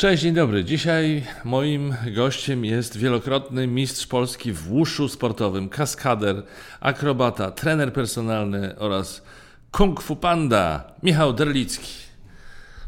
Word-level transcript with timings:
Cześć, 0.00 0.22
dzień 0.22 0.34
dobry. 0.34 0.64
Dzisiaj 0.64 1.24
moim 1.44 1.94
gościem 2.14 2.64
jest 2.64 2.96
wielokrotny 2.96 3.66
mistrz 3.66 4.06
Polski 4.06 4.52
w 4.52 4.72
łuszu 4.72 5.08
sportowym, 5.08 5.68
kaskader, 5.68 6.42
akrobata, 6.80 7.50
trener 7.50 7.92
personalny 7.92 8.78
oraz 8.78 9.22
kung 9.70 10.02
fu 10.02 10.16
panda, 10.16 10.92
Michał 11.02 11.32
Derlicki. 11.32 11.92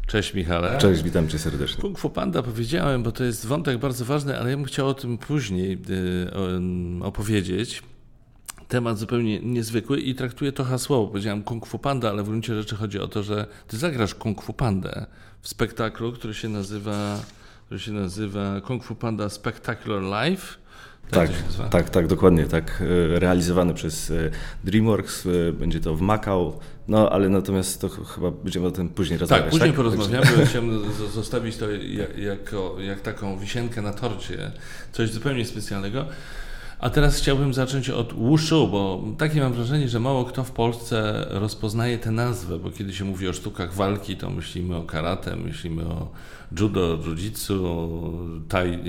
Cześć 0.07 0.33
Michale. 0.33 0.77
Cześć, 0.77 1.03
witam 1.03 1.27
cię 1.27 1.39
serdecznie. 1.39 1.81
Kung 1.81 1.99
fu 1.99 2.09
panda 2.09 2.43
powiedziałem, 2.43 3.03
bo 3.03 3.11
to 3.11 3.23
jest 3.23 3.45
wątek 3.45 3.77
bardzo 3.77 4.05
ważny, 4.05 4.39
ale 4.39 4.49
ja 4.49 4.55
bym 4.55 4.65
chciał 4.65 4.87
o 4.87 4.93
tym 4.93 5.17
później 5.17 5.77
y, 7.01 7.03
opowiedzieć. 7.03 7.83
Temat 8.73 8.97
zupełnie 8.97 9.39
niezwykły 9.39 9.99
i 9.99 10.15
traktuję 10.15 10.51
to 10.51 10.63
hasłowo. 10.63 11.07
Powiedziałem 11.07 11.43
kung 11.43 11.65
fu 11.65 11.79
panda, 11.79 12.09
ale 12.09 12.23
w 12.23 12.25
gruncie 12.25 12.55
rzeczy 12.55 12.75
chodzi 12.75 12.99
o 12.99 13.07
to, 13.07 13.23
że 13.23 13.47
ty 13.67 13.77
zagrasz 13.77 14.15
kung 14.15 14.41
fu 14.41 14.53
pandę 14.53 15.05
w 15.41 15.47
spektaklu, 15.47 16.11
który 16.11 16.33
się 16.33 16.49
nazywa, 16.49 17.19
który 17.65 17.79
się 17.79 17.91
nazywa 17.91 18.61
Kung 18.61 18.83
Fu 18.83 18.95
Panda 18.95 19.29
Spectacular 19.29 20.01
Live. 20.01 20.57
Tak, 21.11 21.29
tak, 21.57 21.69
tak, 21.69 21.89
tak, 21.89 22.07
dokładnie, 22.07 22.45
tak. 22.45 22.83
E, 23.15 23.19
realizowany 23.19 23.73
przez 23.73 24.11
e, 24.11 24.31
DreamWorks, 24.63 25.25
e, 25.25 25.53
będzie 25.53 25.79
to 25.79 25.95
w 25.95 26.01
Macau, 26.01 26.59
no 26.87 27.09
ale 27.09 27.29
natomiast 27.29 27.81
to 27.81 27.89
chyba 27.89 28.31
będziemy 28.31 28.67
o 28.67 28.71
tym 28.71 28.89
później 28.89 29.19
rozmawiać. 29.19 29.43
Tak, 29.43 29.51
później 29.51 29.69
tak? 29.69 29.77
porozmawiamy, 29.77 30.25
bo 30.37 30.45
chciałem 30.45 30.93
zostawić 31.13 31.57
to 31.57 31.65
jako, 32.17 32.75
jak 32.81 33.01
taką 33.01 33.39
wisienkę 33.39 33.81
na 33.81 33.93
torcie, 33.93 34.51
coś 34.91 35.11
zupełnie 35.11 35.45
specjalnego. 35.45 36.05
A 36.83 36.89
teraz 36.89 37.17
chciałbym 37.17 37.53
zacząć 37.53 37.89
od 37.89 38.13
wushu, 38.13 38.67
bo 38.67 39.03
takie 39.17 39.41
mam 39.41 39.53
wrażenie, 39.53 39.89
że 39.89 39.99
mało 39.99 40.25
kto 40.25 40.43
w 40.43 40.51
Polsce 40.51 41.25
rozpoznaje 41.29 41.97
tę 41.97 42.11
nazwę, 42.11 42.59
bo 42.59 42.71
kiedy 42.71 42.93
się 42.93 43.05
mówi 43.05 43.27
o 43.27 43.33
sztukach 43.33 43.73
walki, 43.73 44.17
to 44.17 44.29
myślimy 44.29 44.75
o 44.75 44.83
karate, 44.83 45.35
myślimy 45.35 45.85
o 45.85 46.11
judo, 46.59 46.97
jiu-jitsu, 46.97 47.57
tai, 48.49 48.73
y, 48.73 48.75
y, 48.75 48.81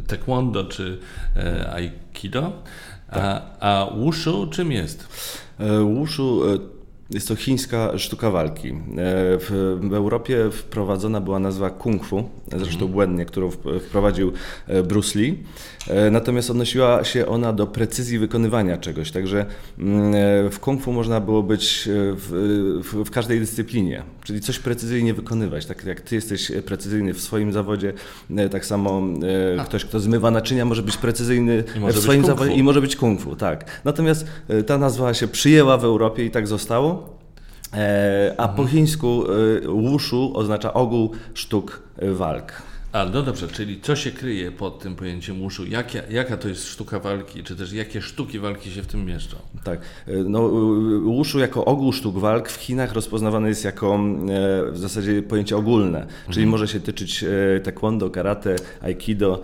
y, 0.00 0.02
taekwondo 0.02 0.64
czy 0.64 0.98
e, 1.36 1.72
aikido. 1.72 2.52
A, 3.08 3.40
a 3.60 3.90
wushu 3.96 4.46
czym 4.46 4.72
jest? 4.72 5.08
E, 5.58 5.80
wushu 5.80 6.44
e, 6.44 6.81
jest 7.14 7.28
to 7.28 7.36
chińska 7.36 7.98
sztuka 7.98 8.30
walki. 8.30 8.68
E, 8.68 8.74
w, 9.38 9.78
Europie 9.92 10.50
wprowadzona 10.50 11.20
była 11.20 11.38
nazwa 11.38 11.70
kung 11.70 12.04
fu, 12.04 12.28
zresztą 12.48 12.72
mhm. 12.72 12.92
błędnie, 12.92 13.24
którą 13.24 13.50
wprowadził 13.86 14.32
e, 14.66 14.82
Bruce 14.82 15.18
Lee. 15.18 15.38
E, 15.88 16.10
natomiast 16.10 16.50
odnosiła 16.50 17.04
się 17.04 17.26
ona 17.26 17.52
do 17.52 17.66
precyzji 17.66 18.18
wykonywania 18.18 18.76
czegoś. 18.76 19.10
Także 19.10 19.46
mm, 19.78 20.50
w 20.50 20.58
kung 20.60 20.82
fu 20.82 20.92
można 20.92 21.20
było 21.20 21.42
być 21.42 21.88
w, 21.92 22.80
w, 22.84 23.04
w 23.04 23.10
każdej 23.10 23.40
dyscyplinie, 23.40 24.02
czyli 24.24 24.40
coś 24.40 24.58
precyzyjnie 24.58 25.14
wykonywać. 25.14 25.66
Tak 25.66 25.84
jak 25.84 26.00
ty 26.00 26.14
jesteś 26.14 26.52
precyzyjny 26.66 27.14
w 27.14 27.20
swoim 27.20 27.52
zawodzie, 27.52 27.92
tak 28.50 28.66
samo 28.66 29.02
A. 29.58 29.64
ktoś, 29.64 29.84
kto 29.84 30.00
zmywa 30.00 30.30
naczynia, 30.30 30.64
może 30.64 30.82
być 30.82 30.96
precyzyjny 30.96 31.64
w 31.92 31.98
swoim 31.98 32.24
zawodzie 32.24 32.54
i 32.54 32.62
może 32.62 32.80
być 32.80 32.96
kung 32.96 33.20
fu. 33.20 33.36
Tak. 33.36 33.80
Natomiast 33.84 34.26
ta 34.66 34.78
nazwa 34.78 35.14
się 35.14 35.28
przyjęła 35.28 35.78
w 35.78 35.84
Europie 35.84 36.24
i 36.24 36.30
tak 36.30 36.46
zostało. 36.46 37.01
E, 37.74 38.34
a 38.38 38.48
po 38.48 38.66
chińsku 38.66 39.24
e, 39.24 39.68
wushu 39.68 40.32
oznacza 40.34 40.74
ogół 40.74 41.10
sztuk 41.34 41.82
walk. 42.02 42.71
A, 42.92 43.04
no 43.04 43.22
dobrze, 43.22 43.48
czyli 43.48 43.80
co 43.80 43.96
się 43.96 44.10
kryje 44.10 44.52
pod 44.52 44.78
tym 44.78 44.96
pojęciem 44.96 45.38
wushu? 45.38 45.64
Jaka, 45.66 45.98
jaka 46.10 46.36
to 46.36 46.48
jest 46.48 46.68
sztuka 46.68 46.98
walki, 47.00 47.42
czy 47.42 47.56
też 47.56 47.72
jakie 47.72 48.02
sztuki 48.02 48.38
walki 48.38 48.70
się 48.70 48.82
w 48.82 48.86
tym 48.86 49.04
mieszczą? 49.04 49.36
Tak, 49.64 49.80
no 50.24 50.48
wushu 51.02 51.38
jako 51.38 51.64
ogół 51.64 51.92
sztuk 51.92 52.18
walk 52.18 52.48
w 52.48 52.56
Chinach 52.56 52.92
rozpoznawane 52.92 53.48
jest 53.48 53.64
jako 53.64 53.94
e, 53.94 53.98
w 54.72 54.78
zasadzie 54.78 55.22
pojęcie 55.22 55.56
ogólne, 55.56 56.00
mhm. 56.00 56.32
czyli 56.32 56.46
może 56.46 56.68
się 56.68 56.80
tyczyć 56.80 57.24
e, 57.24 57.60
taekwondo, 57.60 58.10
karate, 58.10 58.56
aikido 58.82 59.42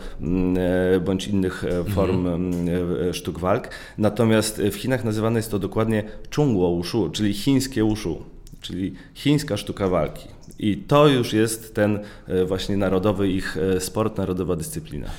e, 0.97 1.01
bądź 1.01 1.29
innych 1.29 1.65
form 1.95 2.27
mhm. 2.27 3.15
sztuk 3.15 3.39
walk. 3.39 3.69
Natomiast 3.99 4.63
w 4.63 4.75
Chinach 4.75 5.05
nazywane 5.05 5.39
jest 5.39 5.51
to 5.51 5.59
dokładnie 5.59 6.05
chungwo 6.37 6.71
wushu, 6.71 7.11
czyli 7.11 7.35
chińskie 7.35 7.85
wushu, 7.85 8.23
czyli 8.61 8.95
chińska 9.15 9.57
sztuka 9.57 9.89
walki. 9.89 10.38
I 10.59 10.77
to 10.77 11.09
już 11.09 11.33
jest 11.33 11.75
ten 11.75 11.99
e, 12.27 12.45
właśnie 12.45 12.77
narodowy 12.77 13.29
ich 13.29 13.57
e, 13.57 13.81
sport, 13.81 14.19
narodowa 14.19 14.57
dyscyplina. 14.57 15.11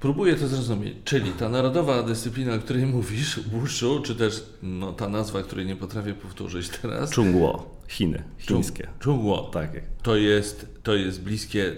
Próbuję 0.00 0.34
to 0.36 0.48
zrozumieć. 0.48 0.94
Czyli 1.04 1.30
ta 1.30 1.48
narodowa 1.48 2.02
dyscyplina, 2.02 2.54
o 2.54 2.58
której 2.58 2.86
mówisz, 2.86 3.40
wushu, 3.40 4.00
czy 4.00 4.14
też 4.14 4.44
no, 4.62 4.92
ta 4.92 5.08
nazwa, 5.08 5.42
której 5.42 5.66
nie 5.66 5.76
potrafię 5.76 6.14
powtórzyć 6.14 6.68
teraz. 6.68 7.14
Chungwo, 7.14 7.76
Chiny, 7.88 8.22
chińskie. 8.38 8.88
Chungwo. 9.04 9.50
Tak. 9.52 9.70
To 10.02 10.16
jest, 10.16 10.66
to 10.82 10.94
jest 10.94 11.22
bliskie 11.22 11.76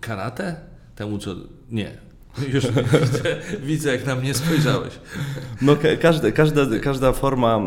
karate? 0.00 0.56
Temu 0.96 1.18
co... 1.18 1.34
Nie, 1.70 1.98
Już 2.54 2.66
widzę, 2.66 3.36
widzę, 3.62 3.92
jak 3.92 4.06
na 4.06 4.14
mnie 4.14 4.34
spojrzałeś. 4.34 4.92
No, 5.62 5.76
każda, 6.00 6.32
każda, 6.32 6.60
każda 6.82 7.12
forma, 7.12 7.60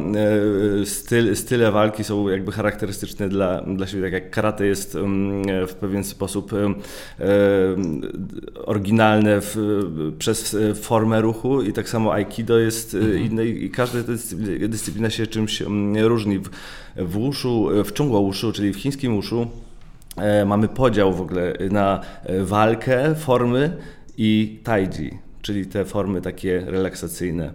e, 0.81 0.85
styl, 0.85 1.35
style 1.35 1.72
walki 1.72 2.03
są 2.03 2.29
jakby 2.29 2.51
charakterystyczne 2.51 3.29
dla, 3.29 3.62
dla 3.62 3.88
siebie. 3.88 4.03
Tak 4.03 4.13
jak 4.13 4.31
karate 4.31 4.66
jest 4.66 4.96
mm, 4.96 5.68
w 5.68 5.74
pewien 5.74 6.03
sposób 6.03 6.53
e, 6.53 6.74
oryginalne 8.66 9.41
w, 9.41 9.57
przez 10.19 10.57
formę 10.81 11.22
ruchu 11.22 11.62
i 11.62 11.74
tak 11.74 11.90
samo 11.90 12.13
aikido 12.13 12.59
jest 12.59 12.94
mhm. 12.94 13.18
inne 13.18 13.45
i 13.45 13.69
każda 13.69 14.00
dyscyplina 14.68 15.09
się 15.09 15.28
czymś 15.28 15.62
mm, 15.62 16.06
różni. 16.06 16.40
W, 16.40 16.50
w 16.95 17.12
wushu, 17.12 17.69
w 17.85 17.94
czungło 17.94 18.22
wushu, 18.22 18.51
czyli 18.51 18.74
w 18.74 18.78
chińskim 18.78 19.16
wushu 19.16 19.47
e, 20.18 20.45
mamy 20.45 20.68
podział 20.68 21.13
w 21.13 21.22
ogóle 21.22 21.53
na 21.72 22.01
walkę, 22.44 23.16
formy, 23.16 23.78
i 24.18 24.59
taiji, 24.63 25.18
czyli 25.41 25.66
te 25.66 25.85
formy 25.85 26.22
takie 26.22 26.63
relaksacyjne 26.66 27.53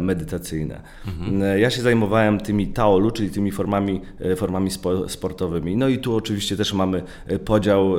medytacyjne. 0.00 0.80
Mhm. 1.06 1.58
Ja 1.58 1.70
się 1.70 1.82
zajmowałem 1.82 2.40
tymi 2.40 2.66
taolu, 2.66 3.10
czyli 3.10 3.30
tymi 3.30 3.50
formami, 3.50 4.00
e, 4.20 4.36
formami 4.36 4.70
sportowymi. 5.08 5.76
No 5.76 5.88
i 5.88 5.98
tu 5.98 6.16
oczywiście 6.16 6.56
też 6.56 6.72
mamy 6.72 7.02
podział, 7.44 7.94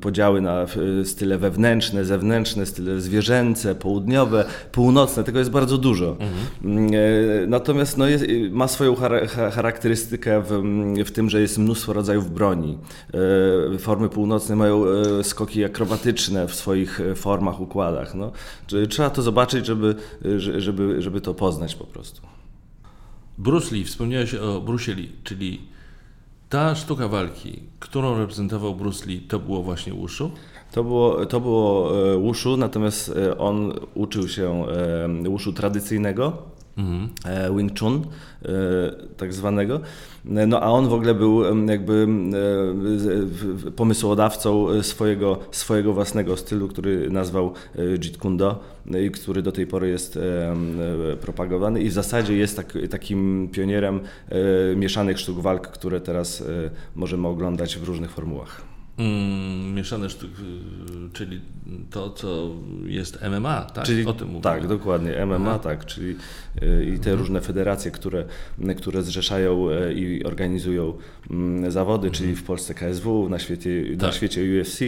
podziały 0.00 0.40
na 0.40 0.66
style 1.04 1.38
wewnętrzne, 1.38 2.04
zewnętrzne, 2.04 2.66
style 2.66 3.00
zwierzęce, 3.00 3.74
południowe, 3.74 4.44
północne. 4.72 5.24
Tego 5.24 5.38
jest 5.38 5.50
bardzo 5.50 5.78
dużo. 5.78 6.16
Mhm. 6.20 6.90
Natomiast 7.50 7.98
no 7.98 8.08
jest, 8.08 8.24
ma 8.50 8.68
swoją 8.68 8.94
charakterystykę 9.52 10.42
w, 10.42 10.62
w 11.06 11.10
tym, 11.10 11.30
że 11.30 11.40
jest 11.40 11.58
mnóstwo 11.58 11.92
rodzajów 11.92 12.34
broni. 12.34 12.78
Formy 13.78 14.08
północne 14.08 14.56
mają 14.56 14.84
skoki 15.22 15.64
akrobatyczne 15.64 16.48
w 16.48 16.54
swoich 16.54 17.00
formach, 17.14 17.60
układach. 17.60 18.14
No. 18.14 18.32
Trzeba 18.88 19.10
to 19.10 19.22
zobaczyć, 19.22 19.66
żeby, 19.66 19.94
żeby, 20.66 21.02
żeby 21.02 21.20
to 21.20 21.34
poznać 21.34 21.74
po 21.74 21.84
prostu. 21.84 22.22
Bruce 23.38 23.74
Lee, 23.74 23.84
wspomniałeś 23.84 24.34
o 24.34 24.60
Bruce 24.60 24.94
Lee, 24.94 25.12
czyli 25.24 25.60
ta 26.48 26.74
sztuka 26.74 27.08
walki, 27.08 27.62
którą 27.80 28.18
reprezentował 28.18 28.74
Bruce 28.74 29.06
Lee, 29.06 29.20
to 29.20 29.38
było 29.38 29.62
właśnie 29.62 29.92
Wushu? 29.92 30.30
To 30.72 30.84
było, 30.84 31.26
to 31.26 31.40
było 31.40 31.92
e, 32.12 32.16
Wushu, 32.16 32.56
natomiast 32.56 33.08
e, 33.08 33.38
on 33.38 33.72
uczył 33.94 34.28
się 34.28 34.66
e, 35.24 35.28
Wushu 35.28 35.52
tradycyjnego, 35.52 36.42
mhm. 36.76 37.08
Wing 37.56 37.80
Chun 37.80 38.02
tak 39.16 39.34
zwanego. 39.34 39.80
No 40.26 40.60
a 40.60 40.66
on 40.70 40.88
w 40.88 40.92
ogóle 40.92 41.14
był 41.14 41.66
jakby 41.66 42.08
pomysłodawcą 43.76 44.82
swojego, 44.82 45.38
swojego 45.50 45.92
własnego 45.92 46.36
stylu, 46.36 46.68
który 46.68 47.10
nazwał 47.10 47.52
Jeet 48.04 48.18
Kune 48.18 48.36
Do 48.36 48.60
i 49.00 49.10
który 49.10 49.42
do 49.42 49.52
tej 49.52 49.66
pory 49.66 49.88
jest 49.88 50.18
propagowany 51.20 51.80
i 51.80 51.88
w 51.88 51.92
zasadzie 51.92 52.36
jest 52.36 52.56
tak, 52.56 52.78
takim 52.90 53.48
pionierem 53.52 54.00
mieszanych 54.76 55.18
sztuk 55.18 55.40
walk, 55.40 55.68
które 55.68 56.00
teraz 56.00 56.44
możemy 56.94 57.28
oglądać 57.28 57.76
w 57.76 57.84
różnych 57.84 58.10
formułach. 58.10 58.75
Mm, 58.98 59.74
mieszane 59.74 60.10
sztuki, 60.10 60.42
czyli 61.12 61.40
to, 61.90 62.10
co 62.10 62.50
jest 62.86 63.18
MMA, 63.30 63.60
tak? 63.60 63.84
Czyli, 63.84 64.06
o 64.06 64.12
tym 64.12 64.26
mówimy. 64.26 64.42
Tak, 64.42 64.66
dokładnie, 64.66 65.26
MMA, 65.26 65.50
Aha. 65.50 65.58
tak, 65.58 65.84
czyli 65.84 66.16
y, 66.62 66.84
i 66.84 66.98
te 66.98 67.10
mhm. 67.10 67.18
różne 67.18 67.40
federacje, 67.40 67.90
które, 67.90 68.24
które 68.76 69.02
zrzeszają 69.02 69.70
e, 69.70 69.92
i 69.92 70.24
organizują 70.24 70.94
mm, 71.30 71.70
zawody, 71.70 72.06
mhm. 72.06 72.12
czyli 72.12 72.36
w 72.36 72.42
Polsce 72.42 72.74
KSW, 72.74 73.28
na 73.28 73.38
świecie, 73.38 73.70
tak. 73.90 74.00
na 74.00 74.12
świecie 74.12 74.60
UFC 74.60 74.80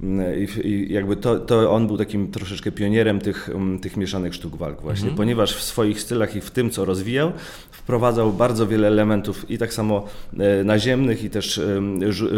mm, 0.00 0.38
i, 0.38 0.68
i, 0.68 0.92
jakby 0.92 1.16
to, 1.16 1.38
to 1.38 1.70
on 1.70 1.86
był 1.86 1.98
takim 1.98 2.30
troszeczkę 2.30 2.72
pionierem 2.72 3.20
tych, 3.20 3.50
tych 3.82 3.96
mieszanych 3.96 4.34
sztuk 4.34 4.56
walk 4.56 4.80
właśnie, 4.80 5.08
mhm. 5.08 5.16
ponieważ 5.16 5.56
w 5.56 5.62
swoich 5.62 6.00
stylach 6.00 6.36
i 6.36 6.40
w 6.40 6.50
tym, 6.50 6.70
co 6.70 6.84
rozwijał, 6.84 7.32
wprowadzał 7.82 8.32
bardzo 8.32 8.66
wiele 8.66 8.86
elementów 8.86 9.50
i 9.50 9.58
tak 9.58 9.74
samo 9.74 10.04
e, 10.38 10.64
naziemnych 10.64 11.24
i 11.24 11.30
też 11.30 11.60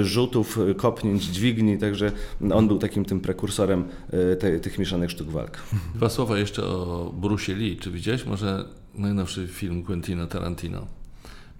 rzutów, 0.02 0.58
kopnięć, 0.76 1.24
dźwigni, 1.24 1.78
także 1.78 2.12
on 2.52 2.68
był 2.68 2.78
takim 2.78 3.04
tym 3.04 3.20
prekursorem 3.20 3.84
e, 4.10 4.36
te, 4.36 4.60
tych 4.60 4.78
mieszanych 4.78 5.10
sztuk 5.10 5.28
walk. 5.28 5.58
Dwa 5.94 6.08
słowa 6.08 6.38
jeszcze 6.38 6.64
o 6.64 7.12
Bruce 7.16 7.54
Lee. 7.54 7.76
Czy 7.76 7.90
widziałeś 7.90 8.26
może 8.26 8.64
najnowszy 8.94 9.48
film 9.48 9.82
Quentina 9.82 10.26
Tarantino? 10.26 10.86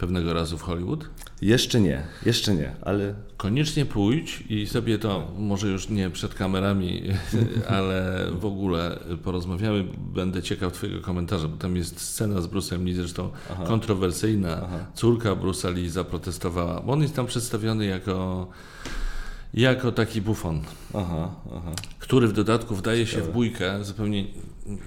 Pewnego 0.04 0.34
razu 0.34 0.58
w 0.58 0.62
Hollywood? 0.62 1.04
Jeszcze 1.42 1.80
nie, 1.80 2.02
jeszcze 2.26 2.54
nie, 2.54 2.72
ale... 2.82 3.14
Koniecznie 3.36 3.86
pójdź 3.86 4.44
i 4.48 4.66
sobie 4.66 4.98
to, 4.98 5.32
może 5.38 5.68
już 5.68 5.88
nie 5.88 6.10
przed 6.10 6.34
kamerami, 6.34 7.02
ale 7.76 8.26
w 8.32 8.44
ogóle 8.44 8.98
porozmawiamy. 9.24 9.84
Będę 9.98 10.42
ciekaw 10.42 10.72
Twojego 10.72 11.00
komentarza, 11.00 11.48
bo 11.48 11.56
tam 11.56 11.76
jest 11.76 12.00
scena 12.00 12.40
z 12.40 12.46
Bruce'em 12.46 12.84
Lee, 12.84 12.94
zresztą 12.94 13.30
Aha. 13.52 13.64
kontrowersyjna. 13.66 14.60
Aha. 14.64 14.86
Córka 14.94 15.30
Bruce'a 15.30 15.74
Lee 15.74 15.88
zaprotestowała, 15.88 16.80
bo 16.80 16.92
on 16.92 17.02
jest 17.02 17.16
tam 17.16 17.26
przedstawiony 17.26 17.86
jako 17.86 18.48
jako 19.54 19.92
taki 19.92 20.22
bufon, 20.22 20.60
aha, 20.94 21.34
aha. 21.56 21.72
który 21.98 22.28
w 22.28 22.32
dodatku 22.32 22.74
wdaje 22.74 23.06
się 23.06 23.22
w 23.22 23.32
bójkę, 23.32 23.84
zupełnie 23.84 24.24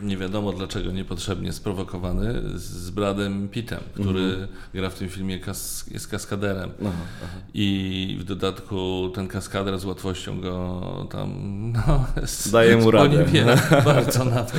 nie 0.01 0.18
wiadomo 0.18 0.53
dlaczego, 0.53 0.91
niepotrzebnie 0.91 1.53
sprowokowany, 1.53 2.41
z 2.56 2.89
Bradem 2.89 3.50
Pittem, 3.50 3.79
który 3.94 4.24
mhm. 4.24 4.47
gra 4.74 4.89
w 4.89 4.95
tym 4.95 5.09
filmie, 5.09 5.39
kas 5.39 5.85
jest 5.91 6.07
kaskaderem. 6.07 6.71
Aha, 6.81 6.91
aha. 7.24 7.38
I 7.53 8.18
w 8.19 8.24
dodatku 8.24 9.09
ten 9.15 9.27
kaskader 9.27 9.79
z 9.79 9.85
łatwością 9.85 10.41
go 10.41 11.07
tam 11.12 11.31
no, 11.71 12.06
daje 12.51 12.77
mu 12.77 12.91
radę. 12.91 13.25
bardzo 13.85 14.25
nawet. 14.25 14.53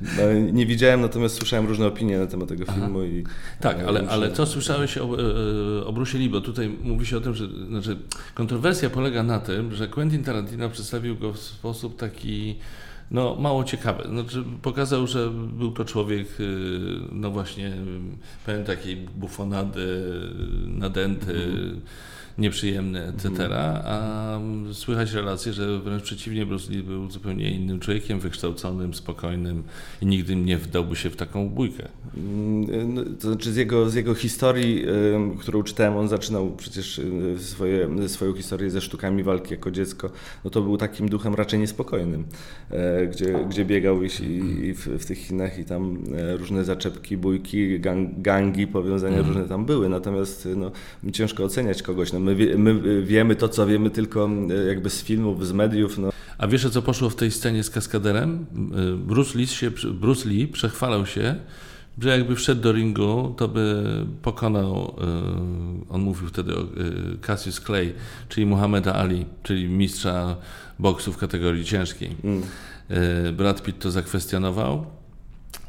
No, 0.00 0.52
nie 0.52 0.66
widziałem, 0.66 1.00
natomiast 1.00 1.36
słyszałem 1.36 1.66
różne 1.66 1.86
opinie 1.86 2.18
na 2.18 2.26
temat 2.26 2.48
tego 2.48 2.64
filmu. 2.72 3.04
I, 3.04 3.24
tak, 3.60 3.80
ale, 3.86 4.08
ale 4.08 4.32
co 4.32 4.46
słyszałeś 4.46 4.98
o, 4.98 5.04
e, 5.80 5.86
o 5.86 5.92
Bruce 5.92 6.18
Lee, 6.18 6.28
bo 6.28 6.40
tutaj 6.40 6.68
mówi 6.82 7.06
się 7.06 7.16
o 7.16 7.20
tym, 7.20 7.34
że 7.34 7.48
znaczy, 7.68 7.96
kontrowersja 8.34 8.90
polega 8.90 9.22
na 9.22 9.38
tym, 9.38 9.74
że 9.74 9.88
Quentin 9.88 10.24
Tarantino 10.24 10.70
przedstawił 10.70 11.16
go 11.16 11.32
w 11.32 11.38
sposób 11.38 11.96
taki 11.96 12.56
no, 13.10 13.34
mało 13.34 13.64
ciekawy. 13.64 14.08
Znaczy, 14.08 14.44
pokazał, 14.62 15.06
że 15.06 15.30
był 15.30 15.72
to 15.72 15.84
człowiek, 15.84 16.40
y, 16.40 17.00
no 17.12 17.30
właśnie, 17.30 17.72
pełen 18.46 18.64
takiej 18.64 18.96
bufonady, 18.96 20.02
nadęty. 20.66 21.32
Mm 21.32 21.80
nieprzyjemny, 22.40 23.06
etc. 23.06 23.26
Mhm. 23.26 23.52
A 23.84 24.40
słychać 24.72 25.12
relacje, 25.12 25.52
że 25.52 25.78
wręcz 25.78 26.02
przeciwnie, 26.02 26.46
Bruce 26.46 26.72
Lee 26.72 26.82
był 26.82 27.10
zupełnie 27.10 27.50
innym 27.50 27.80
człowiekiem, 27.80 28.20
wykształconym, 28.20 28.94
spokojnym 28.94 29.62
i 30.02 30.06
nigdy 30.06 30.36
nie 30.36 30.58
wdałby 30.58 30.96
się 30.96 31.10
w 31.10 31.16
taką 31.16 31.48
bójkę. 31.48 31.88
Mm, 32.16 32.94
no, 32.94 33.02
to 33.20 33.28
znaczy 33.28 33.52
z 33.52 33.56
jego, 33.56 33.90
z 33.90 33.94
jego 33.94 34.14
historii, 34.14 34.84
którą 35.40 35.62
czytałem, 35.62 35.96
on 35.96 36.08
zaczynał 36.08 36.50
przecież 36.56 36.98
y, 36.98 37.36
swoje, 37.38 38.08
swoją 38.08 38.32
historię 38.32 38.70
ze 38.70 38.80
sztukami 38.80 39.22
walki 39.22 39.50
jako 39.50 39.70
dziecko, 39.70 40.10
no 40.44 40.50
to 40.50 40.62
był 40.62 40.76
takim 40.76 41.08
duchem 41.08 41.34
raczej 41.34 41.60
niespokojnym, 41.60 42.24
e, 42.70 43.06
gdzie, 43.06 43.46
gdzie 43.48 43.64
biegał 43.64 44.02
i, 44.02 44.06
i 44.06 44.74
w, 44.74 44.86
w, 44.86 45.06
tych 45.06 45.18
Chinach 45.18 45.58
i 45.58 45.64
tam 45.64 45.98
e, 46.16 46.36
różne 46.36 46.64
zaczepki, 46.64 47.16
bójki, 47.16 47.80
gang, 47.80 48.10
gangi, 48.18 48.66
powiązania 48.66 49.18
mm. 49.18 49.26
różne 49.26 49.48
tam 49.48 49.64
były, 49.64 49.88
natomiast 49.88 50.48
no, 50.56 50.70
ciężko 51.12 51.44
oceniać 51.44 51.82
kogoś. 51.82 52.12
No, 52.12 52.20
my, 52.20 52.29
my 52.56 53.02
wiemy 53.02 53.36
to, 53.36 53.48
co 53.48 53.66
wiemy 53.66 53.90
tylko 53.90 54.30
jakby 54.68 54.90
z 54.90 55.02
filmów, 55.02 55.46
z 55.46 55.52
mediów. 55.52 55.98
No. 55.98 56.10
A 56.38 56.46
wiesz, 56.46 56.68
co 56.70 56.82
poszło 56.82 57.10
w 57.10 57.16
tej 57.16 57.30
scenie 57.30 57.62
z 57.62 57.70
kaskaderem? 57.70 58.46
Y, 58.94 58.96
Bruce 58.96 59.38
Lee, 59.38 59.46
się, 59.46 59.70
Bruce 60.00 60.28
Lee 60.28 60.48
przechwalał 60.48 61.06
się, 61.06 61.34
że 61.98 62.08
jakby 62.08 62.36
wszedł 62.36 62.60
do 62.60 62.72
ringu, 62.72 63.34
to 63.36 63.48
by 63.48 63.84
pokonał, 64.22 64.96
y, 65.88 65.92
on 65.92 66.00
mówił 66.00 66.28
wtedy 66.28 66.56
o 66.56 66.62
y, 66.62 66.66
Cassius 67.20 67.60
Clay, 67.60 67.94
czyli 68.28 68.46
Muhammeda 68.46 68.94
Ali, 68.94 69.26
czyli 69.42 69.68
mistrza 69.68 70.36
boksu 70.78 71.12
w 71.12 71.16
kategorii 71.16 71.64
ciężkiej. 71.64 72.16
Mm. 72.24 72.42
Brad 73.36 73.62
Pitt 73.62 73.78
to 73.78 73.90
zakwestionował, 73.90 74.86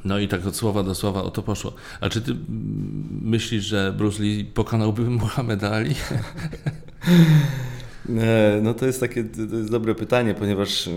no 0.06 0.20
i 0.20 0.28
tak 0.28 0.46
od 0.46 0.56
słowa 0.56 0.84
do 0.84 0.96
słowa 0.96 1.24
o 1.24 1.32
to 1.32 1.44
poszło. 1.44 1.74
A 2.02 2.10
czy 2.10 2.22
ty 2.22 2.36
myślisz, 3.22 3.66
że 3.66 3.94
Bruce 3.98 4.24
Lee 4.24 4.46
pokonałby 4.46 5.02
Muhammad 5.22 5.64
Ali? 5.64 5.96
E, 8.10 8.60
no 8.64 8.74
to 8.74 8.86
jest 8.86 9.00
takie 9.00 9.24
to 9.24 9.56
jest 9.56 9.72
dobre 9.72 9.96
pytanie, 9.96 10.34
ponieważ. 10.34 10.90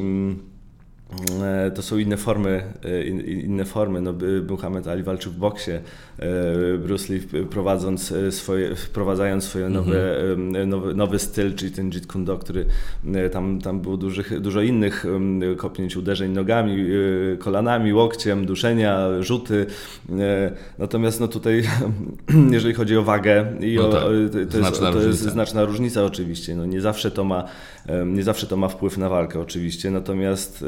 E, 1.43 1.71
to 1.71 1.83
są 1.83 1.99
inne 1.99 2.17
formy, 2.17 2.63
e, 2.85 3.05
inne 3.25 3.65
formy. 3.65 4.01
No, 4.01 4.15
Muhammad 4.49 4.89
Ali 4.89 5.03
walczył 5.03 5.33
w 5.33 5.37
boksie, 5.37 5.71
e, 5.71 5.83
Bruce 6.79 7.15
Lee 7.15 7.21
prowadząc 7.51 8.15
swoje, 8.31 8.75
wprowadzając 8.75 9.45
swoje 9.45 9.67
mhm. 9.67 9.87
nowe, 9.87 10.67
nowy, 10.67 10.95
nowy 10.95 11.19
styl, 11.19 11.55
czyli 11.55 11.73
ten 11.73 11.91
Jeet 11.91 12.07
Kune 12.07 12.25
Do, 12.25 12.39
który 12.39 12.67
tam, 13.33 13.61
tam 13.61 13.81
było 13.81 13.97
dużych, 13.97 14.41
dużo 14.41 14.63
innych 14.63 15.05
kopnięć, 15.57 15.97
uderzeń 15.97 16.33
nogami, 16.33 16.87
kolanami, 17.39 17.93
łokciem, 17.93 18.47
duszenia, 18.47 19.09
rzuty. 19.21 19.67
Natomiast 20.79 21.21
no 21.21 21.29
tutaj, 21.29 21.63
jeżeli 22.51 22.75
chodzi 22.75 22.97
o 22.97 23.03
wagę, 23.03 23.47
i 23.61 23.77
no 23.77 23.89
tak. 23.89 24.03
o, 24.03 24.07
to, 24.07 24.13
jest, 24.13 24.81
to 24.81 25.03
jest 25.03 25.21
znaczna 25.21 25.65
różnica 25.65 26.05
oczywiście. 26.05 26.57
No, 26.57 26.67
nie, 26.67 26.81
zawsze 26.81 27.11
to 27.11 27.25
ma, 27.25 27.45
nie 28.07 28.23
zawsze 28.23 28.47
to 28.47 28.57
ma 28.57 28.69
wpływ 28.69 28.99
na 28.99 29.09
walkę 29.09 29.41
oczywiście, 29.41 29.91
natomiast 29.91 30.65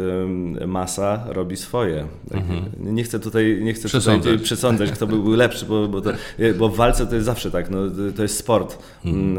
masa 0.66 1.24
robi 1.28 1.56
swoje. 1.56 2.06
Tak? 2.28 2.40
Mhm. 2.40 2.64
Nie 2.78 3.04
chcę 3.04 3.20
tutaj, 3.20 3.60
nie 3.62 3.74
chcę 3.74 3.88
przesądzać. 3.88 4.32
tutaj 4.32 4.44
przesądzać, 4.44 4.90
kto 4.96 5.06
by 5.06 5.16
był 5.16 5.32
lepszy, 5.32 5.66
bo, 5.66 5.88
bo, 5.88 6.00
to, 6.00 6.10
bo 6.58 6.68
w 6.68 6.76
walce 6.76 7.06
to 7.06 7.14
jest 7.14 7.26
zawsze 7.26 7.50
tak, 7.50 7.70
no, 7.70 7.78
to 8.16 8.22
jest 8.22 8.36
sport. 8.36 8.78
Mhm. 9.04 9.24
Mm, 9.24 9.38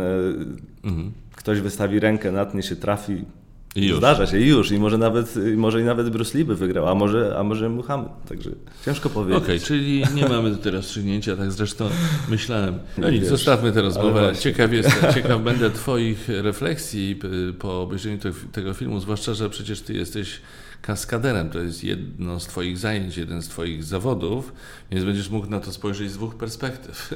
e, 0.84 0.88
mhm. 0.88 1.12
Ktoś 1.36 1.62
wystawi 1.62 2.00
rękę, 2.00 2.32
natnie 2.32 2.64
się, 2.64 2.76
trafi, 2.76 3.26
i 3.76 3.94
Zdarza 3.98 4.28
się 4.28 4.40
już. 4.40 4.72
I 4.72 4.80
może 4.80 4.98
nawet, 4.98 5.36
może 5.56 5.82
i 5.82 5.84
nawet 5.84 6.10
Bruce 6.10 6.38
Lee 6.38 6.46
by 6.46 6.56
wygrał, 6.56 6.88
a 6.88 6.96
może, 6.96 7.36
a 7.38 7.44
może 7.44 7.70
Muhammad. 7.70 8.30
Także 8.30 8.50
ciężko 8.86 9.10
powiedzieć. 9.10 9.44
Okej, 9.44 9.56
okay, 9.56 9.68
czyli 9.68 10.04
nie 10.16 10.30
mamy 10.30 10.52
do 10.52 10.58
teraz 10.58 10.78
rozstrzygnięcia, 10.82 11.36
tak 11.36 11.52
zresztą 11.52 11.90
myślałem. 12.30 12.80
No 12.98 13.10
nic, 13.10 13.26
zostawmy 13.26 13.72
tę 13.72 13.82
rozmowę. 13.82 14.34
Ciekaw, 14.40 14.74
jest, 14.74 14.90
ciekaw 15.14 15.42
będę 15.42 15.72
Twoich 15.72 16.28
refleksji 16.28 17.20
po 17.60 17.82
obejrzeniu 17.82 18.18
tego 18.52 18.74
filmu, 18.74 19.00
zwłaszcza, 19.00 19.34
że 19.34 19.50
przecież 19.50 19.82
Ty 19.82 19.94
jesteś 19.94 20.42
kaskaderem. 20.82 21.50
To 21.50 21.60
jest 21.60 21.84
jedno 21.84 22.40
z 22.40 22.48
Twoich 22.48 22.78
zajęć, 22.78 23.18
jeden 23.18 23.42
z 23.42 23.48
Twoich 23.48 23.84
zawodów, 23.84 24.54
więc 24.92 25.06
będziesz 25.06 25.30
mógł 25.30 25.50
na 25.50 25.60
to 25.60 25.72
spojrzeć 25.72 26.12
z 26.12 26.14
dwóch 26.14 26.36
perspektyw. 26.36 27.14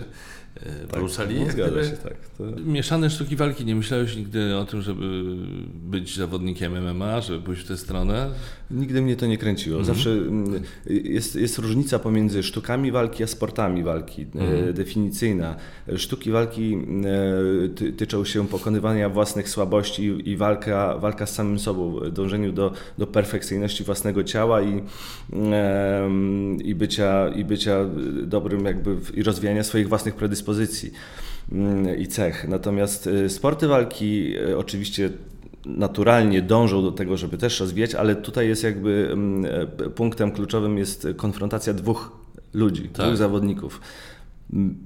E, 0.56 0.88
tak, 0.88 1.02
Bruce'a 1.02 1.28
Lee. 1.28 1.46
No, 1.46 1.52
zgadza 1.52 1.84
się, 1.84 1.98
tak. 1.98 2.14
To... 2.38 2.44
Mieszane 2.66 3.10
sztuki 3.10 3.36
walki. 3.36 3.66
Nie 3.66 3.76
myślałeś 3.76 4.16
nigdy 4.16 4.58
o 4.58 4.66
tym, 4.66 4.82
żeby 4.82 5.24
być 5.74 6.18
zawodnikiem 6.18 6.94
MMA, 6.94 7.22
żeby 7.22 7.42
pójść 7.42 7.64
w 7.64 7.68
tę 7.68 7.78
stronę? 7.78 8.30
Nigdy 8.72 9.02
mnie 9.02 9.16
to 9.16 9.26
nie 9.26 9.38
kręciło. 9.38 9.80
Mhm. 9.80 9.96
Zawsze 9.96 10.12
mm, 10.12 10.64
jest, 10.86 11.36
jest 11.36 11.58
różnica 11.58 12.00
pomiędzy 12.00 12.44
sztukami 12.44 12.92
walki 12.92 13.24
a 13.24 13.28
sportami 13.28 13.84
walki, 13.84 14.22
e, 14.22 14.40
mhm. 14.40 14.74
definicyjna. 14.74 15.56
Sztuki 15.98 16.32
walki 16.32 16.74
e, 16.76 17.70
ty, 17.70 17.94
tyczą 17.94 18.26
się 18.26 18.48
pokonywania 18.48 19.10
własnych 19.10 19.50
słabości 19.50 20.30
i 20.30 20.38
walka, 20.38 20.98
walka 20.98 21.26
z 21.26 21.34
samym 21.36 21.60
sobą, 21.60 22.00
dążeniu 22.12 22.52
do, 22.52 22.74
do 22.98 23.08
perfekcyjności 23.08 23.84
własnego 23.84 24.24
ciała 24.24 24.62
i, 24.62 24.82
i, 26.64 26.76
bycia, 26.76 27.30
i 27.30 27.46
bycia 27.46 27.86
dobrym 28.24 28.66
jakby 28.66 28.98
i 29.14 29.24
rozwijania 29.24 29.64
swoich 29.64 29.90
własnych 29.90 30.16
predyspozycji 30.16 30.41
predyspozycji 30.42 30.92
mm, 31.52 32.00
i 32.00 32.08
cech. 32.08 32.48
Natomiast 32.48 33.08
y, 33.08 33.30
sporty 33.30 33.68
walki 33.68 34.38
y, 34.38 34.58
oczywiście 34.58 35.10
naturalnie 35.66 36.42
dążą 36.42 36.82
do 36.82 36.92
tego, 36.92 37.18
żeby 37.18 37.38
też 37.38 37.60
rozwijać, 37.60 37.96
ale 37.96 38.16
tutaj 38.16 38.48
jest 38.48 38.64
jakby 38.64 39.10
mm, 39.12 39.46
e, 39.46 39.90
punktem 39.90 40.32
kluczowym 40.32 40.78
jest 40.78 41.08
konfrontacja 41.18 41.74
dwóch 41.74 42.12
ludzi, 42.54 42.90
tak. 42.90 43.06
dwóch 43.06 43.18
zawodników. 43.18 43.82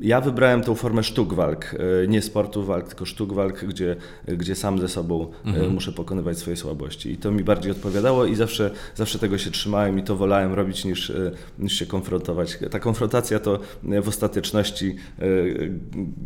Ja 0.01 0.22
wybrałem 0.22 0.62
tą 0.62 0.75
formę 0.75 1.03
sztuk 1.03 1.34
walk, 1.34 1.75
e, 2.03 2.07
nie 2.07 2.22
sportu 2.22 2.63
walk, 2.63 2.88
tylko 2.88 3.05
sztuk 3.05 3.34
walk, 3.34 3.65
gdzie, 3.65 3.95
gdzie 4.27 4.55
sam 4.55 4.79
ze 4.79 4.88
sobą 4.88 5.31
e, 5.45 5.48
mhm. 5.48 5.74
muszę 5.74 5.91
pokonywać 5.91 6.38
swoje 6.38 6.57
słabości. 6.57 7.12
I 7.12 7.17
to 7.17 7.31
mi 7.31 7.43
bardziej 7.43 7.72
odpowiadało 7.72 8.25
i 8.25 8.36
zawsze, 8.36 8.72
zawsze 8.95 9.19
tego 9.19 9.38
się 9.38 9.51
trzymałem 9.51 10.00
i 10.00 10.03
to 10.03 10.15
wolałem 10.15 10.53
robić 10.53 10.86
niż, 10.86 11.10
e, 11.10 11.31
niż 11.60 11.74
się 11.74 11.86
konfrontować. 11.86 12.60
Ta 12.72 12.79
konfrontacja 12.79 13.39
to 13.39 13.60
w 13.84 14.07
ostateczności, 14.07 14.95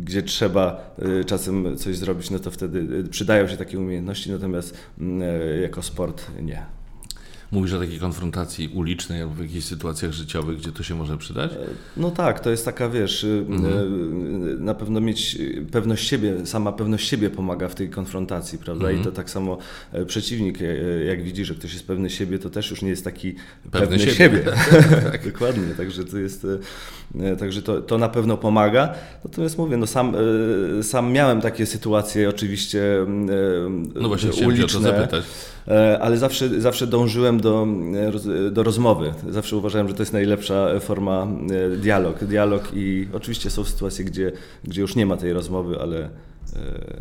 gdzie 0.00 0.22
trzeba 0.22 0.94
czasem 1.26 1.76
coś 1.76 1.96
zrobić, 1.96 2.30
no 2.30 2.38
to 2.38 2.50
wtedy 2.50 3.04
przydają 3.10 3.48
się 3.48 3.56
takie 3.56 3.78
umiejętności, 3.78 4.30
natomiast 4.30 4.76
jako 5.62 5.82
sport 5.82 6.26
nie. 6.42 6.79
Mówisz 7.52 7.72
o 7.72 7.78
takiej 7.78 7.98
konfrontacji 7.98 8.68
ulicznej 8.68 9.22
albo 9.22 9.34
w 9.34 9.40
jakichś 9.40 9.64
sytuacjach 9.64 10.12
życiowych, 10.12 10.58
gdzie 10.58 10.72
to 10.72 10.82
się 10.82 10.94
może 10.94 11.18
przydać? 11.18 11.50
No 11.96 12.10
tak, 12.10 12.40
to 12.40 12.50
jest 12.50 12.64
taka, 12.64 12.88
wiesz, 12.88 13.24
y, 13.24 13.46
mhm. 13.48 13.74
Y, 14.44 14.60
na 14.60 14.74
pewno 14.74 15.00
mieć 15.00 15.38
pewność 15.72 16.08
siebie, 16.08 16.46
sama 16.46 16.72
pewność 16.72 17.08
siebie 17.08 17.30
pomaga 17.30 17.68
w 17.68 17.74
tej 17.74 17.90
konfrontacji, 17.90 18.58
prawda? 18.58 18.84
Mhm. 18.84 19.00
I 19.00 19.04
to 19.04 19.12
tak 19.12 19.30
samo 19.30 19.58
e, 19.92 20.06
przeciwnik, 20.06 20.58
e, 20.62 21.04
jak 21.04 21.22
widzi, 21.22 21.44
że 21.44 21.54
ktoś 21.54 21.72
jest 21.72 21.86
pewny 21.86 22.10
siebie, 22.10 22.38
to 22.38 22.50
też 22.50 22.70
już 22.70 22.82
nie 22.82 22.88
jest 22.88 23.04
taki 23.04 23.34
pewny, 23.70 23.80
pewny 23.80 23.98
siebie. 23.98 24.14
siebie. 24.14 24.42
tak. 25.12 25.24
Dokładnie, 25.32 25.74
także 25.76 26.04
to 26.04 26.18
jest, 26.18 26.44
e, 26.44 26.58
także 27.38 27.62
to, 27.62 27.80
to 27.80 27.98
na 27.98 28.08
pewno 28.08 28.36
pomaga. 28.36 28.94
Natomiast 29.24 29.58
mówię, 29.58 29.76
no 29.76 29.86
sam, 29.86 30.16
sam 30.82 31.12
miałem 31.12 31.40
takie 31.40 31.66
sytuacje 31.66 32.28
oczywiście 32.28 32.82
no 33.94 34.08
właśnie, 34.08 34.46
uliczne. 34.46 35.08
E, 35.68 35.98
ale 36.00 36.18
zawsze, 36.18 36.60
zawsze 36.60 36.86
dążyłem 36.86 37.40
do, 37.40 37.66
e, 38.46 38.50
do 38.50 38.62
rozmowy. 38.62 39.12
Zawsze 39.30 39.56
uważałem, 39.56 39.88
że 39.88 39.94
to 39.94 40.02
jest 40.02 40.12
najlepsza 40.12 40.80
forma 40.80 41.26
e, 41.72 41.76
dialog. 41.76 42.24
Dialog 42.24 42.68
i 42.74 43.08
oczywiście 43.12 43.50
są 43.50 43.64
sytuacje, 43.64 44.04
gdzie, 44.04 44.32
gdzie 44.64 44.80
już 44.80 44.96
nie 44.96 45.06
ma 45.06 45.16
tej 45.16 45.32
rozmowy, 45.32 45.80
ale 45.80 46.08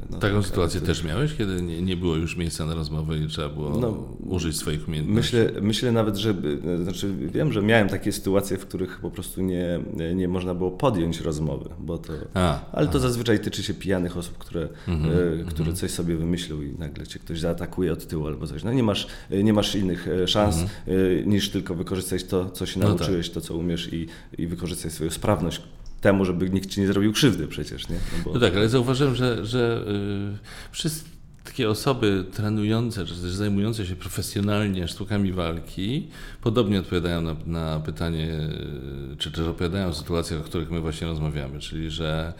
no 0.10 0.18
Taką 0.18 0.36
tak, 0.36 0.46
sytuację 0.46 0.82
też 0.82 1.04
miałeś, 1.04 1.36
kiedy 1.36 1.62
nie, 1.62 1.82
nie, 1.82 1.98
było 1.98 2.16
już 2.16 2.38
miejsca 2.38 2.66
na 2.66 2.76
rozmowę 2.76 3.18
i 3.18 3.28
trzeba 3.28 3.50
było 3.50 3.70
no, 3.70 3.90
użyć 4.20 4.58
swoich 4.58 4.88
umiejętności? 4.88 5.36
Myślę, 5.38 5.62
myślę 5.62 5.92
nawet, 5.92 6.18
że 6.18 6.36
znaczy 6.84 7.14
wiem, 7.14 7.54
że 7.54 7.62
miałem 7.62 7.90
takie 7.90 8.12
sytuacje, 8.12 8.58
w 8.58 8.66
których 8.66 9.00
po 9.00 9.12
prostu 9.12 9.42
nie, 9.42 9.80
nie 10.16 10.28
można 10.28 10.56
było 10.56 10.72
podjąć 10.72 11.22
rozmowy, 11.22 11.70
bo 11.80 11.98
to, 11.98 12.14
a, 12.34 12.72
ale 12.72 12.88
to 12.88 13.00
zazwyczaj 13.00 13.40
tyczy 13.40 13.64
się 13.64 13.74
pijanych 13.74 14.18
osób, 14.18 14.38
które, 14.38 14.68
mm 14.88 15.02
-hmm, 15.02 15.46
które 15.46 15.64
mm 15.64 15.76
-hmm. 15.76 15.80
coś 15.80 15.92
sobie 15.92 16.16
wymyślą 16.16 16.62
i 16.62 16.76
nagle 16.80 17.08
cię 17.08 17.20
ktoś 17.20 17.40
zaatakuje 17.40 17.94
od 17.94 18.08
tyłu 18.08 18.28
albo 18.28 18.48
coś. 18.48 18.64
No 18.64 18.74
nie 18.74 18.84
masz, 18.84 19.08
nie 19.44 19.54
masz 19.54 19.76
innych 19.76 20.08
e, 20.08 20.28
szans 20.28 20.56
mm 20.56 20.70
-hmm. 20.70 21.28
niż 21.28 21.50
tylko 21.50 21.76
wykorzystać 21.76 22.24
to, 22.24 22.50
co 22.50 22.66
się 22.66 22.80
nauczyłeś, 22.80 23.28
no 23.28 23.34
tak. 23.34 23.44
to, 23.44 23.48
co 23.48 23.56
umiesz 23.56 23.94
i, 23.94 24.08
i 24.38 24.48
wykorzystać 24.48 24.92
swoją 24.94 25.10
sprawność, 25.10 25.62
temu, 26.02 26.26
żeby 26.26 26.50
nikt 26.50 26.70
ci 26.70 26.82
nie 26.82 26.88
zrobił 26.88 27.14
krzywdy 27.14 27.48
przecież. 27.48 27.90
Nie? 27.90 27.96
No, 27.96 28.24
bo... 28.26 28.34
no 28.34 28.40
tak, 28.40 28.56
ale 28.56 28.70
zauważyłem, 28.70 29.16
że, 29.16 29.46
że 29.46 29.84
yy, 29.88 30.38
wszystkie 30.72 31.70
osoby 31.70 32.26
trenujące, 32.34 33.06
czy 33.06 33.14
też 33.14 33.32
zajmujące 33.32 33.86
się 33.86 33.96
profesjonalnie 33.96 34.88
sztukami 34.88 35.32
walki, 35.32 36.08
podobnie 36.42 36.80
odpowiadają 36.80 37.22
na, 37.22 37.36
na 37.46 37.80
pytanie, 37.80 38.50
y, 39.14 39.18
czy 39.18 39.32
też 39.32 39.48
opowiadają 39.48 39.88
o 39.88 39.94
sytuacjach, 39.94 40.40
o 40.40 40.44
których 40.44 40.72
my 40.72 40.80
właśnie 40.80 41.08
rozmawiamy, 41.08 41.60
czyli 41.60 41.90
że 41.90 42.34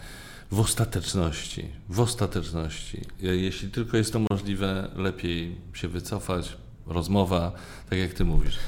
w 0.50 0.60
ostateczności, 0.60 1.64
w 1.88 2.00
ostateczności, 2.00 3.00
jeśli 3.20 3.68
tylko 3.68 3.96
jest 3.96 4.12
to 4.12 4.20
możliwe, 4.30 4.90
lepiej 4.96 5.56
się 5.74 5.88
wycofać, 5.88 6.56
rozmowa, 6.86 7.52
tak 7.90 7.98
jak 7.98 8.12
ty 8.12 8.24
mówisz. 8.24 8.58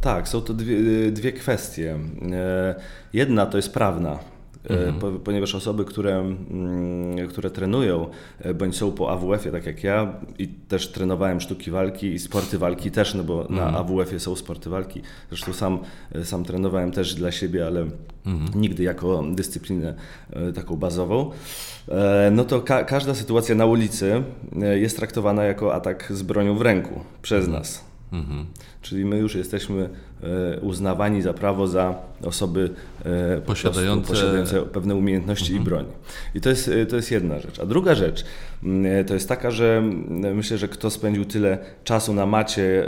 Tak, 0.00 0.28
są 0.28 0.40
to 0.40 0.54
dwie, 0.54 0.76
dwie 1.12 1.32
kwestie. 1.32 1.98
E, 2.32 2.74
jedna 3.12 3.46
to 3.46 3.56
jest 3.56 3.74
prawna. 3.74 4.18
E, 4.64 4.86
mhm. 4.86 5.18
ponieważ 5.18 5.54
osoby, 5.54 5.84
które, 5.84 6.18
mm, 6.18 7.28
które 7.28 7.50
trenują 7.50 8.06
e, 8.38 8.54
bądź 8.54 8.76
są 8.76 8.92
po 8.92 9.10
AWF-ie, 9.10 9.52
tak 9.52 9.66
jak 9.66 9.84
ja, 9.84 10.12
i 10.38 10.48
też 10.48 10.88
trenowałem 10.88 11.40
sztuki 11.40 11.70
walki 11.70 12.06
i 12.06 12.18
sporty 12.18 12.58
walki 12.58 12.90
też, 12.90 13.14
no 13.14 13.24
bo 13.24 13.40
mhm. 13.40 13.72
na 13.72 13.78
AWF-ie 13.78 14.20
są 14.20 14.36
sporty 14.36 14.70
walki. 14.70 15.02
Zresztą 15.28 15.52
sam, 15.52 15.78
sam 16.24 16.44
trenowałem 16.44 16.92
też 16.92 17.14
dla 17.14 17.32
siebie, 17.32 17.66
ale 17.66 17.80
mhm. 18.26 18.60
nigdy 18.60 18.82
jako 18.82 19.24
dyscyplinę 19.32 19.94
taką 20.54 20.76
bazową. 20.76 21.30
No 22.32 22.44
to 22.44 22.60
ka 22.60 22.84
każda 22.84 23.14
sytuacja 23.14 23.54
na 23.54 23.66
ulicy 23.66 24.22
jest 24.74 24.96
traktowana 24.96 25.44
jako 25.44 25.74
atak 25.74 26.12
z 26.12 26.22
bronią 26.22 26.56
w 26.56 26.62
ręku 26.62 27.00
przez 27.22 27.44
mhm. 27.44 27.58
nas. 27.58 27.89
Mhm. 28.12 28.46
Czyli 28.82 29.04
my 29.04 29.18
już 29.18 29.34
jesteśmy 29.34 29.88
e, 30.22 30.60
uznawani 30.60 31.22
za 31.22 31.32
prawo 31.32 31.66
za 31.66 31.94
osoby 32.22 32.70
e, 33.04 33.40
posiadające, 33.40 34.08
posiadające 34.08 34.62
pewne 34.62 34.94
umiejętności 34.94 35.52
mhm. 35.52 35.62
i 35.62 35.64
broń. 35.64 35.84
I 36.34 36.40
to 36.40 36.48
jest, 36.48 36.68
e, 36.68 36.86
to 36.86 36.96
jest 36.96 37.10
jedna 37.10 37.38
rzecz. 37.38 37.60
A 37.60 37.66
druga 37.66 37.94
rzecz 37.94 38.24
to 39.06 39.14
jest 39.14 39.28
taka, 39.28 39.50
że 39.50 39.82
myślę, 40.34 40.58
że 40.58 40.68
kto 40.68 40.90
spędził 40.90 41.24
tyle 41.24 41.58
czasu 41.84 42.14
na 42.14 42.26
macie 42.26 42.84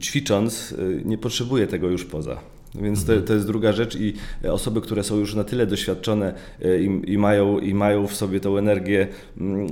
ćwicząc, 0.00 0.74
nie 1.04 1.18
potrzebuje 1.18 1.66
tego 1.66 1.88
już 1.88 2.04
poza. 2.04 2.51
Więc 2.74 3.04
to, 3.04 3.20
to 3.20 3.34
jest 3.34 3.46
druga 3.46 3.72
rzecz 3.72 3.96
i 3.96 4.14
osoby, 4.48 4.80
które 4.80 5.04
są 5.04 5.16
już 5.16 5.34
na 5.34 5.44
tyle 5.44 5.66
doświadczone 5.66 6.34
e, 6.62 6.82
i, 6.82 7.12
i, 7.12 7.18
mają, 7.18 7.58
i 7.58 7.74
mają 7.74 8.06
w 8.06 8.14
sobie 8.14 8.40
tą 8.40 8.56
energię, 8.56 9.08
mm, 9.40 9.66
e, 9.66 9.70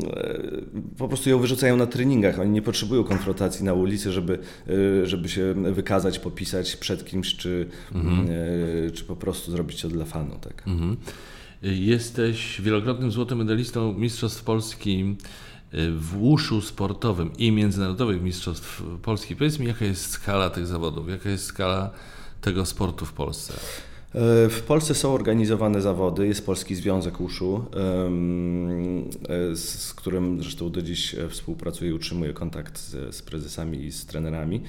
po 0.99 1.09
prostu 1.09 1.31
ją 1.31 1.39
wyrzucają 1.39 1.77
na 1.77 1.87
treningach. 1.87 2.41
Oni 2.41 2.51
nie 2.51 2.63
potrzebują 2.63 3.05
konfrontacji 3.05 3.65
na 3.65 3.75
ulicy, 3.75 4.13
żeby, 4.13 4.39
e, 5.03 5.07
żeby 5.07 5.29
się 5.29 5.55
wykazać, 5.55 6.19
popisać 6.19 6.77
przed 6.77 7.05
kimś, 7.05 7.37
czy, 7.37 7.67
mhm. 7.95 8.29
czy 8.93 9.05
po 9.05 9.17
prostu 9.17 9.51
zrobić 9.51 9.83
to 9.83 9.89
dla 9.89 10.05
fanu. 10.05 10.39
Tak. 10.41 10.63
Mhm. 10.67 10.97
Jesteś 11.63 12.61
wielokrotnym 12.61 13.13
złotym 13.13 13.39
medalistą 13.39 13.93
Mistrzostw 13.93 14.45
Polski 14.45 15.17
w 15.97 16.17
łuszu 16.17 16.61
sportowym 16.61 17.31
i 17.39 17.53
międzynarodowych 17.53 18.23
Mistrzostw 18.23 18.83
Polski. 19.03 19.37
Powiedz 19.37 19.59
mi, 19.59 19.67
jaka 19.67 19.85
jest 19.85 20.11
skala 20.11 20.51
tych 20.51 20.67
zawodów, 20.67 21.09
jaka 21.09 21.31
jest 21.31 21.45
skala 21.45 21.91
tego 22.41 22.67
sportu 22.67 23.07
w 23.07 23.13
Polsce? 23.13 23.53
E, 24.15 24.49
w 24.49 24.63
Polsce 24.63 24.95
są 24.95 25.15
organizowane 25.15 25.81
zawody, 25.81 26.27
jest 26.27 26.47
Polski 26.47 26.75
Związek 26.75 27.21
Uszu, 27.21 27.65
e, 27.75 29.57
z 29.57 29.95
którym 29.95 30.43
zresztą 30.43 30.71
do 30.71 30.83
dziś 30.83 31.15
e, 31.15 31.29
współpracuję 31.29 31.95
utrzymuję 31.95 32.33
kontakt 32.33 32.79
z, 32.79 33.15
z 33.15 33.23
prezesami 33.23 33.85
i 33.85 33.93
z 33.93 34.07
trenerami. 34.07 34.61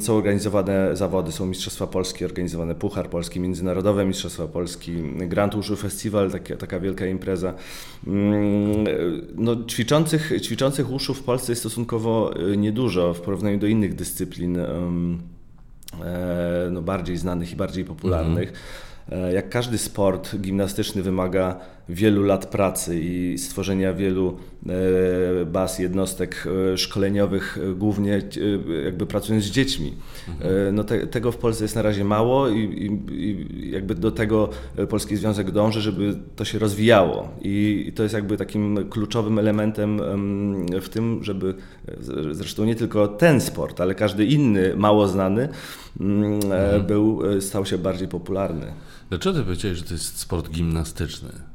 Są 0.00 0.16
organizowane 0.16 0.96
zawody, 0.96 1.32
są 1.32 1.46
Mistrzostwa 1.46 1.86
Polskie, 1.86 2.24
organizowane 2.24 2.74
Puchar 2.74 3.10
Polski, 3.10 3.40
Międzynarodowe 3.40 4.04
Mistrzostwa 4.04 4.46
Polski, 4.46 4.92
Grand 5.16 5.54
Uszu 5.54 5.76
Festiwal, 5.76 6.30
taka, 6.30 6.56
taka 6.56 6.80
wielka 6.80 7.06
impreza. 7.06 7.54
Mm, 8.06 8.84
no, 9.34 9.64
ćwiczących, 9.64 10.32
ćwiczących 10.42 10.92
uszu 10.92 11.14
w 11.14 11.22
Polsce 11.22 11.52
jest 11.52 11.62
stosunkowo 11.62 12.34
niedużo 12.56 13.14
w 13.14 13.20
porównaniu 13.20 13.58
do 13.58 13.66
innych 13.66 13.94
dyscyplin. 13.94 14.58
E, 16.04 16.70
no, 16.70 16.82
bardziej 16.82 17.16
znanych 17.16 17.52
i 17.52 17.56
bardziej 17.56 17.84
popularnych. 17.84 18.48
Mhm. 18.48 19.34
Jak 19.34 19.48
każdy 19.48 19.78
sport 19.78 20.36
gimnastyczny 20.36 21.02
wymaga 21.02 21.60
wielu 21.88 22.22
lat 22.22 22.46
pracy 22.46 23.00
i 23.00 23.38
stworzenia 23.38 23.92
wielu 23.92 24.36
e, 24.66 25.46
baz, 25.46 25.78
jednostek 25.78 26.46
e, 26.72 26.78
szkoleniowych, 26.78 27.58
e, 27.62 27.74
głównie 27.74 28.22
jakby 28.84 29.06
pracując 29.06 29.44
z 29.44 29.50
dziećmi. 29.50 29.94
Mhm. 30.28 30.74
No 30.74 30.84
te, 30.84 31.06
tego 31.06 31.32
w 31.32 31.36
Polsce 31.36 31.64
jest 31.64 31.76
na 31.76 31.82
razie 31.82 32.04
mało 32.04 32.48
i, 32.48 32.58
i, 32.58 33.14
i, 33.14 33.70
jakby 33.70 33.94
do 33.94 34.10
tego 34.10 34.48
Polski 34.88 35.16
Związek 35.16 35.50
dąży, 35.50 35.80
żeby 35.80 36.14
to 36.36 36.44
się 36.44 36.58
rozwijało. 36.58 37.28
I, 37.42 37.84
I, 37.88 37.92
to 37.92 38.02
jest 38.02 38.14
jakby 38.14 38.36
takim 38.36 38.88
kluczowym 38.90 39.38
elementem 39.38 40.00
w 40.80 40.88
tym, 40.88 41.24
żeby 41.24 41.54
zresztą 42.32 42.64
nie 42.64 42.74
tylko 42.74 43.08
ten 43.08 43.40
sport, 43.40 43.80
ale 43.80 43.94
każdy 43.94 44.24
inny, 44.24 44.76
mało 44.76 45.08
znany, 45.08 45.48
mm, 46.00 46.34
mhm. 46.34 46.86
był, 46.86 47.20
stał 47.40 47.66
się 47.66 47.78
bardziej 47.78 48.08
popularny. 48.08 48.72
Dlaczego 49.08 49.38
ty 49.38 49.44
powiedziałeś, 49.44 49.78
że 49.78 49.84
to 49.84 49.94
jest 49.94 50.18
sport 50.18 50.50
gimnastyczny? 50.50 51.53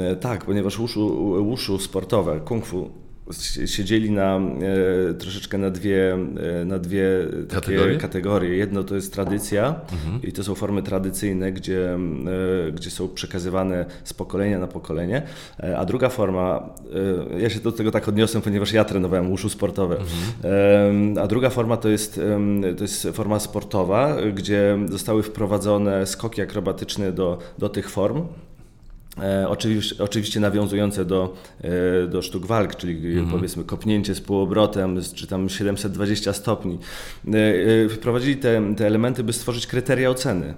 E, 0.00 0.16
tak, 0.16 0.44
ponieważ 0.44 0.78
wushu 0.78 1.78
sportowe, 1.78 2.40
kung 2.40 2.66
fu 2.66 3.04
siedzieli 3.66 4.10
na, 4.10 4.40
e, 5.10 5.14
troszeczkę 5.14 5.58
na 5.58 5.70
dwie, 5.70 6.12
e, 6.60 6.64
na 6.64 6.78
dwie 6.78 7.08
kategorie? 7.48 7.96
kategorie. 7.98 8.56
Jedno 8.56 8.84
to 8.84 8.94
jest 8.94 9.12
tradycja 9.12 9.80
mhm. 9.92 10.22
i 10.22 10.32
to 10.32 10.44
są 10.44 10.54
formy 10.54 10.82
tradycyjne, 10.82 11.52
gdzie, 11.52 11.94
e, 11.94 12.72
gdzie 12.72 12.90
są 12.90 13.08
przekazywane 13.08 13.86
z 14.04 14.14
pokolenia 14.14 14.58
na 14.58 14.66
pokolenie, 14.66 15.22
e, 15.60 15.78
a 15.78 15.84
druga 15.84 16.08
forma, 16.08 16.74
ja 17.38 17.50
się 17.50 17.60
do 17.60 17.72
tego 17.72 17.90
tak 17.90 18.08
odniosłem, 18.08 18.42
ponieważ 18.42 18.72
ja 18.72 18.84
trenowałem 18.84 19.32
uszu 19.32 19.48
sportowe, 19.48 19.96
mhm. 19.96 21.18
a 21.18 21.26
druga 21.26 21.50
forma 21.50 21.76
to 21.76 21.88
jest, 21.88 22.20
to 22.76 22.84
jest 22.84 23.08
forma 23.12 23.40
sportowa, 23.40 24.16
gdzie 24.34 24.78
zostały 24.90 25.22
wprowadzone 25.22 26.06
skoki 26.06 26.42
akrobatyczne 26.42 27.12
do, 27.12 27.38
do 27.58 27.68
tych 27.68 27.90
form. 27.90 28.22
E, 29.22 29.48
oczywiście, 29.48 30.04
oczywiście 30.04 30.40
nawiązujące 30.40 31.04
do, 31.04 31.34
e, 31.60 32.06
do 32.06 32.22
sztuk 32.22 32.46
walk, 32.46 32.76
czyli 32.76 33.12
mm 33.12 33.26
-hmm. 33.26 33.30
powiedzmy 33.30 33.64
kopnięcie 33.64 34.14
z 34.14 34.20
półobrotem, 34.20 35.00
czy 35.14 35.26
tam 35.26 35.48
720 35.48 36.32
stopni. 36.32 36.78
E, 37.84 37.88
wprowadzili 37.88 38.36
te, 38.36 38.74
te 38.76 38.86
elementy, 38.86 39.24
by 39.24 39.32
stworzyć 39.32 39.66
kryteria 39.66 40.10
oceny 40.10 40.54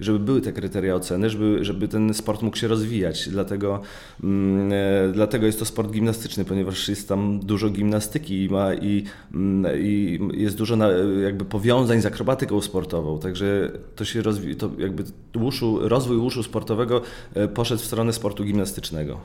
żeby 0.00 0.18
były 0.18 0.40
te 0.40 0.52
kryteria 0.52 0.94
oceny, 0.94 1.30
żeby, 1.30 1.64
żeby 1.64 1.88
ten 1.88 2.14
sport 2.14 2.42
mógł 2.42 2.56
się 2.56 2.68
rozwijać. 2.68 3.28
Dlatego, 3.28 3.80
mm, 4.24 4.72
e, 4.72 5.12
dlatego 5.12 5.46
jest 5.46 5.58
to 5.58 5.64
sport 5.64 5.90
gimnastyczny, 5.90 6.44
ponieważ 6.44 6.88
jest 6.88 7.08
tam 7.08 7.40
dużo 7.40 7.70
gimnastyki 7.70 8.44
i, 8.44 8.48
ma, 8.48 8.74
i, 8.74 9.04
mm, 9.34 9.82
i 9.82 10.18
jest 10.32 10.56
dużo 10.56 10.76
na, 10.76 10.88
jakby 11.22 11.44
powiązań 11.44 12.00
z 12.00 12.06
akrobatyką 12.06 12.60
sportową. 12.60 13.18
Także 13.18 13.72
to 13.96 14.04
się 14.04 14.22
rozwi- 14.22 14.56
to 14.56 14.70
jakby 14.78 15.04
łuszu, 15.36 15.88
rozwój 15.88 16.16
łuszu 16.16 16.42
sportowego 16.42 17.02
e, 17.34 17.48
poszedł 17.48 17.82
w 17.82 17.84
stronę 17.84 18.12
sportu 18.12 18.44
gimnastycznego. 18.44 19.20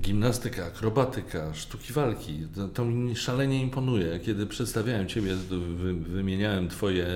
Gimnastyka, 0.00 0.66
akrobatyka, 0.66 1.54
sztuki 1.54 1.92
walki, 1.92 2.46
to, 2.54 2.68
to 2.68 2.84
mi 2.84 3.16
szalenie 3.16 3.62
imponuje. 3.62 4.20
Kiedy 4.20 4.46
przedstawiałem 4.46 5.08
Ciebie, 5.08 5.34
wymieniałem 6.06 6.68
Twoje 6.68 7.06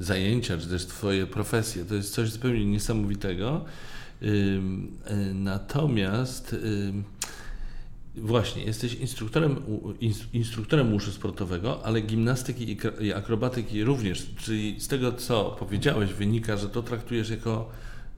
zajęcia, 0.00 0.58
czy 0.58 0.68
też 0.68 0.86
Twoje 0.86 1.26
profesje. 1.26 1.84
To 1.84 1.94
jest 1.94 2.14
coś 2.14 2.30
zupełnie 2.30 2.64
niesamowitego. 2.64 3.64
Y, 4.22 4.60
natomiast 5.34 6.56
właśnie, 8.16 8.64
jesteś 8.64 8.94
instruktorem, 8.94 9.56
instruktorem 10.32 10.94
uszu 10.94 11.12
sportowego, 11.12 11.80
ale 11.84 12.00
gimnastyki 12.00 12.76
i 13.00 13.12
akrobatyki 13.12 13.84
również. 13.84 14.26
Czyli 14.36 14.80
z 14.80 14.88
tego, 14.88 15.12
co 15.12 15.56
powiedziałeś, 15.58 16.12
wynika, 16.12 16.56
że 16.56 16.68
to 16.68 16.82
traktujesz 16.82 17.30
jako 17.30 17.70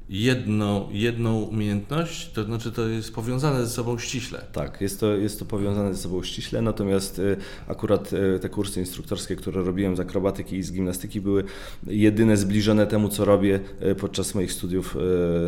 jedną, 0.09 0.89
jedną 0.91 1.43
umiejętność, 1.43 2.33
to 2.33 2.45
znaczy 2.45 2.73
to 2.73 2.89
jest 2.89 3.15
powiązane 3.15 3.67
ze 3.67 3.71
sobą 3.71 3.99
ściśle. 3.99 4.45
Tak, 4.53 4.81
jest 4.81 5.01
to, 5.01 5.17
jest 5.17 5.39
to 5.39 5.45
powiązane 5.45 5.95
ze 5.95 6.03
sobą 6.03 6.23
ściśle, 6.23 6.63
natomiast 6.63 7.19
y, 7.19 7.37
akurat 7.69 8.13
y, 8.13 8.39
te 8.39 8.49
kursy 8.49 8.81
instruktorskie, 8.81 9.37
które 9.37 9.63
robiłem 9.63 9.97
z 9.97 10.01
akrobatyki 10.01 10.57
i 10.57 10.63
z 10.63 10.73
gimnastyki 10.73 11.21
były 11.21 11.45
jedyne 11.87 12.37
zbliżone 12.37 12.87
temu, 12.87 13.09
co 13.09 13.25
robię 13.25 13.61
y, 13.83 13.95
podczas 13.95 14.35
moich 14.35 14.53
studiów 14.53 14.97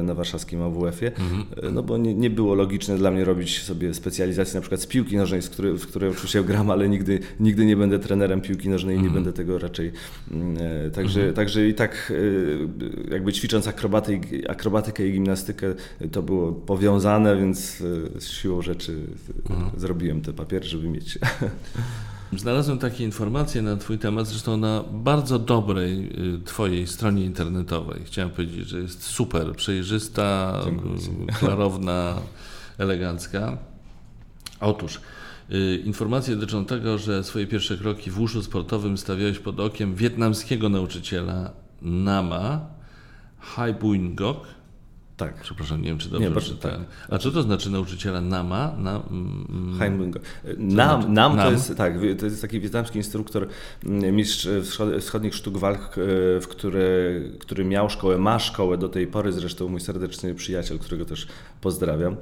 na 0.02 0.14
warszawskim 0.14 0.62
AWF-ie, 0.62 1.12
mhm. 1.16 1.74
no 1.74 1.82
bo 1.82 1.98
nie, 1.98 2.14
nie 2.14 2.30
było 2.30 2.54
logiczne 2.54 2.96
dla 2.96 3.10
mnie 3.10 3.24
robić 3.24 3.62
sobie 3.62 3.94
specjalizacji 3.94 4.54
na 4.54 4.60
przykład 4.60 4.80
z 4.80 4.86
piłki 4.86 5.16
nożnej, 5.16 5.42
z 5.42 5.48
której, 5.48 5.78
w 5.78 5.86
której 5.86 6.10
oczywiście 6.10 6.44
gram, 6.44 6.70
ale 6.70 6.88
nigdy, 6.88 7.20
nigdy 7.40 7.64
nie 7.64 7.76
będę 7.76 7.98
trenerem 7.98 8.40
piłki 8.40 8.68
nożnej 8.68 8.96
i 8.96 8.98
nie 8.98 9.06
mhm. 9.06 9.24
będę 9.24 9.36
tego 9.36 9.58
raczej. 9.58 9.92
Także, 10.94 11.20
mhm. 11.20 11.34
także 11.34 11.68
i 11.68 11.74
tak 11.74 12.12
jakby 13.10 13.32
ćwicząc 13.32 13.68
akrobatykę 13.68 14.47
akrobatykę 14.48 15.06
i 15.06 15.12
gimnastykę 15.12 15.74
to 16.12 16.22
było 16.22 16.52
powiązane, 16.52 17.36
więc 17.36 17.82
e, 18.16 18.20
z 18.20 18.28
siłą 18.28 18.62
rzeczy 18.62 19.06
e, 19.50 19.52
mhm. 19.54 19.80
zrobiłem 19.80 20.20
te 20.20 20.32
papiery, 20.32 20.66
żeby 20.66 20.88
mieć. 20.88 21.18
Znalazłem 22.36 22.78
takie 22.78 23.04
informacje 23.04 23.62
na 23.62 23.76
Twój 23.76 23.98
temat, 23.98 24.26
zresztą 24.26 24.56
na 24.56 24.84
bardzo 24.92 25.38
dobrej 25.38 26.10
e, 26.40 26.44
Twojej 26.44 26.86
stronie 26.86 27.24
internetowej. 27.24 28.00
Chciałem 28.04 28.30
powiedzieć, 28.30 28.68
że 28.68 28.80
jest 28.80 29.02
super, 29.02 29.52
przejrzysta, 29.56 30.60
klarowna, 31.38 32.14
elegancka. 32.78 33.58
Otóż 34.60 35.00
informacje 35.84 36.36
dotyczą 36.36 36.64
tego, 36.64 36.98
że 36.98 37.24
swoje 37.24 37.46
pierwsze 37.46 37.76
kroki 37.76 38.10
w 38.10 38.18
łóżu 38.18 38.42
sportowym 38.42 38.98
stawiałeś 38.98 39.38
pod 39.38 39.60
okiem 39.60 39.94
wietnamskiego 39.94 40.68
nauczyciela 40.68 41.50
Nama, 41.82 42.77
Hai 43.38 43.74
Buin 43.74 44.14
Gok. 44.14 44.58
Tak. 45.18 45.40
Przepraszam, 45.42 45.82
nie 45.82 45.88
wiem, 45.88 45.98
czy 45.98 46.08
dobrze 46.08 46.30
nie, 46.30 46.40
czytałem. 46.40 46.84
Tak. 46.84 47.08
A 47.10 47.18
co 47.18 47.30
to 47.30 47.42
znaczy 47.42 47.70
nauczyciela 47.70 48.20
Nama? 48.20 48.74
Na, 48.78 49.02
mm, 49.10 50.10
Nam, 50.58 51.02
znaczy? 51.02 51.08
Nam 51.08 51.36
to 51.36 51.50
jest, 51.50 51.76
tak, 51.76 51.94
to 52.18 52.26
jest 52.26 52.42
taki 52.42 52.60
wietnamski 52.60 52.98
instruktor, 52.98 53.46
mm, 53.84 54.16
mistrz 54.16 54.48
wschodnich 55.00 55.34
sztuk 55.34 55.58
walk, 55.58 55.80
e, 55.80 55.94
w 56.40 56.46
który, 56.48 57.30
który 57.38 57.64
miał 57.64 57.90
szkołę, 57.90 58.18
ma 58.18 58.38
szkołę 58.38 58.78
do 58.78 58.88
tej 58.88 59.06
pory, 59.06 59.32
zresztą 59.32 59.68
mój 59.68 59.80
serdeczny 59.80 60.34
przyjaciel, 60.34 60.78
którego 60.78 61.04
też 61.04 61.26
pozdrawiam. 61.60 62.16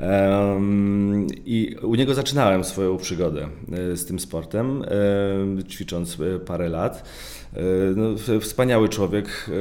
Um, 0.00 1.26
I 1.44 1.76
u 1.82 1.94
niego 1.94 2.14
zaczynałem 2.14 2.64
swoją 2.64 2.96
przygodę 2.96 3.48
e, 3.72 3.96
z 3.96 4.06
tym 4.06 4.18
sportem, 4.18 4.84
ćwicząc 5.68 6.20
e, 6.20 6.38
parę 6.38 6.68
lat. 6.68 7.08
E, 7.54 7.60
no, 7.96 8.40
wspaniały 8.40 8.88
człowiek, 8.88 9.26
e, 9.48 9.52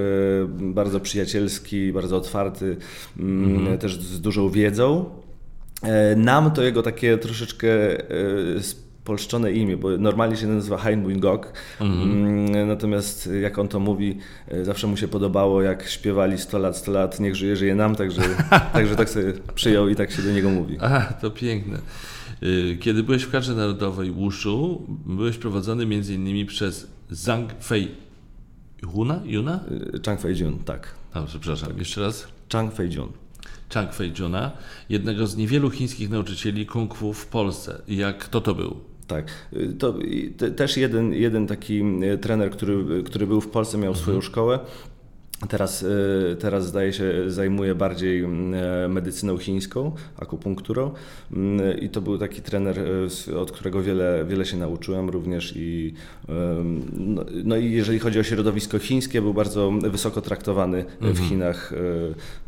bardzo 0.47 0.99
przyjacielski, 0.99 1.93
bardzo 1.93 2.17
otwarty, 2.17 2.77
mm. 3.19 3.77
też 3.77 4.01
z 4.01 4.21
dużą 4.21 4.49
wiedzą. 4.49 5.05
E, 5.83 6.15
nam 6.15 6.51
to 6.51 6.63
jego 6.63 6.83
takie 6.83 7.17
troszeczkę 7.17 7.67
polszczone 9.03 9.51
imię, 9.51 9.77
bo 9.77 9.97
normalnie 9.97 10.37
się 10.37 10.47
nazywa 10.47 10.77
Hein 10.77 11.19
Gok, 11.19 11.53
mm. 11.81 12.67
natomiast 12.67 13.29
jak 13.41 13.59
on 13.59 13.67
to 13.67 13.79
mówi, 13.79 14.17
zawsze 14.63 14.87
mu 14.87 14.97
się 14.97 15.07
podobało, 15.07 15.61
jak 15.61 15.87
śpiewali 15.89 16.37
100 16.37 16.59
lat, 16.59 16.77
100 16.77 16.91
lat, 16.91 17.19
niech 17.19 17.35
żyje, 17.35 17.55
żyje 17.55 17.75
nam, 17.75 17.95
także, 17.95 18.21
także 18.73 18.95
tak 18.95 19.09
sobie 19.09 19.33
przyjął 19.55 19.89
i 19.89 19.95
tak 19.95 20.11
się 20.11 20.21
do 20.21 20.31
niego 20.31 20.49
mówi. 20.49 20.77
A, 20.81 20.99
to 21.01 21.31
piękne. 21.31 21.77
Kiedy 22.79 23.03
byłeś 23.03 23.23
w 23.23 23.31
kadrze 23.31 23.55
narodowej 23.55 24.11
Wushu, 24.11 24.85
byłeś 25.05 25.37
prowadzony 25.37 25.85
między 25.85 26.13
innymi 26.13 26.45
przez 26.45 26.96
Zhang 27.11 27.51
Fei 27.59 27.87
Huna? 28.85 29.21
Yuna? 29.25 29.59
Y, 29.95 29.99
Chang 30.05 30.21
Fei 30.21 30.35
Jun, 30.39 30.59
tak. 30.59 30.95
A, 31.13 31.21
przepraszam, 31.21 31.69
tak. 31.69 31.77
jeszcze 31.77 32.01
raz. 32.01 32.27
Chang 32.51 32.73
Fei 32.73 32.93
Jun. 32.95 33.11
Chang 33.73 33.93
Fei 33.93 34.13
Juna, 34.19 34.51
jednego 34.89 35.27
z 35.27 35.37
niewielu 35.37 35.69
chińskich 35.69 36.09
nauczycieli 36.09 36.65
kung 36.65 36.95
fu 36.95 37.13
w 37.13 37.25
Polsce. 37.25 37.81
Jak 37.87 38.17
kto 38.17 38.41
to 38.41 38.55
był? 38.55 38.75
Tak. 39.07 39.25
Y, 39.53 39.73
to 39.73 39.93
te, 40.37 40.51
też 40.51 40.77
jeden, 40.77 41.13
jeden 41.13 41.47
taki 41.47 41.81
y, 42.03 42.17
trener, 42.17 42.51
który, 42.51 43.03
który 43.03 43.27
był 43.27 43.41
w 43.41 43.47
Polsce, 43.47 43.77
miał 43.77 43.91
mhm. 43.91 44.03
swoją 44.03 44.21
szkołę. 44.21 44.59
Teraz, 45.49 45.83
e, 45.83 46.35
teraz 46.35 46.67
zdaje 46.67 46.93
się 46.93 47.31
zajmuje 47.31 47.75
bardziej 47.75 48.19
mm, 48.23 48.53
e, 48.53 48.87
medycyną 48.87 49.37
chińską, 49.37 49.91
akupunkturą 50.19 50.91
mm, 51.33 51.79
i 51.79 51.89
to 51.89 52.01
był 52.01 52.17
taki 52.17 52.41
trener, 52.41 52.79
e, 53.29 53.37
od 53.37 53.51
którego 53.51 53.83
wiele, 53.83 54.25
wiele 54.29 54.45
się 54.45 54.57
nauczyłem 54.57 55.09
również 55.09 55.53
i 55.55 55.93
no, 56.93 57.25
no 57.43 57.57
i 57.57 57.71
jeżeli 57.71 57.99
chodzi 57.99 58.19
o 58.19 58.23
środowisko 58.23 58.79
chińskie, 58.79 59.21
był 59.21 59.33
bardzo 59.33 59.71
wysoko 59.71 60.21
traktowany 60.21 60.85
mhm. 61.01 61.13
w 61.13 61.19
Chinach 61.19 61.73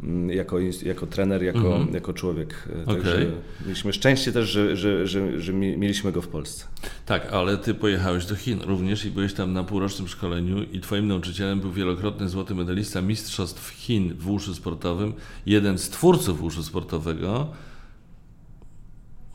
mm, 0.04 0.30
jako, 0.30 0.60
jako 0.86 1.08
trener, 1.08 1.44
jako, 1.44 1.76
mhm. 1.76 1.94
jako 1.94 2.14
człowiek. 2.14 2.68
Także 2.86 3.14
okay. 3.14 3.32
mieliśmy 3.66 3.94
szczęście 3.94 4.32
też, 4.32 4.50
że, 4.50 4.78
że, 4.78 5.08
że, 5.08 5.42
że 5.42 5.54
mieliśmy 5.54 6.12
go 6.12 6.22
w 6.22 6.28
Polsce. 6.28 6.66
Tak, 7.06 7.34
ale 7.34 7.58
ty 7.58 7.74
pojechałeś 7.74 8.26
do 8.26 8.36
Chin 8.36 8.60
również 8.62 9.06
i 9.06 9.12
byłeś 9.12 9.34
tam 9.34 9.54
na 9.54 9.64
półrocznym 9.64 10.08
szkoleniu 10.08 10.64
i 10.64 10.80
twoim 10.80 11.08
nauczycielem 11.08 11.60
był 11.60 11.72
wielokrotny 11.72 12.30
złoty 12.30 12.56
medalista 12.56 12.79
Mistrzostw 13.02 13.70
Chin 13.72 14.14
w 14.14 14.24
wuszu 14.24 14.56
sportowym, 14.56 15.14
jeden 15.46 15.78
z 15.78 15.90
twórców 15.90 16.40
wuszu 16.40 16.64
sportowego, 16.64 17.48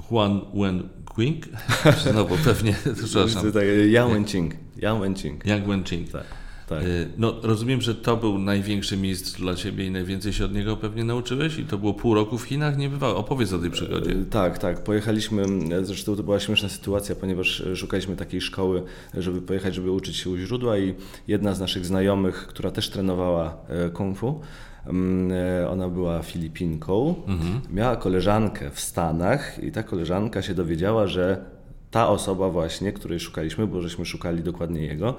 Huan 0.09 0.41
Wen-Qing, 0.55 1.47
znowu 2.11 2.37
pewnie, 2.37 2.75
przepraszam. 3.05 3.53
Yang 3.87 4.13
Wenqing. 4.13 4.55
Yang 4.77 5.01
Wenqing. 5.01 5.47
Yang 5.47 5.67
Wenqing. 5.67 6.11
Tak. 6.11 6.44
Tak. 6.69 6.83
Y, 6.83 7.09
no, 7.19 7.35
rozumiem, 7.43 7.81
że 7.81 7.95
to 7.95 8.17
był 8.17 8.39
największy 8.39 8.97
mistrz 8.97 9.41
dla 9.41 9.55
Ciebie 9.55 9.87
i 9.87 9.91
najwięcej 9.91 10.33
się 10.33 10.45
od 10.45 10.55
niego 10.55 10.77
pewnie 10.77 11.05
nauczyłeś 11.05 11.59
i 11.59 11.65
to 11.65 11.79
było 11.79 11.95
pół 11.95 12.15
roku 12.15 12.39
w 12.39 12.43
Chinach, 12.45 12.79
nie 12.79 12.89
bywało. 12.89 13.17
Opowiedz 13.17 13.53
o 13.53 13.59
tej 13.59 13.71
przygodzie. 13.71 14.11
Y, 14.11 14.25
tak, 14.25 14.59
tak. 14.59 14.85
Pojechaliśmy, 14.85 15.45
zresztą 15.83 16.17
to 16.17 16.23
była 16.23 16.41
śmieszna 16.41 16.69
sytuacja, 16.69 17.15
ponieważ 17.15 17.63
szukaliśmy 17.75 18.17
takiej 18.17 18.41
szkoły, 18.41 18.83
żeby 19.15 19.43
pojechać, 19.43 19.75
żeby 19.75 19.91
uczyć 19.91 20.17
się 20.17 20.31
u 20.31 20.37
źródła 20.37 20.79
i 20.79 20.95
jedna 21.29 21.55
z 21.55 21.61
naszych 21.61 21.87
znajomych, 21.87 22.47
która 22.47 22.71
też 22.71 22.91
trenowała 22.91 23.57
kung 23.93 24.19
fu, 24.19 24.41
mm, 24.87 25.33
ona 25.71 25.89
była 25.89 26.23
Filipinką, 26.23 27.15
mhm. 27.27 27.61
miała 27.71 27.97
koleżankę 27.97 28.71
w 28.71 28.81
Stanach 28.81 29.65
i 29.65 29.73
ta 29.73 29.83
koleżanka 29.83 30.43
się 30.43 30.55
dowiedziała, 30.55 31.07
że 31.07 31.54
ta 31.95 32.09
osoba 32.09 32.51
właśnie, 32.51 32.93
której 32.93 33.21
szukaliśmy, 33.21 33.67
bo 33.67 33.81
żeśmy 33.81 34.07
szukali 34.07 34.43
dokładnie 34.43 34.83
jego, 34.83 35.15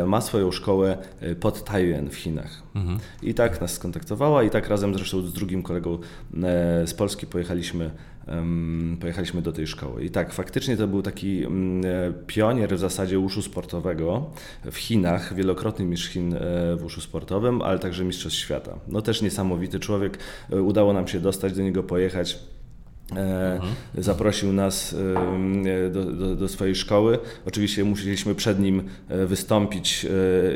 e, 0.00 0.06
ma 0.06 0.20
swoją 0.20 0.52
szkołę 0.52 0.98
e, 1.20 1.34
pod 1.34 1.64
Taiyuan 1.64 2.10
w 2.10 2.14
Chinach. 2.14 2.62
Mhm. 2.74 2.98
I 3.22 3.34
tak 3.34 3.60
nas 3.60 3.72
skontaktowała 3.72 4.42
i 4.42 4.50
tak 4.50 4.68
razem 4.68 4.94
zresztą 4.94 5.22
z 5.22 5.32
drugim 5.32 5.62
kolegą 5.62 5.94
e, 5.94 6.86
z 6.86 6.94
Polski 6.94 7.26
pojechaliśmy 7.26 7.90
pojechaliśmy 9.00 9.42
do 9.42 9.52
tej 9.52 9.66
szkoły. 9.66 10.04
I 10.04 10.10
tak, 10.10 10.32
faktycznie 10.32 10.76
to 10.76 10.88
był 10.88 11.02
taki 11.02 11.44
mm, 11.44 11.82
pionier 12.26 12.76
w 12.76 12.78
zasadzie 12.78 13.18
uszu 13.18 13.42
sportowego 13.42 14.30
w 14.70 14.76
Chinach, 14.76 15.34
wielokrotny 15.34 15.84
mistrz 15.84 16.08
Chin 16.08 16.34
w 16.76 16.84
uszu 16.84 17.00
sportowym, 17.00 17.62
ale 17.62 17.78
także 17.78 18.04
mistrzostw 18.04 18.38
świata. 18.38 18.78
No 18.88 19.02
też 19.02 19.22
niesamowity 19.22 19.80
człowiek. 19.80 20.18
Udało 20.50 20.92
nam 20.92 21.08
się 21.08 21.20
dostać 21.20 21.52
do 21.52 21.62
niego, 21.62 21.82
pojechać. 21.82 22.38
Mhm. 23.10 23.72
Zaprosił 23.98 24.52
nas 24.52 24.96
do, 25.90 26.04
do, 26.04 26.36
do, 26.36 26.48
swojej 26.48 26.74
szkoły. 26.74 27.18
Oczywiście 27.46 27.84
musieliśmy 27.84 28.34
przed 28.34 28.60
nim 28.60 28.82
e, 29.08 29.26
wystąpić, 29.26 30.06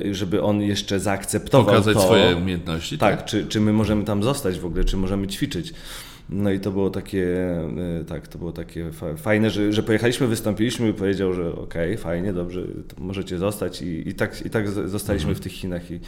e, 0.08 0.14
żeby 0.14 0.42
on 0.42 0.60
jeszcze 0.60 1.00
zaakceptował 1.00 1.66
Pokazać 1.66 1.94
to. 1.94 2.02
swoje 2.02 2.36
umiejętności. 2.36 2.98
Tak, 2.98 3.16
tak, 3.16 3.24
Czy, 3.24 3.46
czy 3.46 3.60
my 3.60 3.72
możemy 3.72 4.04
tam 4.04 4.22
zostać 4.22 4.58
w 4.58 4.66
ogóle, 4.66 4.84
czy 4.84 4.96
możemy 4.96 5.26
ćwiczyć. 5.26 5.74
No 6.30 6.50
i 6.50 6.60
to 6.60 6.70
było 6.70 6.90
takie, 6.90 7.26
e, 8.00 8.04
tak, 8.04 8.28
to 8.28 8.38
było 8.38 8.52
takie 8.52 8.90
fajne, 9.16 9.50
że, 9.50 9.72
że 9.72 9.82
pojechaliśmy, 9.82 10.26
wystąpiliśmy 10.26 10.88
i 10.88 10.94
powiedział, 10.94 11.32
że 11.32 11.52
okej, 11.52 11.92
okay, 11.92 11.96
fajnie, 11.96 12.32
dobrze, 12.32 12.62
możecie 12.98 13.38
zostać 13.38 13.82
i, 13.82 14.08
i, 14.08 14.14
tak, 14.14 14.46
i 14.46 14.50
tak 14.50 14.68
zostaliśmy 14.68 15.30
mhm. 15.30 15.34
w 15.36 15.40
tych 15.40 15.52
Chinach 15.52 15.82
i, 15.90 16.00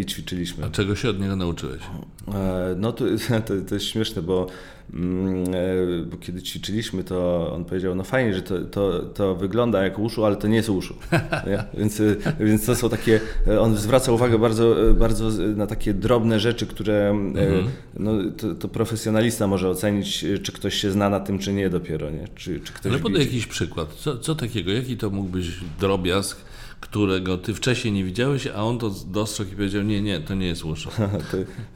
i 0.00 0.04
ćwiczyliśmy. 0.04 0.64
A 0.64 0.70
czego 0.70 0.96
się 0.96 1.10
od 1.10 1.20
niego 1.20 1.36
nauczyłeś? 1.36 1.82
No 2.76 2.92
to, 2.92 3.04
to, 3.46 3.54
to 3.68 3.74
jest 3.74 3.86
śmieszne, 3.86 4.22
bo 4.22 4.46
e, 4.46 4.75
bo 6.06 6.16
kiedy 6.16 6.42
ćwiczyliśmy, 6.42 7.04
to 7.04 7.52
on 7.54 7.64
powiedział, 7.64 7.94
no 7.94 8.04
fajnie, 8.04 8.34
że 8.34 8.42
to, 8.42 8.60
to, 8.60 9.00
to 9.02 9.34
wygląda 9.34 9.82
jak 9.82 9.98
uszu, 9.98 10.24
ale 10.24 10.36
to 10.36 10.48
nie 10.48 10.56
jest 10.56 10.68
uszu. 10.68 10.94
więc, 11.78 12.00
e, 12.00 12.16
więc 12.40 12.66
to 12.66 12.76
są 12.76 12.88
takie, 12.88 13.20
e, 13.46 13.60
on 13.60 13.76
zwraca 13.76 14.12
uwagę 14.12 14.38
bardzo, 14.38 14.76
bardzo 14.98 15.30
na 15.56 15.66
takie 15.66 15.94
drobne 15.94 16.40
rzeczy, 16.40 16.66
które 16.66 17.10
mhm. 17.10 17.66
no, 17.98 18.12
to, 18.36 18.54
to, 18.54 18.68
profesjonalista 18.68 19.46
może 19.46 19.68
ocenić, 19.68 20.24
czy 20.42 20.52
ktoś 20.52 20.74
się 20.74 20.90
zna 20.90 21.10
na 21.10 21.20
tym, 21.20 21.38
czy 21.38 21.52
nie 21.52 21.70
dopiero. 21.70 22.10
Nie? 22.10 22.28
Czy, 22.34 22.60
czy 22.60 22.72
ktoś 22.72 22.92
ale 22.92 23.00
podaj 23.00 23.20
jakiś 23.20 23.46
przykład. 23.46 23.94
Co, 23.94 24.18
co 24.18 24.34
takiego? 24.34 24.72
Jaki 24.72 24.96
to 24.96 25.10
mógł 25.10 25.28
być 25.28 25.46
drobiazg, 25.80 26.44
którego 26.80 27.38
ty 27.38 27.54
wcześniej 27.54 27.94
nie 27.94 28.04
widziałeś, 28.04 28.46
a 28.46 28.64
on 28.64 28.78
to 28.78 28.90
dostrzegł 29.06 29.52
i 29.52 29.54
powiedział, 29.54 29.82
nie, 29.82 30.02
nie, 30.02 30.20
to 30.20 30.34
nie 30.34 30.46
jest 30.46 30.64
łuszu. 30.64 30.90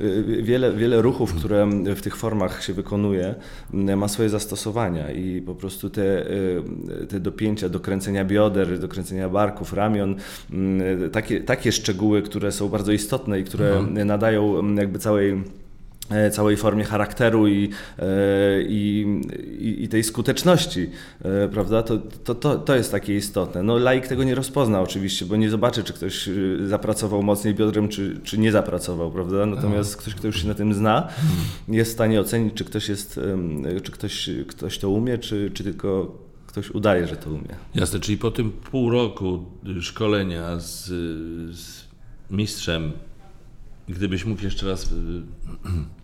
Y, 0.00 0.42
wiele, 0.42 0.72
wiele 0.72 1.02
ruchów, 1.02 1.34
które 1.34 1.70
w 1.96 2.00
tych 2.02 2.16
formach 2.16 2.64
się 2.64 2.72
wykonuje, 2.72 3.34
ma 3.72 4.08
swoje 4.08 4.28
zastosowania 4.28 5.10
i 5.10 5.42
po 5.42 5.54
prostu 5.54 5.90
te, 5.90 6.26
te 7.08 7.20
dopięcia, 7.20 7.68
dokręcenia 7.68 8.24
bioder, 8.24 8.78
dokręcenia 8.78 9.28
barków, 9.28 9.72
ramion, 9.72 10.16
takie, 11.12 11.40
takie 11.40 11.72
szczegóły, 11.72 12.22
które 12.22 12.52
są 12.52 12.68
bardzo 12.68 12.92
istotne 12.92 13.40
i 13.40 13.44
które 13.44 13.78
mhm. 13.78 14.06
nadają 14.06 14.74
jakby 14.74 14.98
całej 14.98 15.42
całej 16.32 16.56
formie 16.56 16.84
charakteru 16.84 17.48
i, 17.48 17.70
e, 17.98 18.06
i, 18.62 19.06
i, 19.78 19.88
tej 19.88 20.04
skuteczności, 20.04 20.90
e, 21.22 21.48
prawda? 21.48 21.82
To, 21.82 21.98
to, 21.98 22.34
to, 22.34 22.58
to 22.58 22.76
jest 22.76 22.92
takie 22.92 23.16
istotne. 23.16 23.62
No, 23.62 23.78
laik 23.78 24.08
tego 24.08 24.24
nie 24.24 24.34
rozpozna 24.34 24.80
oczywiście, 24.80 25.26
bo 25.26 25.36
nie 25.36 25.50
zobaczy, 25.50 25.84
czy 25.84 25.92
ktoś 25.92 26.28
zapracował 26.66 27.22
mocniej 27.22 27.54
biodrem, 27.54 27.88
czy, 27.88 28.20
czy 28.24 28.38
nie 28.38 28.52
zapracował, 28.52 29.10
prawda? 29.10 29.46
Natomiast 29.46 29.96
ktoś, 29.96 30.14
kto 30.14 30.26
już 30.26 30.42
się 30.42 30.48
na 30.48 30.54
tym 30.54 30.74
zna, 30.74 31.08
jest 31.68 31.90
w 31.90 31.94
stanie 31.94 32.20
ocenić, 32.20 32.54
czy 32.54 32.64
ktoś 32.64 32.88
jest, 32.88 33.20
czy 33.82 33.92
ktoś, 33.92 34.30
ktoś 34.48 34.78
to 34.78 34.90
umie, 34.90 35.18
czy, 35.18 35.50
czy 35.54 35.64
tylko 35.64 36.18
ktoś 36.46 36.70
udaje, 36.70 37.06
że 37.06 37.16
to 37.16 37.30
umie. 37.30 37.56
Jasne, 37.74 38.00
czyli 38.00 38.18
po 38.18 38.30
tym 38.30 38.52
pół 38.52 38.90
roku 38.90 39.44
szkolenia 39.80 40.58
z, 40.58 40.86
z 41.56 41.84
mistrzem, 42.30 42.92
gdybyś 43.88 44.24
mógł 44.24 44.42
jeszcze 44.44 44.66
raz 44.66 44.88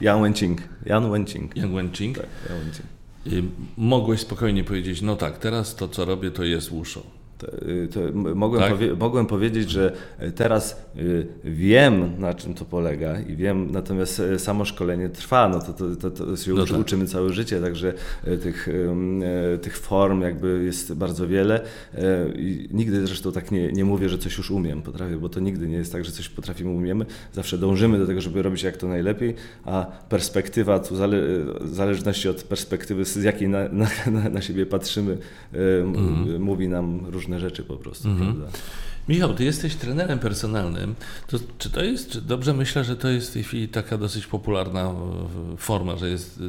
Yang 0.00 0.22
Wenqing. 0.22 0.60
Yang 0.86 1.04
Wenqing. 1.12 1.56
Wenqing. 1.74 2.16
Tak, 2.16 2.26
Yang 2.48 2.60
Wenqing. 2.64 2.86
Mogłeś 3.76 4.20
spokojnie 4.20 4.64
powiedzieć, 4.64 5.02
no 5.02 5.16
tak, 5.16 5.38
teraz 5.38 5.74
to 5.74 5.88
co 5.88 6.04
robię 6.04 6.30
to 6.30 6.44
jest 6.44 6.70
Wushu. 6.70 7.17
To, 7.38 7.46
y, 7.68 7.88
to 7.94 8.00
mogłem, 8.34 8.62
tak? 8.62 8.72
powie, 8.72 8.94
mogłem 8.94 9.26
powiedzieć, 9.26 9.70
że 9.70 9.92
teraz 10.34 10.86
y, 10.96 11.26
wiem, 11.44 12.10
na 12.18 12.34
czym 12.34 12.54
to 12.54 12.64
polega 12.64 13.20
i 13.20 13.36
wiem, 13.36 13.70
natomiast 13.70 14.20
e, 14.20 14.38
samo 14.38 14.64
szkolenie 14.64 15.08
trwa, 15.08 15.48
no 15.48 15.60
to, 15.60 15.72
to, 15.96 16.10
to, 16.10 16.36
się 16.36 16.52
no 16.52 16.66
tak. 16.66 16.78
uczymy 16.78 17.06
całe 17.06 17.32
życie, 17.32 17.60
także 17.60 17.92
e, 18.24 18.36
tych, 18.36 18.68
tych 19.62 19.78
form 19.78 20.22
jakby 20.22 20.64
jest 20.64 20.94
bardzo 20.94 21.28
wiele 21.28 21.60
i 22.36 22.68
nigdy 22.70 23.06
zresztą 23.06 23.32
tak 23.32 23.50
nie, 23.50 23.72
nie 23.72 23.84
mówię, 23.84 24.08
że 24.08 24.18
coś 24.18 24.38
już 24.38 24.50
umiem, 24.50 24.82
potrafię, 24.82 25.16
bo 25.16 25.28
to 25.28 25.40
nigdy 25.40 25.68
nie 25.68 25.76
jest 25.76 25.92
tak, 25.92 26.04
że 26.04 26.12
coś 26.12 26.28
potrafimy, 26.28 26.70
umiemy, 26.70 27.06
zawsze 27.32 27.58
dążymy 27.58 27.98
do 27.98 28.06
tego, 28.06 28.20
żeby 28.20 28.42
robić 28.42 28.62
jak 28.62 28.76
to 28.76 28.88
najlepiej, 28.88 29.34
a 29.64 29.86
perspektywa, 30.08 30.78
tu 30.78 30.96
zale, 30.96 31.16
w 31.60 31.74
zależności 31.74 32.28
od 32.28 32.42
perspektywy, 32.42 33.04
z 33.04 33.22
jakiej 33.22 33.48
na, 33.48 33.68
na, 33.68 33.88
na 34.30 34.42
siebie 34.42 34.66
patrzymy, 34.66 35.18
mhm. 35.82 36.42
mówi 36.42 36.68
nam 36.68 37.06
różne 37.06 37.27
różne 37.28 37.40
rzeczy 37.40 37.64
po 37.64 37.76
prostu. 37.76 38.08
Mhm. 38.08 38.42
Michał, 39.08 39.34
ty 39.34 39.44
jesteś 39.44 39.74
trenerem 39.74 40.18
personalnym. 40.18 40.94
To, 41.26 41.38
czy 41.58 41.70
to 41.70 41.84
jest, 41.84 42.10
czy 42.10 42.20
dobrze 42.20 42.54
myślę, 42.54 42.84
że 42.84 42.96
to 42.96 43.08
jest 43.08 43.30
w 43.30 43.32
tej 43.32 43.44
chwili 43.44 43.68
taka 43.68 43.98
dosyć 43.98 44.26
popularna 44.26 44.94
forma, 45.58 45.96
że 45.96 46.08
jest, 46.08 46.38
y, 46.38 46.42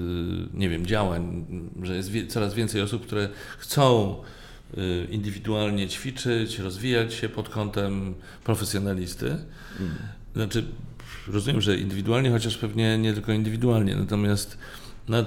nie 0.53 0.69
wiem, 0.69 0.85
działań, 0.85 1.45
że 1.83 1.95
jest 1.95 2.11
coraz 2.27 2.53
więcej 2.53 2.81
osób, 2.81 3.05
które 3.05 3.29
chcą 3.57 4.15
y, 4.77 5.07
indywidualnie 5.11 5.87
ćwiczyć, 5.87 6.59
rozwijać 6.59 7.13
się 7.13 7.29
pod 7.29 7.49
kątem 7.49 8.15
profesjonalisty. 8.43 9.37
Mhm. 9.71 9.99
Znaczy, 10.35 10.63
rozumiem, 11.27 11.61
że 11.61 11.77
indywidualnie, 11.77 12.31
chociaż 12.31 12.57
pewnie 12.57 12.97
nie 12.97 13.13
tylko 13.13 13.31
indywidualnie, 13.31 13.95
natomiast 13.95 14.57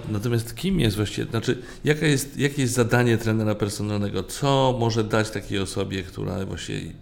Natomiast 0.09 0.57
kim 0.57 0.81
jest 0.81 0.97
właściwie, 0.97 1.31
znaczy 1.31 1.63
jaka 1.85 2.07
jest, 2.07 2.39
jakie 2.39 2.63
jest 2.63 2.75
zadanie 2.75 3.19
trenera 3.19 3.55
personalnego? 3.55 4.23
Co 4.23 4.77
może 4.81 5.05
dać 5.05 5.31
takiej 5.31 5.59
osobie, 5.59 6.03
która 6.03 6.47
właściwie, 6.47 6.93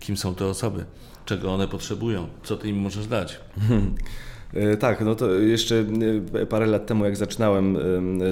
kim 0.00 0.16
są 0.16 0.34
te 0.34 0.46
osoby? 0.46 0.84
Czego 1.24 1.54
one 1.54 1.68
potrzebują? 1.68 2.28
Co 2.42 2.56
ty 2.56 2.68
im 2.68 2.76
możesz 2.76 3.06
dać? 3.06 3.40
E, 4.54 4.76
tak, 4.76 5.00
no 5.00 5.14
to 5.14 5.30
jeszcze 5.34 5.84
e, 6.34 6.46
parę 6.46 6.66
lat 6.66 6.86
temu, 6.86 7.04
jak 7.04 7.16
zaczynałem 7.16 7.78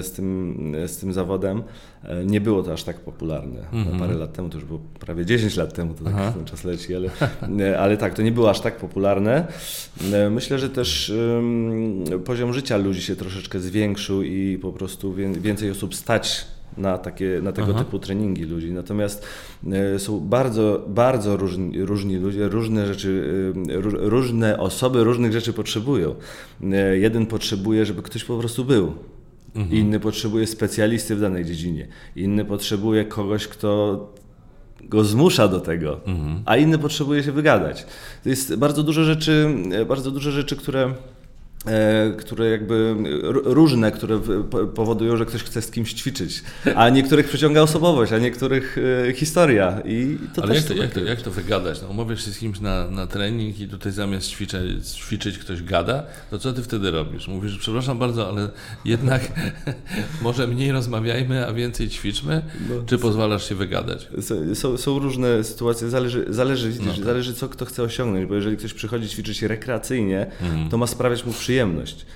z 0.02 0.12
tym, 0.12 0.72
z 0.86 0.96
tym 0.96 1.12
zawodem, 1.12 1.62
e, 2.04 2.24
nie 2.24 2.40
było 2.40 2.62
to 2.62 2.72
aż 2.72 2.84
tak 2.84 3.00
popularne. 3.00 3.60
Mm 3.72 3.84
-hmm. 3.84 3.98
Parę 3.98 4.14
lat 4.14 4.32
temu, 4.32 4.48
to 4.48 4.54
już 4.54 4.64
było 4.64 4.80
prawie 5.00 5.26
10 5.26 5.56
lat 5.56 5.74
temu, 5.74 5.94
to 5.94 6.04
tak 6.04 6.14
Aha. 6.16 6.32
ten 6.32 6.44
czas 6.44 6.64
leci, 6.64 6.94
ale, 6.94 7.10
ale 7.78 7.96
tak, 7.96 8.14
to 8.14 8.22
nie 8.22 8.32
było 8.32 8.50
aż 8.50 8.60
tak 8.60 8.76
popularne. 8.76 9.46
Myślę, 10.30 10.58
że 10.58 10.70
też 10.70 11.12
poziom 12.24 12.52
życia 12.52 12.76
ludzi 12.76 13.02
się 13.02 13.16
troszeczkę 13.16 13.60
zwiększył 13.60 14.22
i 14.22 14.58
po 14.62 14.72
prostu 14.72 15.14
więcej 15.40 15.70
osób 15.70 15.94
stać 15.94 16.46
na, 16.78 16.98
takie, 16.98 17.40
na 17.42 17.52
tego 17.52 17.68
Aha. 17.74 17.84
typu 17.84 17.98
treningi 17.98 18.44
ludzi. 18.44 18.72
Natomiast 18.72 19.26
e, 19.72 19.98
są 19.98 20.20
bardzo, 20.20 20.84
bardzo 20.88 21.36
różni, 21.36 21.84
różni 21.84 22.16
ludzie, 22.16 22.48
różne 22.48 22.86
rzeczy, 22.86 23.52
e, 23.68 24.08
różne 24.08 24.58
osoby 24.58 25.04
różnych 25.04 25.32
rzeczy 25.32 25.52
potrzebują. 25.52 26.14
E, 26.72 26.98
jeden 26.98 27.26
potrzebuje, 27.26 27.86
żeby 27.86 28.02
ktoś 28.02 28.24
po 28.24 28.38
prostu 28.38 28.64
był. 28.64 28.92
Mhm. 29.54 29.76
Inny 29.76 30.00
potrzebuje 30.00 30.46
specjalisty 30.46 31.16
w 31.16 31.20
danej 31.20 31.44
dziedzinie. 31.44 31.88
Inny 32.16 32.44
potrzebuje 32.44 33.04
kogoś, 33.04 33.48
kto 33.48 33.98
go 34.80 35.04
zmusza 35.04 35.48
do 35.48 35.60
tego, 35.60 36.00
mhm. 36.06 36.42
a 36.46 36.56
inny 36.56 36.78
potrzebuje 36.78 37.22
się 37.22 37.32
wygadać. 37.32 37.86
To 38.22 38.28
jest 38.28 38.56
bardzo 38.56 38.82
dużo 38.82 39.04
rzeczy, 39.04 39.54
bardzo 39.88 40.10
dużo 40.10 40.30
rzeczy, 40.30 40.56
które 40.56 40.94
które 42.18 42.50
jakby 42.50 42.96
różne, 43.44 43.92
które 43.92 44.20
powodują, 44.74 45.16
że 45.16 45.26
ktoś 45.26 45.42
chce 45.42 45.62
z 45.62 45.70
kimś 45.70 45.92
ćwiczyć, 45.92 46.42
a 46.74 46.88
niektórych 46.88 47.28
przyciąga 47.28 47.62
osobowość, 47.62 48.12
a 48.12 48.18
niektórych 48.18 48.76
e, 49.08 49.12
historia. 49.12 49.80
I 49.84 50.18
to 50.34 50.42
Ale 50.42 50.54
jak 50.54 50.64
to, 50.64 50.74
jak, 50.74 50.92
to, 50.92 51.00
jak 51.00 51.22
to 51.22 51.30
wygadać? 51.30 51.82
No, 51.82 51.88
umawiasz 51.88 52.24
się 52.24 52.30
z 52.30 52.38
kimś 52.38 52.60
na, 52.60 52.90
na 52.90 53.06
trening 53.06 53.60
i 53.60 53.68
tutaj 53.68 53.92
zamiast 53.92 54.28
ćwiczyć, 54.28 54.88
ćwiczyć 54.88 55.38
ktoś 55.38 55.62
gada, 55.62 56.02
to 56.30 56.38
co 56.38 56.52
ty 56.52 56.62
wtedy 56.62 56.90
robisz? 56.90 57.28
Mówisz, 57.28 57.58
przepraszam 57.58 57.98
bardzo, 57.98 58.28
ale 58.28 58.48
jednak 58.84 59.22
może 60.22 60.46
mniej 60.46 60.72
rozmawiajmy, 60.72 61.46
a 61.46 61.52
więcej 61.52 61.88
ćwiczmy, 61.88 62.42
no, 62.68 62.74
czy 62.86 62.98
pozwalasz 62.98 63.48
się 63.48 63.54
wygadać? 63.54 64.08
Są, 64.54 64.76
są 64.76 64.98
różne 64.98 65.44
sytuacje, 65.44 65.90
zależy, 65.90 66.26
zależy, 66.28 66.72
no 66.86 66.92
tak. 66.92 67.04
zależy 67.04 67.34
co 67.34 67.48
kto 67.48 67.64
chce 67.64 67.82
osiągnąć, 67.82 68.26
bo 68.26 68.34
jeżeli 68.34 68.56
ktoś 68.56 68.74
przychodzi 68.74 69.08
ćwiczyć 69.08 69.42
rekreacyjnie, 69.42 70.26
mm. 70.40 70.68
to 70.68 70.78
ma 70.78 70.86
sprawiać 70.86 71.24
mu 71.24 71.32
przyjemność 71.32 71.53
przyjemność. 71.54 72.06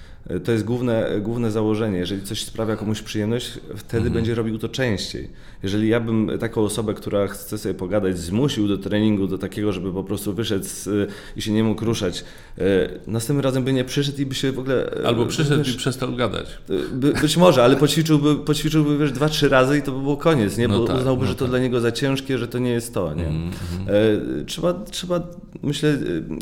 To 0.44 0.52
jest 0.52 0.64
główne, 0.64 1.10
główne 1.20 1.50
założenie. 1.50 1.98
Jeżeli 1.98 2.22
coś 2.22 2.44
sprawia 2.44 2.76
komuś 2.76 3.02
przyjemność, 3.02 3.52
wtedy 3.76 3.96
mhm. 3.96 4.12
będzie 4.12 4.34
robił 4.34 4.58
to 4.58 4.68
częściej. 4.68 5.28
Jeżeli 5.62 5.88
ja 5.88 6.00
bym 6.00 6.30
taką 6.40 6.60
osobę, 6.60 6.94
która 6.94 7.26
chce 7.26 7.58
sobie 7.58 7.74
pogadać, 7.74 8.18
zmusił 8.18 8.68
do 8.68 8.78
treningu, 8.78 9.26
do 9.26 9.38
takiego, 9.38 9.72
żeby 9.72 9.92
po 9.92 10.04
prostu 10.04 10.34
wyszedł 10.34 10.64
z, 10.64 11.10
i 11.36 11.42
się 11.42 11.52
nie 11.52 11.64
mógł 11.64 11.84
ruszać, 11.84 12.24
e, 12.58 12.62
następnym 13.06 13.44
razem 13.44 13.64
by 13.64 13.72
nie 13.72 13.84
przyszedł 13.84 14.20
i 14.20 14.26
by 14.26 14.34
się 14.34 14.52
w 14.52 14.58
ogóle... 14.58 15.00
E, 15.02 15.06
Albo 15.06 15.26
przyszedł 15.26 15.58
wiesz, 15.58 15.74
i 15.74 15.78
przestał 15.78 16.16
gadać. 16.16 16.58
E, 16.70 16.94
by, 16.94 17.12
być 17.12 17.36
może, 17.36 17.64
ale 17.64 17.76
poćwiczyłby, 17.76 18.36
poćwiczyłby 18.36 18.98
wiesz, 18.98 19.12
dwa, 19.12 19.28
trzy 19.28 19.48
razy 19.48 19.78
i 19.78 19.82
to 19.82 19.92
by 19.92 20.00
było 20.00 20.16
koniec, 20.16 20.58
nie? 20.58 20.68
bo 20.68 20.78
no 20.78 20.84
tak, 20.84 20.96
uznałby, 20.96 21.22
no 21.22 21.28
że 21.28 21.34
to 21.34 21.44
tak. 21.44 21.50
dla 21.50 21.58
niego 21.58 21.80
za 21.80 21.92
ciężkie, 21.92 22.38
że 22.38 22.48
to 22.48 22.58
nie 22.58 22.70
jest 22.70 22.94
to. 22.94 23.14
Nie? 23.14 23.24
-hmm. 23.24 24.44
Trzeba, 24.46 24.74
trzeba, 24.74 25.20
myślę, 25.62 25.98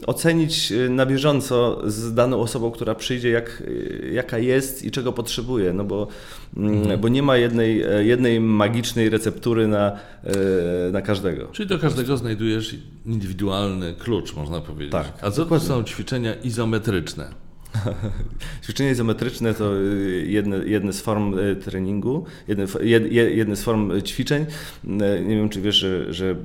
ocenić 0.06 0.72
na 0.90 1.06
bieżąco 1.06 1.82
z 1.86 2.14
daną 2.14 2.40
osobą, 2.40 2.70
która 2.70 2.94
przyjdzie, 2.94 3.30
jak, 3.30 3.62
jaka 4.12 4.38
jest 4.38 4.84
i 4.84 4.90
czego 4.90 5.12
potrzebuje, 5.12 5.72
no 5.72 5.84
bo, 5.84 6.08
mm. 6.56 7.00
bo 7.00 7.08
nie 7.08 7.22
ma 7.22 7.36
jednej, 7.36 7.84
jednej 8.06 8.40
magicznej 8.40 9.10
receptury 9.10 9.68
na, 9.68 9.92
e, 10.24 10.92
na 10.92 11.02
każdego. 11.02 11.46
Czyli 11.52 11.68
do 11.68 11.78
każdego 11.78 12.16
znajdujesz 12.16 12.76
indywidualny 13.06 13.94
klucz, 13.94 14.36
można 14.36 14.60
powiedzieć. 14.60 14.92
Tak. 14.92 15.18
A 15.22 15.30
co 15.30 15.46
to 15.46 15.60
są 15.60 15.84
ćwiczenia 15.84 16.34
izometryczne? 16.34 17.45
Ćwiczenia 18.64 18.90
izometryczne 18.90 19.54
to 19.54 19.76
y, 19.76 20.26
jedne, 20.28 20.56
jedne 20.56 20.92
z 20.92 21.00
form 21.00 21.38
y, 21.38 21.56
treningu, 21.56 22.24
jedne, 22.48 22.66
jedne 23.12 23.56
z 23.56 23.62
form 23.62 24.02
ćwiczeń. 24.02 24.42
Y, 24.84 24.88
nie 25.26 25.36
wiem, 25.36 25.48
czy 25.48 25.60
wiesz, 25.60 25.76
że, 25.76 26.14
że 26.14 26.36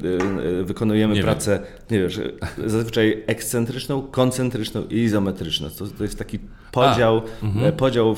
wykonujemy 0.63 1.15
nie 1.15 1.23
pracę, 1.23 1.59
wiem. 1.59 1.67
nie 1.91 1.99
wiesz, 1.99 2.19
zazwyczaj 2.65 3.23
ekscentryczną, 3.27 4.01
koncentryczną 4.01 4.83
i 4.89 4.95
izometryczną. 4.95 5.69
To, 5.69 5.87
to 5.87 6.03
jest 6.03 6.17
taki 6.17 6.39
podział, 6.71 7.21
mhm. 7.43 7.73
podział 7.73 8.15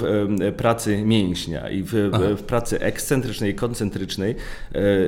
pracy 0.57 1.03
mięśnia 1.05 1.69
i 1.69 1.83
w, 1.83 1.91
w, 2.37 2.43
pracy 2.43 2.79
ekscentrycznej 2.79 3.51
i 3.51 3.55
koncentrycznej 3.55 4.35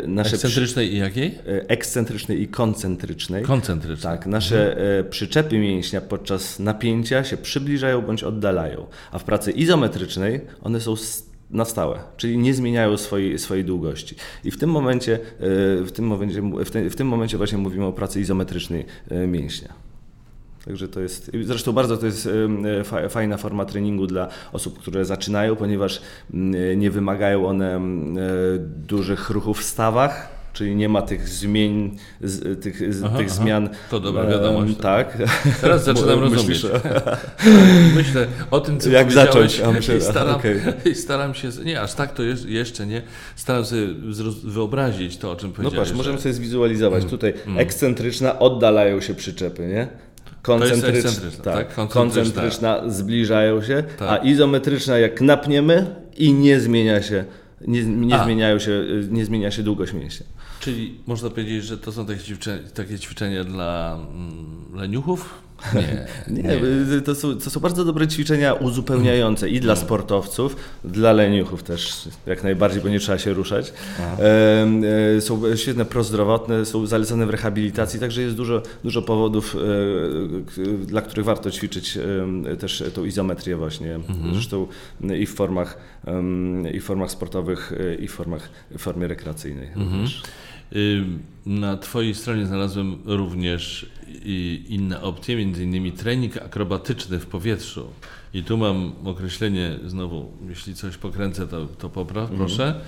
nasze... 0.07 0.35
Ekscentrycznej 0.35 0.93
i 0.93 0.97
jakiej? 0.97 1.39
Ekscentrycznej 1.67 2.41
i 2.41 2.47
koncentrycznej. 2.47 3.43
Koncentrycznej. 3.43 4.17
Tak, 4.17 4.25
nasze 4.25 4.69
mhm. 4.69 5.09
przyczepy 5.09 5.57
mięśnia 5.57 6.01
podczas 6.01 6.59
napięcia 6.59 7.23
się 7.23 7.37
przybliżają 7.37 7.94
bądź 8.01 8.23
oddalają. 8.23 8.85
A 9.11 9.19
w 9.19 9.23
pracy 9.23 9.51
izometrycznej 9.51 10.41
one 10.63 10.81
są 10.81 10.95
na 11.49 11.65
stałe, 11.65 11.99
czyli 12.17 12.37
nie 12.37 12.53
zmieniają 12.53 12.97
swojej, 12.97 13.39
swojej 13.39 13.65
długości. 13.65 14.15
I 14.43 14.51
w 14.51 14.57
tym 14.59 14.69
momencie, 14.69 15.13
e, 15.13 15.19
w 15.83 15.91
tym 15.91 16.07
momencie, 16.07 16.41
w, 16.41 16.71
te, 16.71 16.89
w 16.89 16.95
tym 16.95 17.07
momencie 17.07 17.37
właśnie 17.37 17.57
mówimy 17.57 17.85
o 17.85 17.93
pracy 17.93 18.21
izometrycznej 18.21 18.85
e, 19.09 19.27
mięśnia. 19.27 19.73
Także 20.65 20.87
to 20.87 21.01
jest, 21.01 21.31
zresztą 21.43 21.71
bardzo 21.71 21.97
to 21.97 22.05
jest 22.05 22.29
e, 23.03 23.09
fajna 23.09 23.37
forma 23.37 23.65
treningu 23.65 24.07
dla 24.07 24.27
osób, 24.51 24.79
które 24.79 25.05
zaczynają, 25.05 25.55
ponieważ 25.55 26.01
nie 26.77 26.91
wymagają 26.91 27.47
one 27.47 27.81
dużych 28.87 29.29
ruchów 29.29 29.59
w 29.59 29.63
stawach, 29.63 30.34
czyli 30.55 30.75
nie 30.75 30.89
ma 30.89 31.01
tych 31.01 31.29
zmian, 31.29 31.91
z, 32.21 32.63
tych, 32.63 32.81
Aha, 33.05 33.17
tych 33.17 33.27
aha. 33.31 33.35
zmian. 33.35 33.69
To 33.89 33.99
dobra 33.99 34.25
wiadomość. 34.27 34.73
Tak. 34.81 35.17
Teraz 35.61 35.83
zaczynam 35.89 36.19
rozumieć. 36.19 36.57
że- 36.57 36.81
Myślę 37.95 38.27
o 38.51 38.59
tym, 38.59 38.79
co 38.79 38.89
Jak 38.89 39.11
zacząć? 39.11 39.59
A 39.59 39.71
myślę, 39.71 39.97
i 39.97 40.01
staram, 40.01 40.35
okej. 40.35 40.55
i 40.91 40.95
staram 40.95 41.33
się, 41.33 41.49
nie, 41.65 41.81
aż 41.81 41.93
tak 41.93 42.13
to 42.13 42.23
jest, 42.23 42.45
jeszcze 42.45 42.87
nie, 42.87 43.01
staram 43.35 43.63
zroz- 43.63 44.45
wyobrazić 44.45 45.17
to, 45.17 45.31
o 45.31 45.35
czym 45.35 45.49
No 45.49 45.55
powiedziałeś. 45.55 45.87
patrz, 45.89 45.97
możemy 45.97 46.17
że- 46.17 46.21
sobie 46.23 46.33
zwizualizować. 46.33 47.05
Tutaj 47.05 47.33
Mm. 47.47 47.59
ekscentryczna, 47.59 48.39
oddalają 48.39 49.01
się 49.01 49.13
przyczepy, 49.13 49.67
nie? 49.67 49.87
Koncentryczna, 50.41 51.11
tak, 51.43 51.43
tak? 51.43 51.75
Koncentryczna. 51.75 52.01
koncentryczna 52.01 52.81
zbliżają 52.89 53.61
się, 53.61 53.83
Tak. 53.97 54.09
a 54.09 54.17
izometryczna 54.17 54.97
jak 54.97 55.21
napniemy 55.21 55.95
i 56.17 56.33
nie 56.33 56.59
zmienia 56.59 57.01
się, 57.01 57.25
nie, 57.67 57.83
nie, 57.85 58.19
zmieniają 58.23 58.59
się, 58.59 58.83
nie 59.09 59.25
zmienia 59.25 59.51
się 59.51 59.63
długość 59.63 59.93
mięśnia. 59.93 60.25
Czyli 60.65 60.99
można 61.07 61.29
powiedzieć, 61.29 61.63
że 61.63 61.77
to 61.77 61.91
są 61.91 62.05
takie 62.05 62.19
ćwiczenia, 62.19 62.69
takie 62.73 62.99
ćwiczenia 62.99 63.43
dla 63.43 63.97
mm, 64.11 64.65
leniuchów? 64.73 65.45
Nie. 65.73 66.07
Nie, 66.43 66.53
y, 66.97 67.01
To, 67.01 67.15
są, 67.15 67.35
to 67.35 67.49
są 67.49 67.59
bardzo 67.59 67.85
dobre 67.85 68.07
ćwiczenia 68.07 68.53
uzupełniające 68.53 69.49
i 69.49 69.59
dla 69.59 69.75
sportowców, 69.75 70.55
dla 70.83 71.13
leniuchów 71.13 71.63
też 71.63 72.09
jak 72.25 72.43
najbardziej, 72.43 72.81
bo 72.81 72.89
nie 72.89 72.99
trzeba 72.99 73.17
się 73.17 73.33
ruszać. 73.33 73.73
E, 74.19 75.21
są 75.21 75.55
świetne 75.55 75.85
prozdrowotne, 75.85 76.65
są 76.65 76.85
zalecane 76.85 77.25
w 77.25 77.29
rehabilitacji, 77.29 77.99
także 77.99 78.21
jest 78.21 78.35
dużo, 78.35 78.61
dużo 78.83 79.01
powodów, 79.01 79.55
e, 80.57 80.85
dla 80.85 81.01
których 81.01 81.25
warto 81.25 81.51
ćwiczyć 81.51 81.97
e, 81.97 82.57
też 82.57 82.83
tą 82.93 83.05
izometrię 83.05 83.55
właśnie. 83.55 83.99
Zresztą 84.33 84.67
i 85.19 85.25
w 85.25 85.33
formach, 85.33 85.77
i 86.73 86.79
w 86.79 86.83
formach 86.83 87.11
sportowych, 87.11 87.73
e, 87.79 87.95
i 87.95 88.07
w 88.07 88.11
formach 88.11 88.49
w 88.71 88.81
formie 88.81 89.07
rekreacyjnej. 89.07 89.69
również. 89.75 90.23
Na 91.45 91.77
Twojej 91.77 92.15
stronie 92.15 92.45
znalazłem 92.45 92.97
również 93.05 93.89
inne 94.69 95.01
opcje, 95.01 95.35
między 95.35 95.63
innymi 95.63 95.91
trening 95.91 96.37
akrobatyczny 96.37 97.19
w 97.19 97.25
powietrzu. 97.25 97.87
I 98.33 98.43
tu 98.43 98.57
mam 98.57 98.93
określenie, 99.05 99.79
znowu, 99.85 100.31
jeśli 100.49 100.75
coś 100.75 100.97
pokręcę, 100.97 101.47
to, 101.47 101.65
to 101.65 101.89
popraw, 101.89 102.31
proszę. 102.31 102.81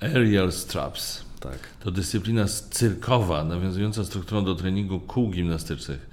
Aerial 0.00 0.52
straps. 0.52 1.24
Tak. 1.40 1.58
To 1.80 1.90
dyscyplina 1.90 2.44
cyrkowa, 2.70 3.44
nawiązująca 3.44 4.04
strukturą 4.04 4.44
do 4.44 4.54
treningu 4.54 5.00
kół 5.00 5.30
gimnastycznych. 5.30 6.11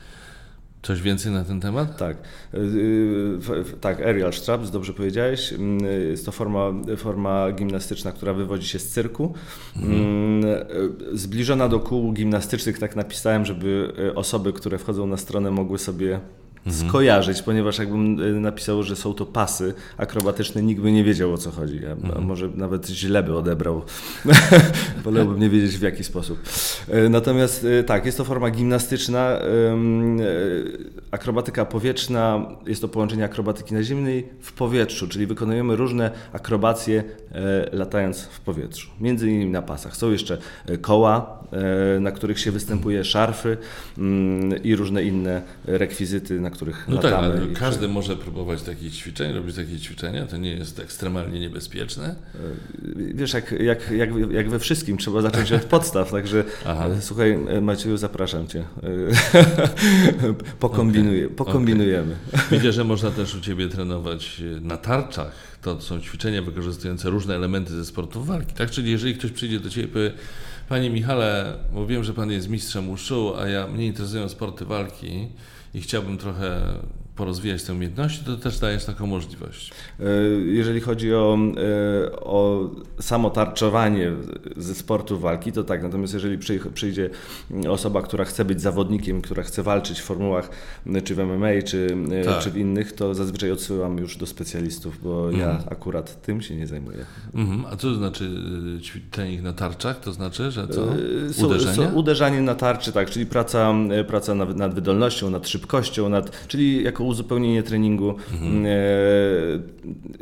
Coś 0.81 1.01
więcej 1.01 1.31
na 1.31 1.43
ten 1.43 1.59
temat? 1.61 1.97
Tak, 1.97 2.17
Y, 2.53 2.57
y, 2.57 3.77
tak, 3.81 4.01
aerial 4.01 4.33
straps, 4.33 4.71
dobrze 4.71 4.93
powiedziałeś. 4.93 5.53
Mm, 5.53 5.79
Jest 6.09 6.25
to 6.25 6.31
forma, 6.31 6.71
forma 6.97 7.51
gimnastyczna, 7.51 8.11
która 8.11 8.33
wywodzi 8.33 8.67
się 8.67 8.79
z 8.79 8.89
cyrku. 8.89 9.33
Mm, 9.75 10.45
y, 11.13 11.17
Zbliżona 11.17 11.67
do 11.69 11.79
kół 11.79 12.13
gimnastycznych, 12.13 12.79
tak 12.79 12.95
napisałem, 12.95 13.45
żeby 13.45 13.93
osoby, 14.15 14.53
które 14.53 14.77
wchodzą 14.77 15.07
na 15.07 15.17
stronę, 15.17 15.51
mogły 15.51 15.77
sobie 15.79 16.19
skojarzyć, 16.73 17.41
ponieważ 17.41 17.79
jakbym 17.79 18.21
y, 18.21 18.39
napisał, 18.39 18.83
że 18.83 18.95
są 18.95 19.13
to 19.13 19.25
pasy 19.25 19.73
akrobatyczne, 19.97 20.63
nikt 20.63 20.81
by 20.81 20.91
nie 20.91 21.03
wiedział 21.03 21.33
o 21.33 21.37
co 21.37 21.51
chodzi. 21.51 21.81
A, 21.85 22.17
a 22.17 22.21
może 22.21 22.49
nawet 22.55 22.87
źle 22.87 23.23
by 23.23 23.37
odebrał. 23.37 23.81
Wolałbym 25.03 25.39
nie 25.39 25.49
wiedzieć 25.49 25.77
w 25.77 25.81
jaki 25.81 26.03
sposób. 26.03 26.39
E, 26.89 27.09
Natomiast 27.09 27.65
e, 27.79 27.83
tak, 27.83 28.05
jest 28.05 28.17
to 28.17 28.23
forma 28.23 28.49
gimnastyczna. 28.49 29.39
Akrobatyka 31.11 31.65
powietrzna 31.65 32.45
jest 32.67 32.81
to 32.81 32.87
połączenie 32.87 33.25
akrobatyki 33.25 33.73
naziemnej 33.73 34.29
w 34.41 34.53
powietrzu, 34.53 35.07
czyli 35.07 35.27
wykonujemy 35.27 35.75
różne 35.75 36.11
akrobacje 36.33 37.03
latając 37.71 38.21
w 38.21 38.39
powietrzu. 38.39 38.89
Między 38.99 39.29
innymi 39.29 39.51
na 39.51 39.61
pasach. 39.61 39.97
Są 39.97 40.11
jeszcze 40.11 40.37
koła, 40.81 41.43
na 41.99 42.11
których 42.11 42.39
się 42.39 42.51
występuje, 42.51 43.03
szarfy 43.03 43.57
i 44.63 44.75
różne 44.75 45.03
inne 45.03 45.41
rekwizyty, 45.65 46.41
na 46.41 46.49
których 46.59 46.85
No 46.87 46.97
tak, 46.97 47.11
latamy. 47.11 47.33
ale 47.33 47.45
i 47.45 47.53
każdy 47.53 47.87
może 47.87 48.15
próbować 48.15 48.61
takich 48.61 48.93
ćwiczeń, 48.93 49.33
robić 49.33 49.55
takie 49.55 49.79
ćwiczenia, 49.79 50.25
to 50.25 50.37
nie 50.37 50.51
jest 50.51 50.79
ekstremalnie 50.79 51.39
niebezpieczne. 51.39 52.15
Wiesz, 52.95 53.33
jak, 53.33 53.51
jak, 53.51 53.91
jak, 53.91 54.09
jak 54.31 54.49
we 54.49 54.59
wszystkim, 54.59 54.97
trzeba 54.97 55.21
zacząć 55.21 55.51
od 55.51 55.65
podstaw, 55.65 56.11
także 56.11 56.43
Aha. 56.65 56.87
e, 56.87 57.01
słuchaj 57.01 57.31
e, 57.31 57.61
Macieju, 57.61 57.97
zapraszam 57.97 58.47
Cię. 58.47 58.59
E, 58.59 60.33
Pokombinuję, 60.59 61.29
pokombinujemy. 61.29 62.15
Widzę, 62.51 62.71
że 62.71 62.83
można 62.83 63.11
też 63.11 63.35
u 63.35 63.41
Ciebie 63.41 63.69
trenować 63.69 64.41
e, 64.57 64.61
na 64.61 64.77
tarczach. 64.77 65.31
To 65.61 65.81
są 65.81 66.01
ćwiczenia 66.01 66.41
wykorzystujące 66.41 67.09
różne 67.09 67.35
elementy 67.35 67.73
ze 67.75 67.85
sportów 67.85 68.27
walki. 68.27 68.53
Tak, 68.53 68.69
czyli 68.69 68.91
jeżeli 68.91 69.15
ktoś 69.15 69.31
przyjdzie 69.31 69.59
do 69.59 69.69
Ciebie 69.69 69.87
i 69.87 69.91
powie, 69.91 70.11
Panie 70.69 70.89
Michale, 70.89 71.57
bo 71.73 71.87
wiem, 71.87 72.03
że 72.03 72.13
Pan 72.13 72.31
jest 72.31 72.49
mistrzem 72.49 72.89
uszu, 72.89 73.33
a 73.37 73.47
ja 73.47 73.67
mnie 73.67 73.85
interesują 73.85 74.29
sporty 74.29 74.65
walki 74.65 75.27
i 75.73 75.81
chciałbym 75.81 76.17
trochę 76.17 76.61
porozwijać 77.23 77.63
te 77.63 77.73
umiejętności, 77.73 78.25
to 78.25 78.37
też 78.37 78.59
dajesz 78.59 78.85
taką 78.85 79.07
możliwość. 79.07 79.71
E, 79.99 80.03
Jeżeli 80.45 80.79
chodzi 80.81 81.13
o, 81.13 81.37
e, 82.07 82.11
o 82.19 82.69
samo 82.99 83.29
tarczowanie 83.29 84.11
ze 84.57 84.75
sportu 84.75 85.19
walki, 85.19 85.51
to 85.51 85.63
tak. 85.63 85.83
Natomiast 85.83 86.13
jeżeli 86.13 86.37
przyj- 86.37 86.69
przyjdzie 86.73 87.09
osoba, 87.69 88.01
która 88.01 88.25
chce 88.25 88.45
być 88.45 88.61
zawodnikiem, 88.61 89.21
która 89.21 89.43
chce 89.43 89.63
walczyć 89.63 89.99
w 89.99 90.03
formułach 90.03 90.49
m, 90.87 91.01
czy 91.03 91.15
w 91.15 91.19
MMA, 91.19 91.47
czy, 91.65 91.97
e, 92.11 92.25
Tak. 92.25 92.39
czy 92.39 92.51
w 92.51 92.57
innych, 92.57 92.93
to 92.93 93.13
zazwyczaj 93.15 93.51
odsyłam 93.51 93.97
już 93.97 94.17
do 94.17 94.25
specjalistów, 94.25 95.03
bo 95.03 95.31
ja 95.31 95.49
Mhm. 95.49 95.63
akurat 95.71 96.21
tym 96.21 96.41
się 96.41 96.55
nie 96.55 96.67
zajmuję. 96.67 97.05
Mhm. 97.35 97.65
A 97.65 97.69
co 97.69 97.77
to 97.77 97.95
znaczy 97.95 98.29
trening 99.11 99.41
na 99.41 99.53
tarczach? 99.53 99.99
To 99.99 100.13
znaczy, 100.13 100.51
że 100.51 100.67
co? 100.67 100.83
E, 101.41 101.45
Uderzenie? 101.45 101.75
są 101.75 101.93
Uderzanie 101.93 102.41
na 102.41 102.55
tarczy, 102.55 102.91
tak, 102.91 103.09
czyli 103.09 103.25
praca, 103.25 103.73
e, 103.91 104.03
praca 104.03 104.35
nad, 104.35 104.55
nad 104.57 104.73
wydolnością, 104.75 105.29
nad 105.29 105.47
szybkością, 105.47 106.09
nad, 106.09 106.47
czyli 106.47 106.83
jako 106.83 107.03
uzupełnienie 107.09 107.63
treningu, 107.63 108.09
Mhm. 108.33 108.65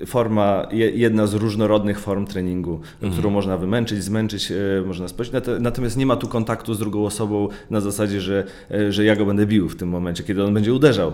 e, 0.02 0.06
forma, 0.06 0.68
je, 0.72 0.90
jedna 0.90 1.28
z 1.28 1.34
różnorodnych 1.34 2.00
form 2.00 2.26
treningu, 2.26 2.74
Mhm. 2.94 3.14
którą 3.14 3.30
można 3.30 3.58
wymęczyć, 3.58 4.04
zmęczyć, 4.04 4.52
e, 4.52 4.56
można 4.86 5.08
spać. 5.08 5.32
Nat- 5.32 5.60
Natomiast 5.62 5.98
nie 5.98 6.06
ma 6.06 6.16
tu 6.16 6.28
kontaktu 6.28 6.74
z 6.74 6.80
drugą 6.80 7.06
osobą 7.06 7.48
na 7.70 7.82
zasadzie, 7.82 8.22
że, 8.22 8.44
e, 8.72 8.92
że 8.92 9.04
ja 9.06 9.16
go 9.16 9.26
będę 9.26 9.46
bił 9.46 9.70
w 9.70 9.76
tym 9.76 9.90
momencie, 9.90 10.24
kiedy 10.24 10.44
on 10.44 10.54
będzie 10.54 10.74
uderzał. 10.74 11.12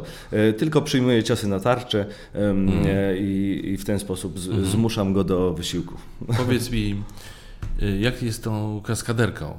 Tylko 0.58 0.82
przyjmuję 0.82 1.24
ciosy 1.24 1.48
na 1.48 1.60
tarczę 1.60 2.06
Mhm. 2.34 2.86
i, 3.18 3.62
i 3.74 3.78
w 3.78 3.86
ten 3.86 4.00
sposób 4.00 4.40
z, 4.40 4.66
zmuszam 4.68 5.14
go 5.14 5.24
do 5.24 5.54
wysiłku. 5.54 5.96
Powiedz 6.38 6.72
mi, 6.72 6.96
jak 8.00 8.24
jest 8.24 8.44
tą 8.44 8.82
kaskaderką? 8.86 9.54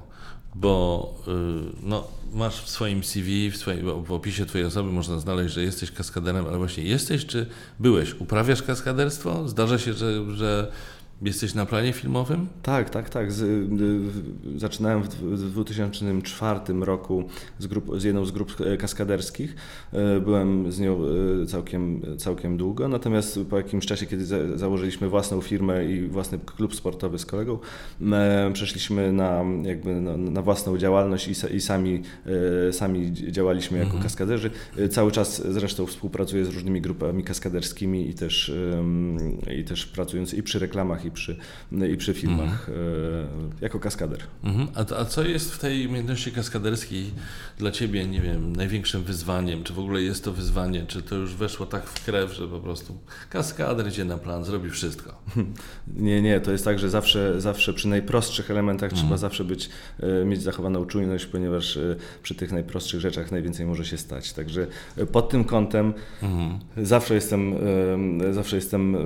Bo 0.55 1.15
y, 1.29 1.33
no, 1.83 2.07
masz 2.33 2.63
w 2.63 2.69
swoim 2.69 3.05
CV, 3.05 3.51
w, 3.51 3.59
w 4.07 4.13
opisie 4.13 4.47
Twojej 4.47 4.67
osoby 4.67 4.93
można 4.93 5.19
znaleźć, 5.19 5.55
że 5.55 5.63
jesteś 5.63 5.91
kaskaderem, 5.91 6.47
ale 6.47 6.59
właśnie 6.59 6.85
jesteś 6.85 7.27
czy 7.27 7.47
byłeś? 7.81 8.15
Uprawiasz 8.15 8.63
kaskaderstwo? 8.63 9.49
Zdarza 9.49 9.79
się, 9.79 9.93
że, 9.93 10.35
że 10.35 10.73
jesteś 11.27 11.55
na 11.55 11.67
planie 11.67 11.93
filmowym? 11.93 12.47
Tak, 12.63 12.91
tak, 12.91 13.11
tak. 13.11 13.33
Z, 13.33 13.41
y, 13.43 13.45
y, 14.55 14.59
zaczynałem 14.59 15.03
w, 15.03 15.09
dw- 15.09 15.37
w 15.37 15.51
2004 15.51 16.61
roku 16.81 17.25
z, 17.59 17.67
grup, 17.67 18.01
z 18.01 18.05
jedną 18.05 18.25
z 18.25 18.31
grup 18.31 18.57
e, 18.61 18.77
kaskaderskich. 18.77 19.57
E, 19.93 20.21
Byłem 20.21 20.73
z 20.73 20.81
nią 20.81 21.01
e, 21.43 21.47
całkiem, 21.47 22.03
całkiem 22.19 22.57
długo, 22.57 22.89
natomiast 22.89 23.39
po 23.51 23.57
jakimś 23.57 23.87
czasie, 23.87 24.07
kiedy 24.07 24.27
za, 24.27 24.57
założyliśmy 24.59 25.09
własną 25.09 25.41
firmę 25.41 25.85
i 25.85 26.07
własny 26.09 26.39
klub 26.39 26.75
sportowy 26.75 27.19
z 27.19 27.27
kolegą, 27.27 27.59
przeszliśmy 28.53 29.13
na, 29.13 29.45
jakby 29.63 29.95
na, 30.01 30.17
na 30.17 30.43
własną 30.43 30.79
działalność 30.79 31.29
i, 31.29 31.57
i 31.57 31.61
sami, 31.61 32.03
sami 32.73 33.13
działaliśmy 33.13 33.79
jako 33.79 33.99
kaskaderzy. 33.99 34.51
E, 34.79 34.89
Cały 34.89 35.13
czas 35.13 35.43
zresztą 35.53 35.87
współpracuję 35.87 36.45
z 36.45 36.49
różnymi 36.49 36.81
grupami 36.81 37.25
kaskaderskimi 37.25 38.09
i 38.11 38.15
też, 38.15 38.53
i 39.59 39.65
też 39.65 39.87
pracując 39.87 40.35
i 40.35 40.43
przy 40.43 40.59
reklamach, 40.59 41.05
i 41.05 41.11
przy, 41.15 41.37
i 41.93 41.97
przy 41.97 42.15
filmach 42.15 42.69
e, 42.69 42.73
jako 43.61 43.81
kaskader. 43.81 44.21
Mhm. 44.45 44.69
A, 44.75 45.01
a 45.01 45.05
co 45.05 45.23
jest 45.23 45.55
w 45.55 45.59
tej 45.59 45.87
umiejętności 45.87 46.33
kaskaderskiej 46.33 47.11
dla 47.59 47.71
Ciebie, 47.71 48.07
nie 48.07 48.21
wiem, 48.21 48.57
największym 48.57 49.03
wyzwaniem? 49.03 49.65
Czy 49.65 49.73
w 49.73 49.79
ogóle 49.79 50.03
jest 50.03 50.25
to 50.25 50.33
wyzwanie? 50.33 50.85
Czy 50.87 51.03
to 51.03 51.15
już 51.15 51.35
weszło 51.35 51.67
tak 51.67 51.87
w 51.87 52.05
krew, 52.05 52.33
że 52.33 52.49
po 52.49 52.61
prostu 52.61 52.99
kaskader 53.31 53.89
idzie 53.89 54.05
na 54.05 54.19
plan, 54.19 54.45
zrobi 54.45 54.71
wszystko? 54.71 55.15
Nie, 55.97 56.23
nie, 56.23 56.41
to 56.41 56.53
jest 56.53 56.65
tak, 56.65 56.79
że 56.79 56.91
zawsze, 56.91 57.41
zawsze 57.41 57.73
przy 57.75 57.89
najprostszych 57.89 58.51
elementach 58.51 58.93
trzeba 58.93 59.17
zawsze 59.17 59.45
być, 59.45 59.71
e, 60.01 60.25
mieć 60.25 60.43
zachowaną 60.43 60.87
czujność, 60.87 61.27
ponieważ 61.27 61.77
e, 61.77 61.97
przy 62.23 62.35
tych 62.35 62.53
najprostszych 62.53 63.01
rzeczach 63.01 63.33
najwięcej 63.33 63.67
może 63.67 63.85
się 63.85 63.99
stać. 63.99 64.33
Także 64.33 64.67
pod 65.13 65.29
tym 65.29 65.45
kątem 65.45 65.95
zawsze 66.77 67.15
jestem, 67.15 67.55
zawsze 68.33 68.57
jestem 68.57 68.97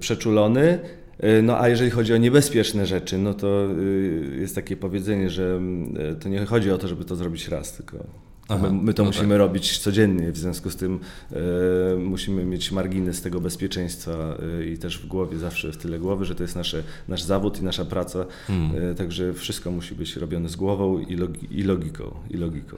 przeczulony. 0.00 0.78
E, 1.18 1.42
No 1.42 1.60
a 1.60 1.68
jeżeli 1.68 1.90
chodzi 1.90 2.14
o 2.14 2.16
niebezpieczne 2.16 2.86
rzeczy, 2.86 3.18
no 3.18 3.34
to 3.34 3.66
e, 3.66 4.40
jest 4.40 4.54
takie 4.54 4.76
powiedzenie, 4.76 5.30
że 5.30 5.60
e, 5.98 6.14
to 6.14 6.28
nie 6.28 6.46
chodzi 6.46 6.70
o 6.70 6.78
to, 6.78 6.88
żeby 6.88 7.04
to 7.04 7.16
zrobić 7.16 7.48
raz, 7.48 7.72
tylko 7.72 8.06
Aha, 8.48 8.70
my, 8.70 8.82
my, 8.82 8.94
to 8.94 9.02
no 9.02 9.08
musimy 9.08 9.28
tak. 9.28 9.38
robić 9.38 9.78
codziennie, 9.78 10.32
w 10.32 10.38
związku 10.38 10.70
z 10.70 10.76
tym 10.76 11.00
e, 11.32 11.96
musimy 11.96 12.44
mieć 12.44 12.72
margines 12.72 13.22
tego 13.22 13.40
bezpieczeństwa 13.40 14.36
e, 14.60 14.66
i 14.66 14.78
też 14.78 14.98
w 14.98 15.06
głowie, 15.06 15.38
zawsze 15.38 15.72
w 15.72 15.76
tyle 15.76 15.98
głowy, 15.98 16.24
że 16.24 16.34
to 16.34 16.42
jest 16.42 16.56
nasze, 16.56 16.82
nasz 17.08 17.22
zawód 17.22 17.60
i 17.60 17.64
nasza 17.64 17.84
praca. 17.84 18.26
Hmm. 18.46 18.90
E, 18.90 18.94
także 18.94 19.34
wszystko 19.34 19.70
musi 19.70 19.94
być 19.94 20.16
robione 20.16 20.48
z 20.48 20.56
głową 20.56 20.98
i, 20.98 21.16
logi, 21.16 21.48
i 21.50 21.62
logiką. 21.62 22.14
I 22.30 22.36
logiką. 22.36 22.76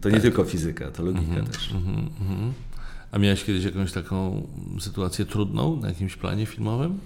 To 0.00 0.08
nie 0.08 0.14
tak. 0.14 0.22
tylko 0.22 0.44
fizyka, 0.44 0.90
to 0.90 1.02
logika 1.02 1.26
mhm, 1.26 1.46
też. 1.46 1.72
Mhm, 1.72 1.96
mhm. 2.20 2.52
A 3.12 3.18
miałeś 3.18 3.44
kiedyś 3.44 3.64
jakąś 3.64 3.92
taką 3.92 4.46
sytuację 4.80 5.24
trudną 5.24 5.76
na 5.76 5.88
jakimś 5.88 6.16
planie 6.16 6.46
filmowym? 6.46 6.98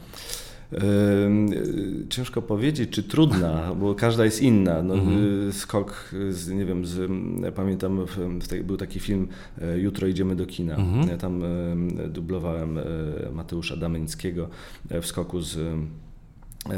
Ciężko 2.08 2.42
powiedzieć, 2.42 2.90
czy 2.90 3.02
trudna, 3.02 3.74
bo 3.74 3.94
każda 3.94 4.24
jest 4.24 4.42
inna. 4.42 4.82
No, 4.82 4.94
mhm. 4.94 5.52
Skok, 5.52 6.14
z, 6.30 6.50
nie 6.50 6.64
wiem, 6.64 6.86
z, 6.86 7.10
pamiętam, 7.54 8.06
tej, 8.48 8.64
był 8.64 8.76
taki 8.76 9.00
film 9.00 9.28
e, 9.62 9.78
Jutro 9.78 10.06
idziemy 10.06 10.36
do 10.36 10.46
kina. 10.46 10.76
Mhm. 10.76 11.08
Ja 11.08 11.16
tam 11.16 11.42
dublowałem 12.08 12.78
e, 12.78 12.82
Mateusza 13.32 13.76
Damenickiego 13.76 14.48
w 14.90 15.06
skoku 15.06 15.40
z 15.40 15.58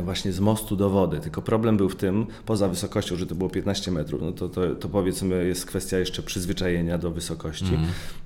właśnie 0.04 0.32
z 0.32 0.40
mostu 0.40 0.76
do 0.76 0.90
wody. 0.90 1.20
Tylko 1.20 1.42
problem 1.42 1.76
był 1.76 1.88
w 1.88 1.96
tym, 1.96 2.26
poza 2.46 2.68
wysokością, 2.68 3.16
że 3.16 3.26
to 3.26 3.34
było 3.34 3.50
15 3.50 3.90
metrów, 3.90 4.22
no 4.22 4.32
to, 4.32 4.48
to, 4.48 4.74
to 4.74 4.88
powiedzmy 4.88 5.46
jest 5.46 5.66
kwestia 5.66 5.98
jeszcze 5.98 6.22
przyzwyczajenia 6.22 6.98
do 6.98 7.10
wysokości. 7.10 7.74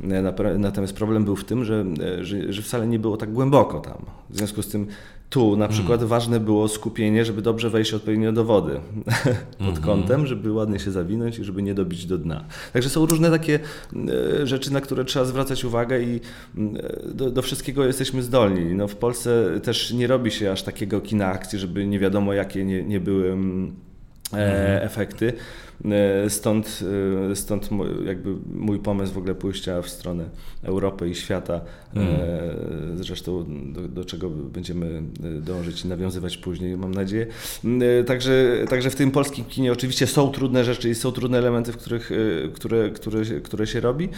Mm. 0.01 0.61
Natomiast 0.61 0.93
problem 0.93 1.25
był 1.25 1.37
w 1.37 1.45
tym, 1.45 1.65
że, 1.65 1.85
że, 2.21 2.53
że, 2.53 2.63
wcale 2.63 2.87
nie 2.87 2.99
było 2.99 3.17
tak 3.17 3.33
głęboko 3.33 3.81
tam. 3.81 4.05
W 4.31 4.37
związku 4.37 4.63
z 4.63 4.69
tym 4.69 4.87
tu 5.33 5.57
na 5.57 5.69
przykład 5.69 6.01
mm. 6.01 6.09
ważne 6.09 6.41
było 6.41 6.69
skupienie, 6.69 7.25
żeby 7.25 7.43
dobrze 7.43 7.71
wejść 7.71 7.95
odpowiednio 7.95 8.33
do 8.33 8.45
wody 8.45 8.81
pod 9.67 9.75
-hmm. 9.75 9.81
kątem, 9.81 10.27
żeby 10.27 10.53
ładnie 10.53 10.79
się 10.79 10.91
zawinąć 10.91 11.39
i 11.39 11.45
żeby 11.45 11.63
nie 11.63 11.75
dobić 11.75 12.07
do 12.07 12.19
dna. 12.19 12.45
Także 12.73 12.91
są 12.91 13.07
różne 13.07 13.31
takie 13.31 13.61
e, 14.41 14.47
rzeczy, 14.47 14.73
na 14.73 14.81
które 14.81 15.05
trzeba 15.05 15.25
zwracać 15.25 15.65
uwagę 15.65 16.03
i 16.03 16.21
mm, 16.57 16.77
e, 16.77 17.15
do, 17.15 17.31
do, 17.31 17.43
wszystkiego 17.43 17.85
jesteśmy 17.85 18.23
zdolni. 18.23 18.75
No, 18.75 18.89
w 18.89 18.97
Polsce 18.97 19.61
też 19.63 19.93
nie 19.93 20.07
robi 20.07 20.31
się 20.31 20.53
aż 20.53 20.63
takiego 20.63 21.01
kina 21.01 21.27
akcji, 21.27 21.59
żeby 21.59 21.87
nie 21.87 21.99
wiadomo 21.99 22.33
jakie 22.33 22.65
nie, 22.65 22.83
nie 22.83 23.01
były 23.01 23.33
mm, 23.33 23.77
e, 24.33 24.83
efekty. 24.83 25.33
E, 25.85 26.31
stąd, 26.31 26.85
stąd 27.35 27.71
jakby 28.07 28.35
mój 28.55 28.79
pomysł 28.79 29.13
w 29.13 29.19
ogóle 29.19 29.35
pójścia 29.35 29.83
w 29.83 29.89
stronę 29.89 30.25
Europy 30.63 31.09
i 31.09 31.15
świata, 31.15 31.61
mm. 31.95 32.09
zresztą 32.97 33.45
do, 33.73 33.89
do, 33.89 34.05
czego 34.05 34.31
będziemy 34.31 35.03
dążyć 35.41 35.85
i 35.85 35.89
nawiązywać 35.89 36.37
później, 36.37 36.77
mam 36.77 36.95
nadzieję. 36.95 37.27
Także, 38.07 38.65
także 38.69 38.91
w 38.91 38.97
tym 38.97 39.11
polskim 39.11 39.45
kinie 39.45 39.73
oczywiście 39.73 40.07
są 40.07 40.31
trudne 40.31 40.65
rzeczy 40.65 40.91
i 40.91 40.95
są 40.95 41.13
trudne 41.13 41.39
elementy, 41.39 41.73
w 41.73 41.77
których, 41.77 42.11
które, 42.55 42.91
które, 42.91 43.25
które 43.25 43.67
się 43.67 43.81
robi, 43.81 44.09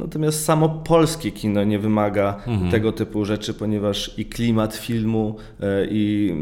natomiast 0.00 0.44
samo 0.44 0.68
polskie 0.68 1.32
kino 1.32 1.64
nie 1.64 1.78
wymaga 1.78 2.42
mm. 2.46 2.70
tego 2.70 2.92
typu 2.92 3.24
rzeczy, 3.24 3.54
ponieważ 3.54 4.18
i 4.18 4.24
klimat 4.24 4.76
filmu 4.76 5.36
i 5.90 6.34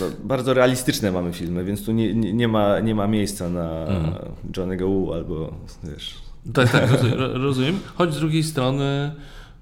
no, 0.00 0.06
bardzo 0.24 0.54
realistyczne 0.54 1.12
mamy 1.12 1.32
filmy, 1.32 1.64
więc 1.64 1.84
tu 1.84 1.92
nie, 1.92 2.14
nie, 2.14 2.32
nie, 2.32 2.48
ma, 2.48 2.80
nie 2.80 2.94
ma 2.94 3.06
miejsca 3.06 3.48
na 3.48 3.86
mm. 3.86 4.12
Johnny'ego 4.56 5.14
albo 5.14 5.54
wiesz. 5.84 6.14
Tak, 6.54 6.70
tak, 6.70 6.90
rozumiem. 7.32 7.78
Choć 7.94 8.14
z 8.14 8.18
drugiej 8.18 8.42
strony, 8.42 9.12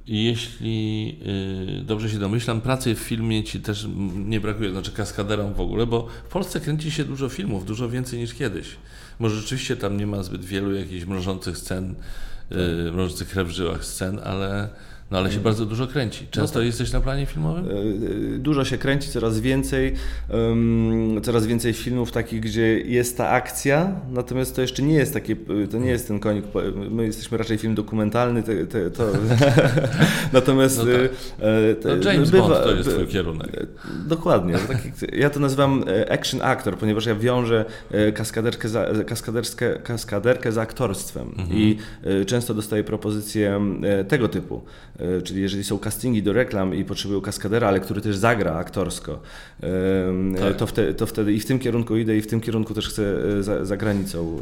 jeśli 0.07 1.09
yy, 1.77 1.85
dobrze 1.85 2.11
się 2.11 2.19
domyślam, 2.19 2.61
pracy 2.61 2.95
w 2.95 2.99
filmie 2.99 3.45
ci 3.45 3.61
też 3.61 3.87
nie 4.15 4.41
brakuje, 4.41 4.71
znaczy 4.71 4.93
kaskaderom 4.93 5.55
w 5.55 5.61
ogóle, 5.61 5.87
bo 5.87 6.09
w 6.25 6.29
Polsce 6.29 6.61
kręci 6.61 6.91
się 6.91 7.05
dużo 7.05 7.29
filmów, 7.29 7.65
dużo 7.65 7.89
więcej 7.89 8.19
niż 8.19 8.35
kiedyś. 8.35 8.77
Może 9.19 9.37
rzeczywiście 9.37 9.77
tam 9.77 9.97
nie 9.97 10.07
ma 10.07 10.23
zbyt 10.23 10.45
wielu 10.45 10.75
jakichś 10.75 11.05
mrożących 11.05 11.59
scen, 11.59 11.95
yy, 12.51 12.93
mrożących 12.93 13.29
krew 13.29 13.49
w 13.49 13.51
żyłach 13.51 13.85
scen, 13.85 14.21
ale 14.25 14.69
no 15.13 15.19
ale 15.19 15.29
się 15.29 15.35
mm. 15.35 15.45
bardzo 15.45 15.67
dużo 15.67 15.87
kręci. 15.87 16.27
Często 16.31 16.59
no 16.59 16.61
tak. 16.61 16.67
jesteś 16.67 16.93
na 16.93 17.01
planie 17.01 17.27
filmowym? 17.27 17.65
E, 17.65 17.71
e, 17.71 18.39
dużo 18.39 18.65
się 18.65 18.79
kręci, 18.79 19.11
coraz 19.11 19.41
więcej. 19.41 19.95
Um, 20.29 21.21
coraz 21.23 21.47
więcej 21.47 21.73
filmów 21.73 22.13
takich, 22.13 22.41
gdzie 22.41 22.81
jest 22.81 23.17
ta 23.17 23.29
akcja, 23.29 24.01
natomiast 24.11 24.57
to 24.57 24.63
jeszcze 24.63 24.83
nie 24.83 24.95
jest 24.95 25.15
takie, 25.15 25.37
to 25.71 25.79
nie 25.79 25.91
jest 25.91 26.09
ten 26.09 26.21
konik, 26.21 26.45
my 26.91 27.05
jesteśmy 27.05 27.39
raczej 27.39 27.59
film 27.59 27.75
dokumentalny, 27.75 28.43
te, 28.43 28.67
te, 28.67 28.91
to... 28.91 29.05
natomiast... 30.33 30.79
No, 30.79 30.85
tak. 30.85 30.93
E, 31.93 31.97
no 31.97 32.11
James 32.13 32.31
bywa, 32.31 32.49
Bond 32.49 32.65
to 32.65 32.75
jest 32.75 32.91
twój 32.91 33.07
kierunek. 33.07 33.67
Dokładnie. 34.07 34.55
Taki, 34.55 35.19
ja 35.21 35.31
to 35.31 35.41
nazywam 35.41 35.85
action 36.11 36.43
actor, 36.43 36.77
ponieważ 36.79 37.07
ja 37.07 37.15
wiążę 37.15 37.65
kaskaderkę, 38.15 38.69
za, 38.69 38.87
kaskaderkę, 39.07 39.79
kaskaderkę 39.79 40.53
z 40.53 40.59
aktorstwem 40.59 41.29
mhm. 41.39 41.59
i 41.59 41.77
często 42.27 42.55
dostaję 42.55 42.85
propozycje 42.85 43.61
tego 44.09 44.29
typu 44.29 44.63
E, 45.02 45.02
czyli 45.25 45.43
jeżeli 45.43 45.65
są 45.65 45.79
castingi 45.79 46.23
do 46.23 46.33
reklam 46.33 46.75
i 46.75 46.85
potrzebują 46.85 47.21
kaskadera, 47.21 47.69
ale 47.69 47.81
który 47.81 48.01
też 48.01 48.17
zagra 48.17 48.55
aktorsko, 48.55 49.21
tak. 50.41 50.57
to, 50.57 50.67
wtedy, 50.67 50.95
to 50.95 51.07
wtedy 51.07 51.33
i 51.33 51.41
w 51.41 51.47
tym 51.47 51.59
kierunku 51.59 51.97
idę 51.97 52.17
i 52.17 52.23
w 52.23 52.27
tym 52.27 52.41
kierunku 52.41 52.75
też 52.75 52.89
chcę 52.89 53.03
e, 53.39 53.43
za, 53.43 53.65
za 53.65 53.77
granicą 53.77 54.39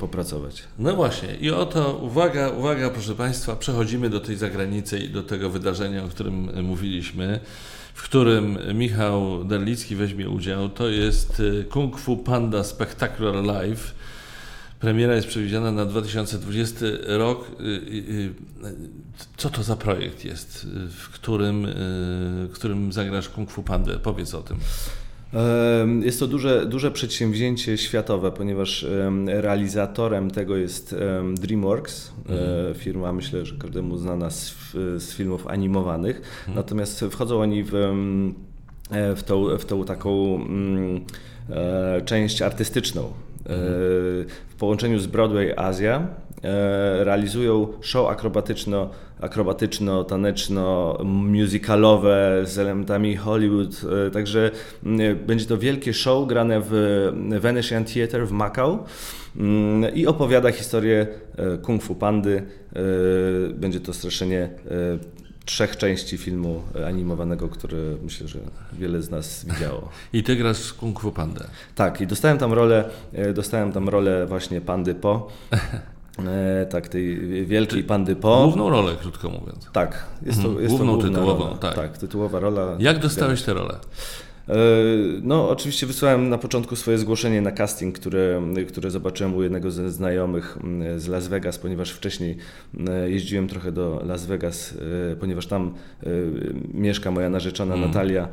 popracować. 0.00 0.62
No 0.78 0.96
właśnie 0.96 1.34
i 1.40 1.50
oto 1.50 2.00
uwaga, 2.02 2.50
uwaga 2.50 2.90
proszę 2.90 3.14
Państwa, 3.14 3.56
przechodzimy 3.56 4.10
do 4.10 4.20
tej 4.20 4.36
zagranicy 4.36 4.98
i 4.98 5.08
do 5.08 5.22
tego 5.22 5.50
wydarzenia, 5.50 6.04
o 6.04 6.08
którym 6.08 6.64
mówiliśmy 6.64 7.40
w 7.98 8.02
którym 8.02 8.58
Michał 8.74 9.44
Derlicki 9.44 9.96
weźmie 9.96 10.30
udział. 10.30 10.68
To 10.68 10.88
jest 10.88 11.42
e, 11.60 11.64
Kung 11.64 11.98
Fu 11.98 12.16
Panda 12.16 12.64
Spectacular 12.64 13.34
Live 13.34 13.94
Premiera 14.80 15.14
jest 15.14 15.28
przewidziana 15.28 15.72
na 15.72 15.86
2020 15.86 16.86
rok. 17.06 17.46
Y, 17.60 17.64
y, 17.64 17.68
y, 17.68 18.32
co 19.36 19.50
to 19.50 19.62
za 19.62 19.76
projekt 19.76 20.24
jest, 20.24 20.66
w 20.90 21.08
którym, 21.08 21.66
w 22.48 22.50
którym 22.54 22.92
zagrasz 22.92 23.28
Kung 23.28 23.50
Fu 23.50 23.62
Pandę? 23.62 23.98
Powiedz 23.98 24.34
o 24.34 24.42
tym. 24.42 24.56
Jest 26.02 26.20
to 26.20 26.26
duże, 26.26 26.66
duże 26.66 26.90
przedsięwzięcie 26.90 27.78
światowe, 27.78 28.32
ponieważ 28.32 28.86
realizatorem 29.26 30.30
tego 30.30 30.56
jest 30.56 30.96
DreamWorks, 31.34 32.12
mhm. 32.28 32.74
firma 32.74 33.12
myślę, 33.12 33.46
że 33.46 33.56
każdemu 33.56 33.98
znana 33.98 34.30
z, 34.30 34.54
z 34.98 35.12
filmów 35.12 35.46
animowanych. 35.46 36.16
Mhm. 36.16 36.56
Natomiast 36.56 37.04
wchodzą 37.10 37.40
oni 37.40 37.64
w, 37.64 37.72
w, 38.90 39.22
tą, 39.22 39.58
w 39.58 39.64
tą 39.64 39.84
taką 39.84 40.36
mm, 40.36 41.04
e, 41.50 42.02
część 42.04 42.42
artystyczną 42.42 43.12
w 44.48 44.54
połączeniu 44.58 44.98
z 44.98 45.06
Broadway 45.06 45.52
Azja 45.56 46.06
e, 46.44 47.04
realizują 47.04 47.68
show 47.80 48.10
akrobatyczno, 48.10 48.90
akrobatyczno, 49.20 50.04
taneczno, 50.04 50.98
musicalowe 51.04 52.42
z 52.44 52.58
elementami 52.58 53.16
Hollywood. 53.16 53.80
E, 54.06 54.10
także 54.10 54.50
będzie 55.26 55.46
to 55.46 55.58
wielkie 55.58 55.94
show 55.94 56.28
grane 56.28 56.60
w 56.64 56.72
Venetian 57.40 57.84
Theatre 57.84 58.26
w 58.26 58.32
Macau 58.32 58.78
mm, 59.36 59.94
i 59.94 60.06
opowiada 60.06 60.52
historię 60.52 61.06
e, 61.36 61.58
Kung 61.58 61.82
Fu 61.82 61.94
Pandy. 61.94 62.42
Będzie 63.54 63.80
to 63.80 63.92
straszenie 63.92 64.50
trzech 65.48 65.76
części 65.76 66.18
filmu 66.18 66.62
animowanego, 66.86 67.48
które 67.48 67.78
myślę, 68.02 68.28
że 68.28 68.38
wiele 68.72 69.02
z 69.02 69.10
nas 69.10 69.44
widziało. 69.44 69.88
I 70.12 70.22
ty 70.22 70.36
grasz 70.36 70.72
Kung 70.72 71.00
Fu 71.00 71.12
Pandę. 71.12 71.44
Tak, 71.74 72.00
i 72.00 72.06
dostałem 72.06 72.38
tam 72.38 72.52
rolę, 72.52 72.90
e, 73.12 73.32
dostałem 73.32 73.72
tam 73.72 73.88
rolę 73.88 74.26
właśnie 74.26 74.60
Pandy 74.60 74.94
Po. 74.94 75.28
E, 76.26 76.66
tak, 76.66 76.88
tej 76.88 77.18
wielkiej 77.46 77.84
pandy 77.84 78.16
Po. 78.16 78.42
Główną 78.42 78.70
rolę, 78.70 78.92
krótko 79.00 79.30
mówiąc. 79.30 79.70
Tak, 79.72 80.04
jest 80.22 80.42
to, 80.42 80.60
jest 80.60 80.68
Główną 80.68 80.92
to 80.92 81.02
główna 81.02 81.18
tytułową, 81.18 81.44
rola. 81.44 81.56
Tak. 81.56 81.74
tak, 81.74 81.98
tytułowa 81.98 82.40
rola. 82.40 82.76
Jak 82.78 82.98
dostałeś 82.98 83.42
tę 83.42 83.54
rolę? 83.54 83.78
E, 84.48 84.54
no, 85.22 85.50
oczywiście 85.50 85.86
wysłałem 85.86 86.28
na 86.28 86.38
początku 86.38 86.76
swoje 86.76 86.98
zgłoszenie 86.98 87.40
na 87.40 87.52
casting, 87.52 87.98
które, 87.98 88.42
które 88.68 88.90
zobaczyłem 88.90 89.34
u 89.34 89.42
jednego 89.42 89.70
ze 89.70 89.90
znajomych 89.90 90.58
mm, 90.64 91.00
z 91.00 91.08
Las 91.08 91.28
Vegas, 91.28 91.58
ponieważ 91.58 91.90
wcześniej 91.90 92.36
mm, 92.74 93.10
jeździłem 93.10 93.48
trochę 93.48 93.72
do 93.72 94.02
Las 94.06 94.26
Vegas, 94.26 94.74
e, 95.12 95.16
ponieważ 95.16 95.46
tam 95.46 95.74
e, 96.02 96.08
mieszka 96.74 97.10
moja 97.10 97.30
narzeczona 97.30 97.74
mm. 97.74 97.88
Natalia 97.88 98.28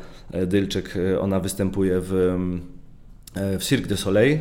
Dylczyk. 0.47 0.93
Ona 1.21 1.39
występuje 1.39 2.01
w 2.01 2.37
w 3.35 3.63
Cirque 3.63 3.87
du 3.87 3.97
Soleil, 3.97 4.33
e, 4.33 4.39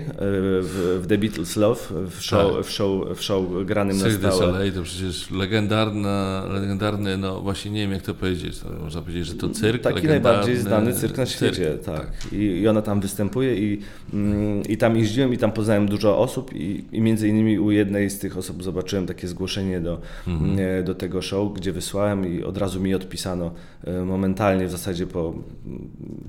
w, 0.63 1.01
w 1.03 1.07
The 1.07 1.19
Beatles 1.19 1.57
Love, 1.57 1.81
w 2.11 2.23
show, 2.23 2.57
tak. 2.57 2.65
w 2.65 2.71
show, 2.71 3.19
w 3.19 3.23
show 3.23 3.45
granym 3.65 3.99
Cirque 3.99 4.13
na 4.13 4.19
stałe. 4.19 4.33
du 4.33 4.53
Soleil 4.53 4.73
to 4.73 4.83
przecież 4.83 5.31
legendarna, 5.31 6.45
legendarny, 6.51 7.17
no 7.17 7.41
właśnie 7.41 7.71
nie 7.71 7.81
wiem 7.81 7.93
jak 7.93 8.03
to 8.03 8.15
powiedzieć, 8.15 8.59
to 8.59 8.69
można 8.85 9.01
powiedzieć, 9.01 9.27
że 9.27 9.35
to 9.35 9.49
cyrk 9.49 9.83
Taki 9.83 10.07
najbardziej 10.07 10.57
znany 10.57 10.93
cyrk 10.93 11.17
na 11.17 11.27
świecie, 11.27 11.55
cyrk, 11.55 11.85
tak. 11.85 12.11
tak. 12.11 12.33
I, 12.33 12.37
I 12.37 12.69
ona 12.69 12.83
tam 12.83 13.01
występuje 13.01 13.57
i, 13.57 13.81
mm, 14.13 14.63
i 14.63 14.77
tam 14.77 14.97
jeździłem 14.97 15.35
i 15.35 15.39
tam 15.39 15.53
poznałem 15.53 15.89
dużo 15.89 16.19
osób 16.19 16.55
i, 16.55 16.85
i 16.93 17.01
między 17.01 17.29
innymi 17.29 17.59
u 17.59 17.71
jednej 17.71 18.11
z 18.11 18.19
tych 18.19 18.39
osób 18.39 18.63
zobaczyłem 18.63 19.07
takie 19.07 19.29
zgłoszenie 19.29 19.81
do, 19.81 20.01
mhm. 20.27 20.59
E, 20.59 20.83
do 20.83 20.95
tego 20.95 21.23
show, 21.23 21.55
gdzie 21.55 21.73
wysłałem 21.73 22.39
i 22.39 22.43
od 22.43 22.59
razu 22.59 22.81
mi 22.81 22.95
odpisano 22.95 23.51
e, 23.85 24.05
momentalnie, 24.05 24.67
w 24.67 24.71
zasadzie 24.71 25.07
po 25.07 25.35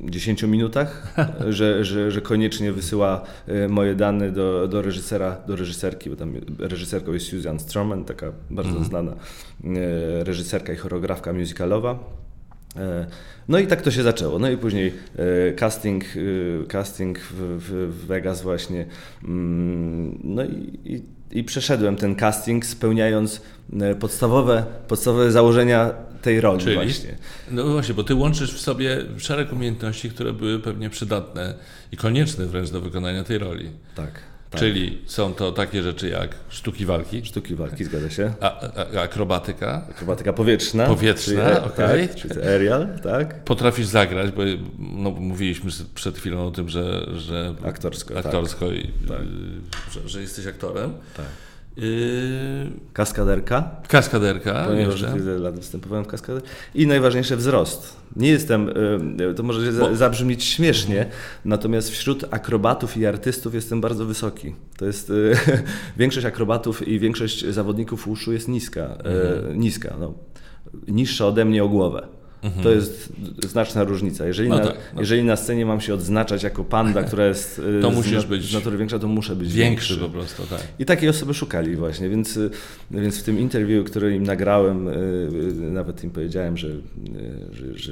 10 0.04 0.44
minutach, 0.44 1.16
że, 1.50 1.86
że, 1.86 2.12
że 2.12 2.22
koniecznie 2.22 2.55
automatycznie 2.56 2.72
wysyła 2.72 3.22
e, 3.48 3.68
moje 3.68 3.96
dane 3.96 4.32
do, 4.32 4.68
do 4.68 4.82
reżysera, 4.82 5.38
do 5.48 5.56
reżyserki, 5.56 6.10
bo 6.10 6.16
tam 6.16 6.34
reżyserką 6.60 7.14
jest 7.14 7.26
Susan 7.28 7.60
Stroman, 7.60 8.06
taka 8.06 8.32
bardzo 8.50 8.70
Mhm. 8.70 8.86
znana 8.90 9.12
e, 9.12 10.24
reżyserka 10.24 10.74
i 10.74 10.76
choreografka 10.76 11.34
musicalowa. 11.34 12.00
E, 12.78 13.06
No 13.48 13.60
i 13.60 13.68
tak 13.68 13.82
to 13.82 13.92
się 13.92 14.04
zaczęło. 14.04 14.40
No 14.40 14.50
i 14.50 14.58
później 14.58 14.94
casting, 15.56 16.04
casting 16.68 17.20
w 17.20 17.94
Vegas 18.08 18.42
właśnie. 18.42 18.86
Mm, 19.24 20.20
No 20.24 20.44
i, 20.44 20.80
i, 20.86 21.04
i 21.36 21.44
przeszedłem 21.44 21.96
ten 21.96 22.16
casting 22.16 22.66
spełniając 22.66 23.42
e, 23.80 23.96
podstawowe, 23.96 24.66
podstawowe 24.88 25.32
założenia 25.32 25.92
tej 26.22 26.42
roli 26.42 26.64
Czyli? 26.64 26.76
właśnie. 26.76 27.16
No 27.52 27.64
właśnie, 27.68 27.94
bo 27.94 28.04
ty 28.04 28.16
łączysz 28.16 28.54
w 28.54 28.60
sobie 28.60 28.98
szereg 29.18 29.54
umiejętności, 29.54 30.10
które 30.10 30.34
były 30.34 30.60
pewnie 30.60 30.90
przydatne 30.90 31.54
i 31.92 31.98
konieczne 31.98 32.46
wręcz 32.46 32.70
do 32.70 32.82
wykonania 32.82 33.24
tej 33.24 33.38
roli. 33.38 33.70
Tak. 33.96 34.35
Tak. 34.56 34.60
Czyli 34.60 35.02
są 35.06 35.34
to 35.34 35.52
takie 35.52 35.84
rzeczy 35.84 36.10
jak 36.10 36.36
sztuki 36.50 36.86
walki, 36.86 37.26
Sztuki 37.26 37.56
walki, 37.56 37.84
zgadza 37.86 38.10
się. 38.10 38.34
a, 38.42 38.62
a, 38.96 39.02
akrobatyka, 39.02 39.88
Akrobatyka 39.90 40.34
powietrzna. 40.34 40.86
Powietrzna, 40.86 41.34
czyli, 41.56 41.66
okej. 41.66 42.08
Tak, 42.08 42.18
czyli 42.18 42.42
aerial, 42.42 42.88
tak? 43.04 43.44
potrafisz 43.44 43.86
zagrać, 43.86 44.32
bo 44.32 44.42
no, 44.80 45.12
mówiliśmy 45.12 45.72
przed 45.96 46.18
chwilą 46.18 46.48
o 46.48 46.52
tym, 46.52 46.70
że, 46.70 47.06
że 47.16 47.56
Aktorsko, 47.66 48.14
tak. 48.14 48.26
aktorsko 48.26 48.72
i 48.72 48.92
Tak. 49.08 49.22
y, 49.22 49.94
że, 49.94 50.10
że 50.10 50.22
jesteś 50.22 50.48
aktorem. 50.48 50.94
Tak. 51.18 51.26
Y, 51.78 52.72
Kaskaderka. 52.94 53.72
kaskaderka 53.88 54.66
Ponieważ 54.68 55.02
wiele 55.14 55.38
lat 55.40 55.56
występowałem 55.56 56.06
w 56.06 56.08
kaskadę. 56.08 56.42
I 56.76 56.88
najważniejsze 56.88 57.38
wzrost. 57.38 57.96
Nie 58.16 58.30
jestem, 58.30 58.70
y, 59.32 59.34
to 59.34 59.44
może 59.44 59.72
Bo- 59.72 59.96
zabrzmieć 59.96 60.44
śmiesznie, 60.44 61.06
natomiast 61.46 61.90
wśród 61.90 62.26
akrobatów 62.32 62.98
i 62.98 63.06
artystów 63.06 63.54
jestem 63.54 63.82
bardzo 63.82 64.06
wysoki. 64.06 64.56
To 64.78 64.86
jest, 64.86 65.10
y, 65.10 65.34
większość 65.98 66.26
akrobatów 66.26 66.88
i 66.88 67.00
większość 67.00 67.46
zawodników 67.46 68.08
uszu 68.08 68.34
jest 68.34 68.48
niska. 68.48 68.98
y, 69.54 69.58
Niska, 69.58 69.96
no. 70.00 70.14
Niższa 70.88 71.28
ode 71.28 71.46
mnie 71.46 71.64
o 71.64 71.70
głowę. 71.70 72.08
To 72.64 72.72
jest 72.72 73.14
znaczna 73.50 73.84
różnica. 73.84 74.26
Jeżeli, 74.28 74.50
Mhm. 74.50 74.66
No 74.68 74.70
na, 74.70 74.76
tak, 74.76 74.92
no. 74.96 75.02
jeżeli 75.02 75.24
na 75.24 75.36
scenie 75.36 75.66
mam 75.66 75.82
się 75.82 75.94
odznaczać 75.94 76.44
jako 76.44 76.64
panda, 76.64 77.04
która 77.08 77.26
jest 77.26 77.60
y, 77.60 77.82
To 77.82 77.92
z 77.92 77.96
musisz 77.96 78.24
na- 78.24 78.30
być 78.30 78.50
z 78.52 78.54
natury 78.54 78.78
większa, 78.78 79.00
to 79.00 79.08
muszę 79.08 79.36
być 79.36 79.54
Większy 79.54 79.94
większy. 79.94 80.10
po 80.10 80.18
prostu, 80.18 80.44
tak. 80.50 80.64
I 80.80 80.86
takiej 80.86 81.10
osoby 81.10 81.34
szukali 81.34 81.76
właśnie, 81.76 82.10
więc, 82.10 82.38
y, 82.38 82.50
więc 82.92 83.18
w 83.20 83.24
tym 83.24 83.40
interwiu, 83.40 83.84
które 83.84 84.16
im 84.16 84.24
nagrałem, 84.24 84.88
y, 84.88 84.92
nawet 85.72 86.04
im 86.04 86.10
powiedziałem, 86.12 86.58
że, 86.58 86.68
że, 87.54 87.78
że, 87.78 87.92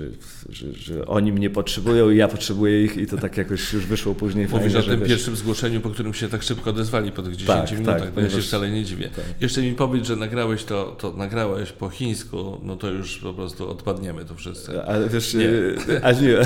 że, 0.50 0.74
że 0.74 1.06
oni 1.08 1.32
mnie 1.32 1.50
potrzebują 1.50 2.10
i 2.10 2.18
ja 2.18 2.28
potrzebuję 2.28 2.84
ich 2.84 2.98
i 2.98 3.08
to 3.08 3.18
tak 3.18 3.38
jakoś 3.38 3.74
już 3.74 3.86
wyszło 3.86 4.16
później 4.16 4.48
Mówisz 4.52 4.74
fajnie, 4.74 4.80
o 4.80 4.90
tym 4.92 5.00
wiesz- 5.00 5.10
pierwszym 5.10 5.36
zgłoszeniu, 5.36 5.82
po 5.82 5.90
którym 5.90 6.14
się 6.14 6.30
tak 6.30 6.44
szybko 6.44 6.70
odezwali 6.70 7.12
po 7.12 7.22
tych 7.22 7.36
10 7.36 7.48
Tak, 7.48 7.72
minutach, 7.72 8.02
tak, 8.02 8.12
bo 8.14 8.22
ja 8.22 8.26
się 8.28 8.32
ponieważ- 8.32 8.48
wcale 8.48 8.72
nie 8.72 8.84
dziwię. 8.86 9.10
tak. 9.16 9.26
Jeszcze 9.42 9.62
mi 9.62 9.74
powiedz, 9.74 10.08
że 10.08 10.16
nagrałeś 10.16 10.64
to, 10.64 10.96
to 11.00 11.12
nagrałeś 11.14 11.72
po 11.72 11.90
chińsku, 11.90 12.58
no 12.64 12.76
to 12.76 12.90
już 12.92 13.18
po 13.18 13.34
prostu 13.34 13.70
odpadniemy 13.70 14.26
tu 14.26 14.36
wszyscy. 14.44 14.84
Ale 14.84 15.10
wiesz, 15.10 15.34
Nie. 15.34 15.46
y, 15.46 16.04
a 16.04 16.12
nie, 16.12 16.38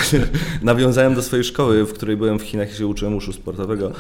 nawiązałem 0.62 1.16
do 1.16 1.22
swojej 1.22 1.44
szkoły, 1.46 1.86
w 1.86 1.94
której 1.94 2.18
byłem 2.18 2.40
w 2.40 2.42
Chinach 2.42 2.72
i 2.72 2.76
się 2.76 2.88
uczyłem 2.88 3.16
uszu 3.16 3.34
sportowego 3.34 3.92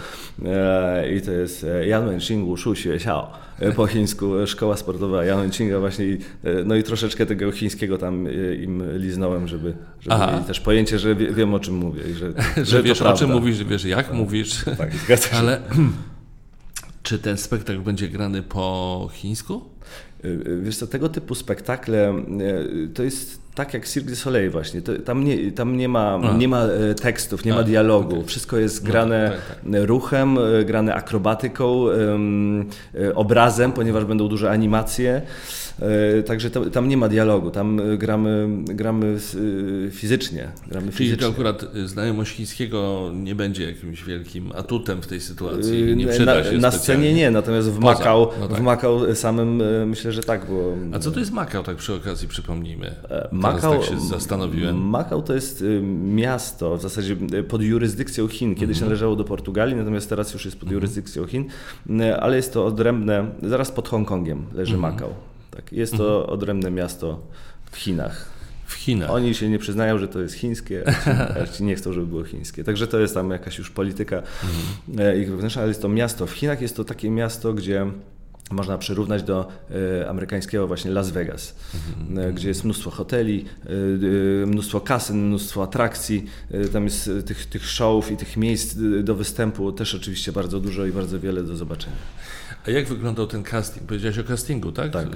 e, 0.45 1.15
i 1.15 1.21
to 1.21 1.31
jest 1.31 1.63
e, 1.63 1.87
Yan 1.87 2.05
Wenxing 2.07 2.45
Wushu 2.45 2.73
Xuexiao, 2.73 3.31
e, 3.59 3.71
po 3.71 3.87
chińsku 3.87 4.37
e, 4.39 4.47
szkoła 4.47 4.77
sportowa 4.77 5.25
Yan 5.25 5.39
Wenxinga 5.39 5.79
właśnie 5.79 6.05
e, 6.05 6.17
no 6.65 6.75
i 6.75 6.83
troszeczkę 6.83 7.25
tego 7.25 7.51
chińskiego 7.51 7.97
tam 7.97 8.27
e, 8.27 8.55
im 8.55 8.83
liznąłem, 8.97 9.47
żeby, 9.47 9.73
żeby 9.99 10.15
Aha. 10.15 10.31
mieli 10.33 10.45
też 10.45 10.59
pojęcie, 10.59 10.99
że 10.99 11.15
wie, 11.15 11.33
wiem 11.33 11.53
o 11.53 11.59
czym 11.59 11.75
mówię 11.75 12.01
i 12.11 12.13
że, 12.13 12.33
Że 12.65 12.77
to 12.77 12.83
wiesz 12.83 13.01
o 13.01 13.13
czym 13.13 13.31
mówisz, 13.31 13.55
że 13.57 13.65
wiesz 13.65 13.85
jak 13.85 14.13
mówisz, 14.13 14.63
Tak, 14.77 14.95
zgadza 14.95 15.27
się. 15.29 15.35
ale 15.35 15.61
czy 17.03 17.19
ten 17.19 17.37
spektakl 17.37 17.79
będzie 17.79 18.07
grany 18.07 18.43
po 18.43 19.09
chińsku? 19.13 19.61
Wiesz 20.61 20.77
co, 20.77 20.87
tego 20.87 21.09
typu 21.09 21.35
spektakle 21.35 22.13
to 22.93 23.03
jest 23.03 23.46
tak 23.57 23.73
jak 23.73 23.87
Cirque 23.87 24.09
du 24.09 24.15
Soleil 24.15 24.51
właśnie. 24.51 24.81
To, 24.81 24.99
tam, 24.99 25.23
nie, 25.23 25.51
tam 25.51 25.77
nie 25.77 25.89
ma, 25.89 26.19
nie 26.37 26.47
ma 26.47 26.61
e, 26.63 26.95
tekstów, 26.95 27.45
nie 27.45 27.53
A, 27.53 27.55
ma 27.55 27.63
dialogu. 27.63 28.23
Wszystko 28.23 28.57
jest 28.57 28.83
No 28.83 28.91
grane 28.91 29.31
tak, 29.49 29.57
tak, 29.71 29.87
ruchem, 29.87 30.37
e, 30.37 30.65
grane 30.65 30.93
akrobatyką, 30.95 31.85
e, 31.89 33.15
obrazem, 33.15 33.71
ponieważ 33.71 34.05
będą 34.05 34.27
duże 34.27 34.51
animacje. 34.51 35.21
E, 35.79 36.23
Także 36.23 36.49
to, 36.49 36.69
tam 36.69 36.87
nie 36.87 36.97
ma 36.97 37.09
dialogu, 37.09 37.51
tam 37.51 37.79
e, 37.79 37.97
gramy, 37.97 38.47
gramy 38.65 39.17
e, 39.87 39.91
fizycznie. 39.91 40.51
Gramy 40.67 40.91
Czyli 40.91 40.97
fizycznie. 40.97 41.25
to 41.27 41.31
akurat 41.33 41.65
znajomość 41.85 42.31
chińskiego 42.35 43.11
nie 43.13 43.35
będzie 43.35 43.65
jakimś 43.65 44.03
wielkim 44.03 44.51
atutem 44.55 45.01
w 45.01 45.07
tej 45.07 45.21
sytuacji, 45.21 45.95
nie 45.95 46.07
przyda 46.07 46.35
na, 46.35 46.43
się 46.43 46.57
na 46.57 46.71
scenie 46.71 47.13
nie, 47.13 47.31
natomiast 47.31 47.69
w 47.69 47.79
Poza, 47.79 47.93
Makał, 47.99 48.27
no 48.39 48.47
tak. 48.47 48.57
w 48.57 48.61
Makał 48.61 49.15
samym 49.15 49.61
myślę, 49.89 50.11
że 50.11 50.23
tak, 50.23 50.45
bo 50.49 50.73
A 50.95 50.99
co 50.99 51.11
to 51.11 51.19
jest 51.19 51.31
Makao, 51.31 51.63
tak 51.63 51.77
przy 51.77 51.93
okazji 51.93 52.27
przypomnijmy? 52.27 52.95
Teraz 53.09 53.31
Makao, 53.31 53.77
tak 53.79 53.83
się 53.89 53.99
zastanowiłem. 53.99 54.77
Makao 54.89 55.21
to 55.21 55.33
jest 55.33 55.63
miasto 56.03 56.77
w 56.77 56.81
zasadzie 56.81 57.15
pod 57.47 57.61
jurysdykcją 57.61 58.27
Chin. 58.27 58.55
Kiedyś 58.55 58.77
Mhm. 58.77 58.89
należało 58.89 59.15
do 59.15 59.23
Portugalii, 59.23 59.75
natomiast 59.75 60.09
teraz 60.09 60.33
już 60.33 60.45
jest 60.45 60.59
pod 60.59 60.71
jurysdykcją 60.71 61.25
Chin, 61.27 61.45
ale 62.19 62.35
jest 62.35 62.53
to 62.53 62.65
odrębne, 62.65 63.25
zaraz 63.43 63.71
pod 63.71 63.89
Hongkongiem 63.89 64.45
leży 64.53 64.73
Mhm. 64.75 64.93
Makao. 64.93 65.36
Tak, 65.57 65.73
jest 65.73 65.97
to 65.97 66.27
odrębne 66.27 66.71
miasto 66.71 67.19
w 67.71 67.77
Chinach. 67.77 68.25
W 68.65 68.73
Chinach. 68.73 69.11
Oni 69.11 69.35
się 69.35 69.49
nie 69.49 69.59
przyznają, 69.59 69.97
że 69.97 70.07
to 70.07 70.19
jest 70.21 70.35
chińskie, 70.35 70.83
a 71.41 71.47
ci- 71.47 71.63
nie 71.63 71.75
chcą, 71.75 71.93
żeby 71.93 72.07
było 72.07 72.23
chińskie. 72.23 72.63
Także 72.63 72.87
to 72.87 72.99
jest 72.99 73.13
tam 73.13 73.31
jakaś 73.31 73.57
już 73.57 73.69
polityka 73.71 74.15
Mhm. 74.17 75.07
e, 75.07 75.19
ich 75.19 75.31
wewnętrzna, 75.31 75.61
ale 75.61 75.69
jest 75.69 75.81
to 75.81 75.89
miasto. 75.89 76.27
W 76.27 76.31
Chinach 76.31 76.61
jest 76.61 76.75
to 76.75 76.83
takie 76.83 77.09
miasto, 77.09 77.53
gdzie 77.53 77.85
można 78.51 78.77
przyrównać 78.77 79.23
do 79.23 79.47
e, 80.01 80.09
amerykańskiego 80.09 80.67
właśnie 80.67 80.91
Las 80.91 81.09
Vegas, 81.11 81.55
Mhm. 81.99 82.29
e, 82.29 82.33
gdzie 82.33 82.47
jest 82.47 82.63
mnóstwo 82.63 82.89
hoteli, 82.91 83.45
e, 83.65 83.69
e, 84.43 84.45
mnóstwo 84.45 84.81
kasyn, 84.81 85.27
mnóstwo 85.27 85.63
atrakcji. 85.63 86.25
Tam 86.73 86.83
jest 86.83 87.09
tych, 87.25 87.45
tych 87.45 87.65
showów 87.65 88.11
i 88.11 88.17
tych 88.17 88.37
miejsc 88.37 88.75
do 89.03 89.15
występu 89.15 89.71
też 89.71 89.95
oczywiście 89.95 90.31
bardzo 90.31 90.59
dużo 90.59 90.85
i 90.85 90.91
bardzo 90.91 91.19
wiele 91.19 91.43
do 91.43 91.55
zobaczenia. 91.55 91.95
A 92.67 92.71
jak 92.71 92.85
wyglądał 92.85 93.27
ten 93.27 93.43
casting? 93.43 93.87
Powiedziałeś 93.87 94.19
o 94.19 94.23
castingu, 94.23 94.71
tak? 94.71 94.91
Tak. 94.91 95.07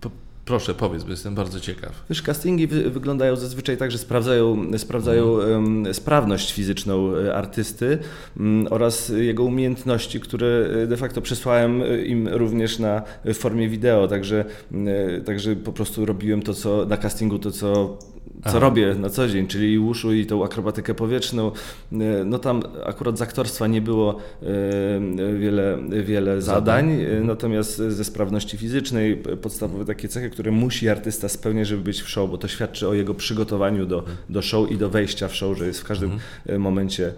Po, 0.00 0.10
proszę, 0.44 0.74
powiedz, 0.74 1.04
bo 1.04 1.10
jestem 1.10 1.34
bardzo 1.34 1.60
ciekaw. 1.60 2.04
Wiesz, 2.10 2.22
castingi 2.22 2.66
wy, 2.66 2.90
wyglądają 2.90 3.36
zazwyczaj 3.36 3.76
tak, 3.76 3.90
że 3.90 3.98
sprawdzają, 3.98 4.78
sprawdzają 4.78 5.40
em, 5.40 5.94
sprawność 5.94 6.52
fizyczną 6.52 7.16
e, 7.16 7.34
artysty 7.34 7.98
mm, 8.36 8.66
oraz 8.70 9.08
jego 9.08 9.44
umiejętności, 9.44 10.20
które 10.20 10.68
e, 10.82 10.86
de 10.86 10.96
facto 10.96 11.20
przesłałem 11.20 11.82
e, 11.82 12.02
im 12.02 12.28
również 12.28 12.78
na 12.78 13.02
w 13.24 13.34
formie 13.34 13.68
wideo, 13.68 14.08
także, 14.08 14.44
e, 14.72 15.20
także 15.20 15.56
po 15.56 15.72
prostu 15.72 16.06
robiłem 16.06 16.42
to, 16.42 16.54
co 16.54 16.86
na 16.86 16.96
castingu, 16.96 17.38
to 17.38 17.50
co 17.50 17.98
co 18.42 18.50
Aha. 18.50 18.58
robię 18.58 18.94
na 18.94 19.10
co 19.10 19.28
dzień, 19.28 19.46
czyli 19.46 19.72
i 19.72 19.78
uszu 19.78 20.12
i 20.12 20.26
tą 20.26 20.44
akrobatykę 20.44 20.94
powietrzną. 20.94 21.52
E, 21.92 22.24
No 22.24 22.38
tam 22.38 22.62
akurat 22.86 23.18
z 23.18 23.22
aktorstwa 23.22 23.66
nie 23.66 23.80
było 23.80 24.18
e, 24.42 25.38
wiele, 25.38 25.78
wiele 26.04 26.42
zadań, 26.42 26.92
e, 26.92 27.20
natomiast 27.20 27.76
ze 27.76 28.04
sprawności 28.04 28.58
fizycznej 28.58 29.16
podstawowe 29.16 29.84
takie 29.84 30.08
cechy, 30.08 30.30
które 30.30 30.50
musi 30.50 30.88
artysta 30.88 31.28
spełniać, 31.28 31.68
żeby 31.68 31.82
być 31.82 32.02
w 32.02 32.08
show, 32.08 32.30
bo 32.30 32.38
to 32.38 32.48
świadczy 32.48 32.88
o 32.88 32.94
jego 32.94 33.14
przygotowaniu 33.14 33.86
do, 33.86 34.04
do 34.30 34.42
show 34.42 34.70
i 34.70 34.76
do 34.76 34.90
wejścia 34.90 35.28
w 35.28 35.34
show, 35.34 35.58
że 35.58 35.66
jest 35.66 35.80
w 35.80 35.84
każdym 35.84 36.18
e, 36.46 36.58
momencie 36.58 37.12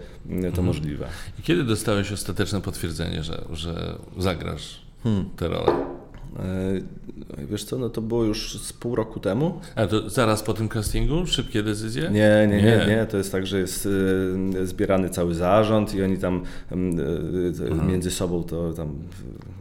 to 0.55 0.61
możliwe. 0.61 1.07
I 1.39 1.41
kiedy 1.41 1.63
dostałeś 1.63 2.11
ostateczne 2.11 2.61
potwierdzenie, 2.61 3.23
że, 3.23 3.41
że 3.53 3.95
zagrasz 4.17 4.81
Hmm. 5.03 5.29
tę 5.37 5.47
rolę? 5.47 5.96
E, 6.39 7.07
Wiesz 7.49 7.63
co, 7.63 7.77
no 7.77 7.89
to 7.89 8.01
było 8.01 8.23
już 8.23 8.59
z 8.59 8.73
pół 8.73 8.95
roku 8.95 9.19
temu. 9.19 9.59
A 9.75 9.87
to 9.87 10.09
zaraz 10.09 10.43
po 10.43 10.53
tym 10.53 10.69
castingu? 10.69 11.25
Szybkie 11.25 11.63
decyzje? 11.63 12.09
Nie, 12.09 12.47
nie, 12.49 12.57
nie, 12.61 12.85
Nie. 12.87 13.07
To 13.11 13.17
jest 13.17 13.31
tak, 13.31 13.47
że 13.47 13.59
jest 13.59 13.87
e, 14.61 14.65
zbierany 14.65 15.09
cały 15.09 15.35
zarząd 15.35 15.95
i 15.95 16.03
oni 16.03 16.17
tam 16.17 16.41
e, 16.71 17.85
między 17.87 18.11
sobą 18.11 18.43
to 18.43 18.73
tam 18.73 18.95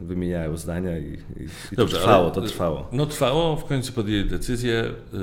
wymieniają 0.03 0.57
zdania 0.57 0.99
i, 0.99 1.03
i, 1.03 1.45
i 1.45 1.49
to 1.71 1.77
Dobrze, 1.77 1.97
trwało, 1.97 2.31
to 2.31 2.41
trwało. 2.41 2.89
No 2.93 3.07
trwało, 3.07 3.57
w 3.57 3.65
końcu 3.65 3.93
podjęli 3.93 4.29
decyzję 4.29 4.85
yy, 5.13 5.21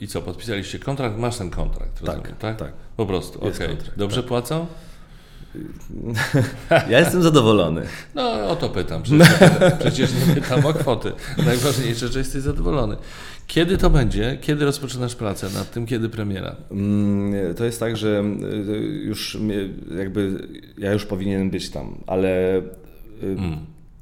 i 0.00 0.06
co, 0.08 0.22
podpisaliście 0.22 0.78
kontrakt? 0.78 1.18
Masz 1.18 1.36
ten 1.38 1.50
kontrakt, 1.50 2.00
Tak, 2.00 2.06
rozumiem, 2.06 2.34
tak? 2.38 2.56
tak. 2.58 2.72
Po 2.96 3.06
prostu, 3.06 3.38
okej. 3.38 3.68
kontrakt, 3.68 3.98
Dobrze 3.98 4.16
tak. 4.20 4.28
płacą? 4.28 4.66
Ja 6.90 6.98
jestem 7.00 7.22
zadowolony. 7.22 7.82
No 8.14 8.48
o 8.48 8.56
to 8.56 8.68
pytam, 8.68 9.02
przecież, 9.02 9.28
przecież 9.80 10.10
nie 10.28 10.34
pytam 10.34 10.66
o 10.66 10.72
kwoty. 10.72 11.12
Najważniejsze, 11.46 12.08
że 12.08 12.18
jesteś 12.18 12.42
zadowolony. 12.42 12.96
Kiedy 13.46 13.78
to 13.78 13.90
będzie? 13.90 14.38
Kiedy 14.40 14.64
rozpoczynasz 14.64 15.14
pracę 15.14 15.50
nad 15.54 15.70
tym? 15.70 15.86
Kiedy 15.86 16.08
premiera? 16.08 16.56
Mm, 16.70 17.54
To 17.54 17.64
jest 17.64 17.80
tak, 17.80 17.96
że 17.96 18.24
y, 18.68 18.76
już 19.04 19.38
jakby 19.98 20.48
ja 20.78 20.92
już 20.92 21.04
powinienem 21.06 21.50
być 21.50 21.70
tam, 21.70 21.94
ale 22.06 22.58
y, 22.58 22.62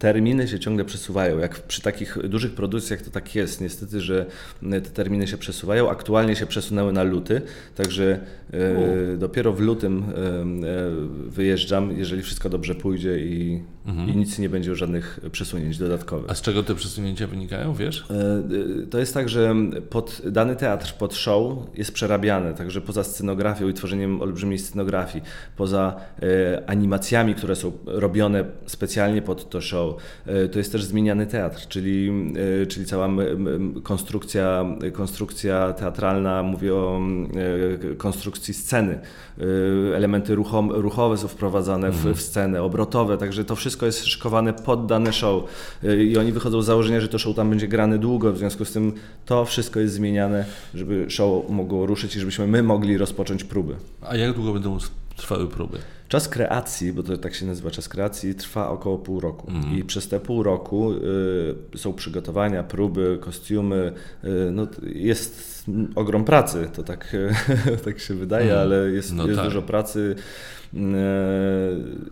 terminy 0.02 0.48
się 0.48 0.58
ciągle 0.58 0.84
przesuwają. 0.84 1.38
Jak 1.38 1.60
przy 1.60 1.82
takich 1.82 2.18
dużych 2.28 2.54
produkcjach 2.54 3.02
to 3.02 3.10
tak 3.10 3.34
jest 3.34 3.60
niestety, 3.60 4.00
że 4.00 4.26
te 4.60 4.80
terminy 4.80 5.26
się 5.26 5.36
przesuwają. 5.36 5.90
Aktualnie 5.90 6.36
się 6.36 6.46
przesunęły 6.46 6.92
na 6.92 7.02
luty, 7.02 7.42
także 7.74 8.20
e, 8.52 9.16
dopiero 9.16 9.52
w 9.52 9.60
lutym 9.60 10.02
e, 10.02 10.02
e, 10.02 10.90
wyjeżdżam, 11.28 11.98
jeżeli 11.98 12.22
wszystko 12.22 12.48
dobrze 12.48 12.74
pójdzie 12.74 13.18
i, 13.18 13.62
mhm. 13.86 14.08
i 14.08 14.16
nic 14.16 14.38
nie 14.38 14.48
będzie 14.48 14.74
żadnych 14.74 15.20
przesunięć 15.32 15.78
dodatkowych. 15.78 16.30
A 16.30 16.34
z 16.34 16.42
czego 16.42 16.62
te 16.62 16.74
przesunięcia 16.74 17.26
wynikają, 17.26 17.74
wiesz? 17.74 18.06
To 18.90 18.98
jest 18.98 19.14
tak, 19.14 19.28
że 19.28 19.54
pod 19.90 20.22
dany 20.24 20.56
teatr, 20.56 20.94
pod 20.98 21.14
show 21.14 21.58
jest 21.74 21.92
przerabiany, 21.92 22.54
także 22.54 22.80
poza 22.80 23.04
scenografią 23.04 23.68
i 23.68 23.74
tworzeniem 23.74 24.22
olbrzymiej 24.22 24.58
scenografii, 24.58 25.24
poza 25.56 26.00
animacjami, 26.66 27.34
które 27.34 27.56
są 27.56 27.72
robione 27.86 28.44
specjalnie 28.66 29.22
pod 29.22 29.50
to 29.50 29.60
show, 29.60 29.91
e, 30.26 30.48
to 30.48 30.58
jest 30.58 30.72
też 30.72 30.84
zmieniany 30.84 31.26
teatr, 31.26 31.68
czyli, 31.68 32.12
e, 32.62 32.66
czyli 32.66 32.86
cała 32.86 33.08
konstrukcja, 33.82 34.64
konstrukcja 34.92 35.72
teatralna, 35.72 36.42
mówię 36.42 36.74
o 36.74 37.00
konstrukcji 37.96 38.54
sceny. 38.54 38.98
Elementy 39.94 40.34
ruchom, 40.34 40.70
ruchowe 40.70 41.18
są 41.18 41.28
wprowadzane 41.28 41.90
w, 41.90 41.96
mhm. 41.96 42.14
w 42.14 42.22
scenę, 42.22 42.62
obrotowe, 42.62 43.18
także 43.18 43.44
to 43.44 43.56
wszystko 43.56 43.86
jest 43.86 44.04
szykowane 44.04 44.52
pod 44.52 44.86
dane 44.86 45.12
show 45.12 45.44
i 45.98 46.18
oni 46.18 46.32
wychodzą 46.32 46.62
z 46.62 46.66
założenia, 46.66 47.00
że 47.00 47.08
to 47.08 47.18
show 47.18 47.36
tam 47.36 47.50
będzie 47.50 47.68
grane 47.68 47.98
długo, 47.98 48.32
w 48.32 48.38
związku 48.38 48.64
z 48.64 48.72
tym 48.72 48.92
to 49.26 49.44
wszystko 49.44 49.80
jest 49.80 49.94
zmieniane, 49.94 50.44
żeby 50.74 51.10
show 51.10 51.50
mogło 51.50 51.86
ruszyć 51.86 52.16
i 52.16 52.20
żebyśmy 52.20 52.46
my 52.46 52.62
mogli 52.62 52.98
rozpocząć 52.98 53.44
próby. 53.44 53.74
A 54.02 54.16
jak 54.16 54.34
długo 54.34 54.52
będą 54.52 54.78
trwały 55.16 55.48
próby? 55.48 55.78
Czas 56.12 56.28
kreacji, 56.28 56.92
bo 56.92 57.02
to 57.02 57.16
tak 57.16 57.34
się 57.34 57.46
nazywa 57.46 57.70
czas 57.70 57.88
kreacji, 57.88 58.34
trwa 58.34 58.68
około 58.68 58.98
pół 58.98 59.20
roku. 59.20 59.50
Mm. 59.50 59.78
I 59.78 59.84
przez 59.84 60.08
te 60.08 60.20
pół 60.20 60.42
roku 60.42 60.92
y, 61.74 61.78
są 61.78 61.92
przygotowania, 61.92 62.62
próby, 62.62 63.18
kostiumy. 63.20 63.92
Y, 64.24 64.28
no, 64.52 64.66
jest 64.94 65.64
ogrom 65.94 66.24
pracy, 66.24 66.70
to 66.72 66.82
tak, 66.82 67.16
tak 67.84 68.00
się 68.00 68.14
wydaje, 68.14 68.50
mm. 68.50 68.58
ale 68.58 68.90
jest, 68.90 69.14
no 69.14 69.26
jest 69.26 69.36
tak. 69.36 69.44
dużo 69.44 69.62
pracy. 69.62 70.14
Y, 70.74 70.78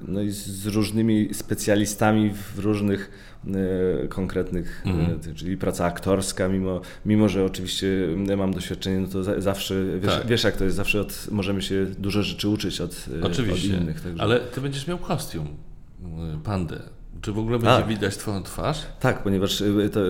no 0.08 0.22
i 0.22 0.30
z 0.30 0.66
różnymi 0.66 1.28
specjalistami 1.32 2.30
w 2.54 2.58
różnych 2.58 3.10
konkretnych, 4.08 4.82
mm. 4.86 5.20
czyli 5.34 5.56
praca 5.56 5.84
aktorska, 5.84 6.48
mimo, 6.48 6.80
mimo 7.06 7.28
że 7.28 7.44
oczywiście 7.44 7.86
mam 8.36 8.54
doświadczenie, 8.54 9.00
no 9.00 9.08
to 9.08 9.40
zawsze, 9.40 9.84
wiesz, 10.00 10.14
tak. 10.14 10.26
wiesz 10.26 10.44
jak 10.44 10.56
to 10.56 10.64
jest, 10.64 10.76
zawsze 10.76 11.00
od, 11.00 11.26
możemy 11.30 11.62
się 11.62 11.86
dużo 11.98 12.22
rzeczy 12.22 12.48
uczyć 12.48 12.80
od, 12.80 13.04
oczywiście, 13.22 13.76
od 13.76 13.82
innych. 13.82 14.00
Także. 14.00 14.22
Ale 14.22 14.40
ty 14.40 14.60
będziesz 14.60 14.86
miał 14.86 14.98
kostium, 14.98 15.46
pandę. 16.44 16.82
Czy 17.20 17.32
w 17.32 17.38
ogóle 17.38 17.58
będzie 17.58 17.74
A, 17.74 17.82
widać 17.82 18.16
Twoją 18.16 18.42
twarz? 18.42 18.86
Tak, 19.00 19.22
ponieważ 19.22 19.60
y, 19.60 19.90
to, 19.92 20.00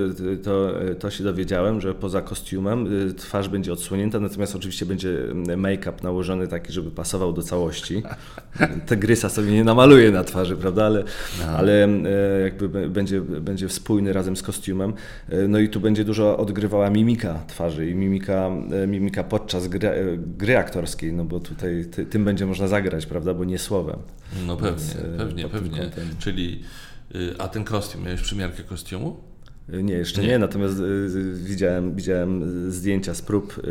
to, 0.44 0.72
to 0.98 1.10
się 1.10 1.24
dowiedziałem, 1.24 1.80
że 1.80 1.94
poza 1.94 2.22
kostiumem 2.22 3.08
y, 3.08 3.14
twarz 3.14 3.48
będzie 3.48 3.72
odsłonięta, 3.72 4.20
natomiast 4.20 4.56
oczywiście 4.56 4.86
będzie 4.86 5.18
make-up 5.56 6.02
nałożony 6.02 6.48
taki, 6.48 6.72
żeby 6.72 6.90
pasował 6.90 7.32
do 7.32 7.42
całości. 7.42 8.02
grysa 8.90 9.28
sobie 9.28 9.52
nie 9.52 9.64
namaluje 9.64 10.10
na 10.10 10.24
twarzy, 10.24 10.56
prawda? 10.56 10.84
Ale, 10.84 11.04
ale 11.48 11.88
y, 11.88 12.00
jakby 12.44 12.88
będzie, 12.88 13.20
będzie 13.20 13.68
spójny 13.68 14.12
razem 14.12 14.36
z 14.36 14.42
kostiumem. 14.42 14.92
No 15.48 15.58
i 15.58 15.68
tu 15.68 15.80
będzie 15.80 16.04
dużo 16.04 16.38
odgrywała 16.38 16.90
mimika 16.90 17.40
twarzy 17.48 17.90
i 17.90 17.94
mimika, 17.94 18.50
mimika 18.88 19.24
podczas 19.24 19.68
gry, 19.68 20.18
gry 20.38 20.58
aktorskiej, 20.58 21.12
no 21.12 21.24
bo 21.24 21.40
tutaj 21.40 21.84
ty, 21.90 22.06
tym 22.06 22.24
będzie 22.24 22.46
można 22.46 22.68
zagrać, 22.68 23.06
prawda? 23.06 23.34
Bo 23.34 23.44
nie 23.44 23.58
słowem. 23.58 23.96
No 24.46 24.56
pewnie, 24.56 24.70
Więc, 24.70 24.96
pewnie, 25.18 25.48
pewnie. 25.48 25.90
Czyli 26.18 26.62
Y, 26.62 26.89
a 27.38 27.48
ten 27.48 27.64
kostium, 27.64 28.04
miałeś 28.04 28.20
przymiarkę 28.20 28.62
kostiumu? 28.62 29.16
Y, 29.74 29.82
nie, 29.82 29.94
jeszcze 29.94 30.22
nie, 30.22 30.28
nie 30.28 30.38
natomiast 30.38 30.78
y, 30.78 31.32
widziałem, 31.34 31.94
widziałem 31.94 32.70
zdjęcia 32.72 33.14
z 33.14 33.22
prób. 33.22 33.62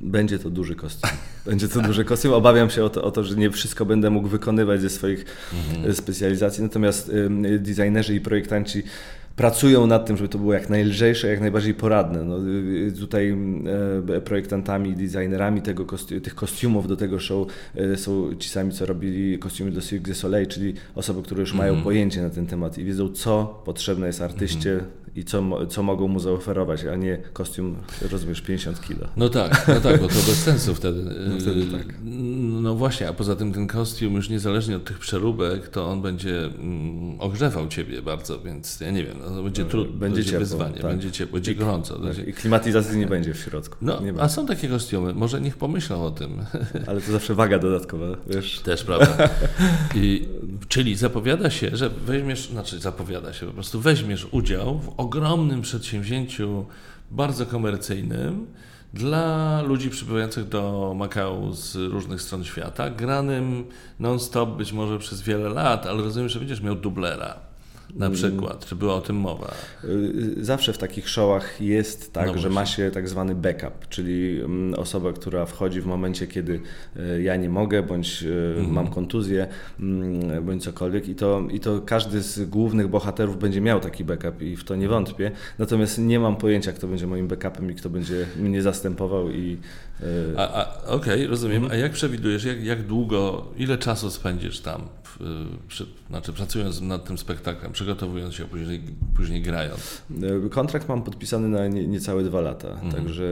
Będzie 0.00 0.38
to 0.38 0.50
duży 0.50 0.74
kostium. 0.74 1.10
Będzie 1.46 1.68
to 1.68 1.80
duży 1.80 2.04
kostium. 2.04 2.34
Obawiam 2.34 2.70
się 2.70 2.84
o 2.84 2.90
to, 2.90 3.04
o 3.04 3.10
to, 3.10 3.24
że 3.24 3.36
nie 3.36 3.50
wszystko 3.50 3.84
będę 3.84 4.10
mógł 4.10 4.28
wykonywać 4.28 4.80
ze 4.80 4.90
swoich 4.90 5.24
mhm. 5.52 5.94
specjalizacji, 5.94 6.62
natomiast 6.62 7.12
designerzy 7.58 8.14
i 8.14 8.20
projektanci 8.20 8.82
pracują 9.36 9.86
nad 9.86 10.06
tym, 10.06 10.16
żeby 10.16 10.28
to 10.28 10.38
było 10.38 10.54
jak 10.54 10.70
najlżejsze, 10.70 11.28
jak 11.28 11.40
najbardziej 11.40 11.74
poradne. 11.74 12.24
No, 12.24 12.36
tutaj 13.00 13.36
e, 14.08 14.20
projektantami, 14.20 14.94
designerami 14.94 15.62
tego 15.62 15.86
kosti 15.86 16.20
tych 16.20 16.34
kostiumów 16.34 16.88
do 16.88 16.96
tego 16.96 17.20
show 17.20 17.48
są 17.96 18.34
ci 18.38 18.48
sami, 18.48 18.72
co 18.72 18.86
robili 18.86 19.38
kostiumy 19.38 19.70
do 19.70 19.80
Cirque 19.80 20.08
du 20.08 20.14
Soleil, 20.14 20.46
czyli 20.46 20.74
osoby, 20.94 21.22
które 21.22 21.40
już 21.40 21.50
mm 21.50 21.56
-hmm. 21.56 21.62
mają 21.62 21.72
mhm. 21.72 21.84
pojęcie 21.84 22.22
na 22.22 22.30
ten 22.30 22.46
temat 22.46 22.78
i 22.78 22.84
wiedzą, 22.84 23.08
co 23.08 23.62
potrzebne 23.64 24.06
jest 24.06 24.22
artyście, 24.22 24.70
mm 24.72 24.84
-hmm 24.84 25.04
i 25.16 25.24
co, 25.24 25.66
co 25.66 25.82
mogą 25.82 26.08
mu 26.08 26.20
zaoferować, 26.20 26.84
a 26.84 26.96
nie 26.96 27.18
kostium, 27.32 27.76
rozumiesz, 28.10 28.40
50 28.40 28.80
kilo. 28.80 29.08
No 29.16 29.28
tak, 29.28 29.68
no 29.68 29.80
tak, 29.80 30.00
bo 30.00 30.08
to 30.08 30.14
bez 30.14 30.42
sensu 30.42 30.74
wtedy. 30.74 31.04
No, 31.34 31.40
wtedy 31.40 31.66
tak. 31.66 31.94
no 32.62 32.74
właśnie, 32.74 33.08
a 33.08 33.12
poza 33.12 33.36
tym 33.36 33.52
ten 33.52 33.66
kostium 33.66 34.14
już 34.14 34.28
niezależnie 34.28 34.76
od 34.76 34.84
tych 34.84 34.98
przeróbek, 34.98 35.68
to 35.68 35.86
on 35.86 36.02
będzie 36.02 36.44
mm, 36.44 37.20
ogrzewał 37.20 37.68
ciebie 37.68 38.02
bardzo, 38.02 38.40
więc 38.40 38.80
ja 38.80 38.90
nie 38.90 39.04
wiem, 39.04 39.16
będzie 39.42 39.64
trudno, 39.64 39.98
będzie, 39.98 40.22
będzie 40.22 40.38
wyzwanie, 40.38 40.74
tak. 40.74 40.82
będzie 40.82 41.12
ciepło, 41.12 41.34
będzie 41.34 41.54
gorąco. 41.54 41.98
Tak. 41.98 42.28
I 42.28 42.32
klimatyzacji 42.32 42.98
nie 42.98 43.06
będzie 43.06 43.34
w 43.34 43.38
środku. 43.38 43.76
No, 43.82 44.00
a 44.20 44.28
są 44.28 44.46
takie 44.46 44.68
kostiumy, 44.68 45.14
może 45.14 45.40
niech 45.40 45.56
pomyślą 45.56 46.04
o 46.04 46.10
tym. 46.10 46.30
Ale 46.88 47.00
to 47.00 47.12
zawsze 47.12 47.34
waga 47.34 47.58
dodatkowa, 47.58 48.06
wiesz. 48.26 48.60
Też 48.60 48.84
prawda. 48.84 49.28
I, 49.94 50.28
czyli 50.68 50.96
zapowiada 50.96 51.50
się, 51.50 51.76
że 51.76 51.90
weźmiesz, 51.90 52.48
znaczy 52.48 52.78
zapowiada 52.78 53.32
się, 53.32 53.46
po 53.46 53.52
prostu 53.52 53.80
weźmiesz 53.80 54.26
udział 54.30 54.78
w 54.78 54.88
ogromnym 54.96 55.62
przedsięwzięciu, 55.62 56.66
bardzo 57.10 57.46
komercyjnym, 57.46 58.46
dla 58.94 59.62
ludzi 59.62 59.90
przybywających 59.90 60.48
do 60.48 60.94
Makao 60.96 61.52
z 61.52 61.76
różnych 61.76 62.22
stron 62.22 62.44
świata, 62.44 62.90
granym 62.90 63.64
non-stop 64.00 64.56
być 64.56 64.72
może 64.72 64.98
przez 64.98 65.22
wiele 65.22 65.48
lat, 65.48 65.86
ale 65.86 66.02
rozumiem, 66.02 66.28
że 66.28 66.38
będziesz 66.38 66.60
miał 66.60 66.74
dublera 66.74 67.40
na 67.94 68.06
mm. 68.06 68.18
przykład? 68.18 68.66
Czy 68.66 68.76
była 68.76 68.94
o 68.94 69.00
tym 69.00 69.16
mowa? 69.16 69.54
Y, 69.84 70.44
zawsze 70.44 70.72
w 70.72 70.78
takich 70.78 71.08
showach 71.08 71.60
jest 71.60 72.12
tak, 72.12 72.26
no 72.26 72.38
że 72.38 72.50
ma 72.50 72.66
się 72.66 72.90
tak 72.90 73.08
zwany 73.08 73.34
backup, 73.34 73.88
czyli 73.88 74.40
mm, 74.40 74.74
osoba, 74.74 75.12
która 75.12 75.46
wchodzi 75.46 75.80
w 75.80 75.86
momencie, 75.86 76.26
kiedy 76.26 76.60
y, 76.96 77.22
ja 77.22 77.36
nie 77.36 77.48
mogę, 77.48 77.82
bądź 77.82 78.22
y, 78.22 78.54
mhm. 78.56 78.74
mam 78.74 78.86
kontuzję, 78.86 79.46
mm, 79.80 80.44
bądź 80.44 80.64
cokolwiek 80.64 81.08
i 81.08 81.14
to, 81.14 81.42
i 81.50 81.60
to 81.60 81.80
każdy 81.80 82.22
z 82.22 82.50
głównych 82.50 82.88
bohaterów 82.88 83.38
będzie 83.38 83.60
miał 83.60 83.80
taki 83.80 84.04
backup 84.04 84.42
i 84.42 84.56
w 84.56 84.64
to 84.64 84.76
nie 84.76 84.88
wątpię. 84.88 85.30
Natomiast 85.58 85.98
nie 85.98 86.20
mam 86.20 86.36
pojęcia, 86.36 86.72
kto 86.72 86.86
będzie 86.86 87.06
moim 87.06 87.28
backupem 87.28 87.70
i 87.70 87.74
kto 87.74 87.90
będzie 87.90 88.26
mnie 88.36 88.62
zastępował 88.62 89.30
i 89.30 89.58
a, 90.36 90.52
a 90.52 90.82
Okej, 90.86 91.14
okay, 91.14 91.26
rozumiem. 91.26 91.62
Mhm. 91.62 91.72
A 91.72 91.82
jak 91.82 91.92
przewidujesz, 91.92 92.44
jak, 92.44 92.64
jak 92.64 92.82
długo, 92.86 93.48
ile 93.56 93.78
czasu 93.78 94.10
spędzisz 94.10 94.60
tam, 94.60 94.88
w, 95.18 95.46
przy, 95.68 95.86
znaczy 96.08 96.32
pracując 96.32 96.80
nad 96.80 97.04
tym 97.04 97.18
spektaklem, 97.18 97.72
przygotowując 97.72 98.34
się, 98.34 98.44
później, 98.44 98.82
później 99.16 99.42
grając? 99.42 100.02
E, 100.46 100.48
kontrakt 100.48 100.88
mam 100.88 101.02
podpisany 101.02 101.48
na 101.48 101.68
nie, 101.68 101.86
niecałe 101.86 102.24
dwa 102.24 102.40
lata, 102.40 102.68
mhm. 102.68 102.92
także, 102.92 103.24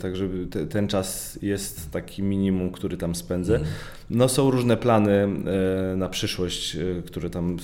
także 0.00 0.28
te, 0.50 0.66
ten 0.66 0.88
czas 0.88 1.38
jest 1.42 1.90
taki 1.90 2.22
minimum, 2.22 2.72
który 2.72 2.96
tam 2.96 3.14
spędzę. 3.14 3.54
Mhm. 3.54 3.74
No 4.10 4.28
są 4.28 4.50
różne 4.50 4.76
plany 4.76 5.12
e, 5.12 5.96
na 5.96 6.08
przyszłość, 6.08 6.76
e, 6.76 7.02
które 7.06 7.30
tam 7.30 7.56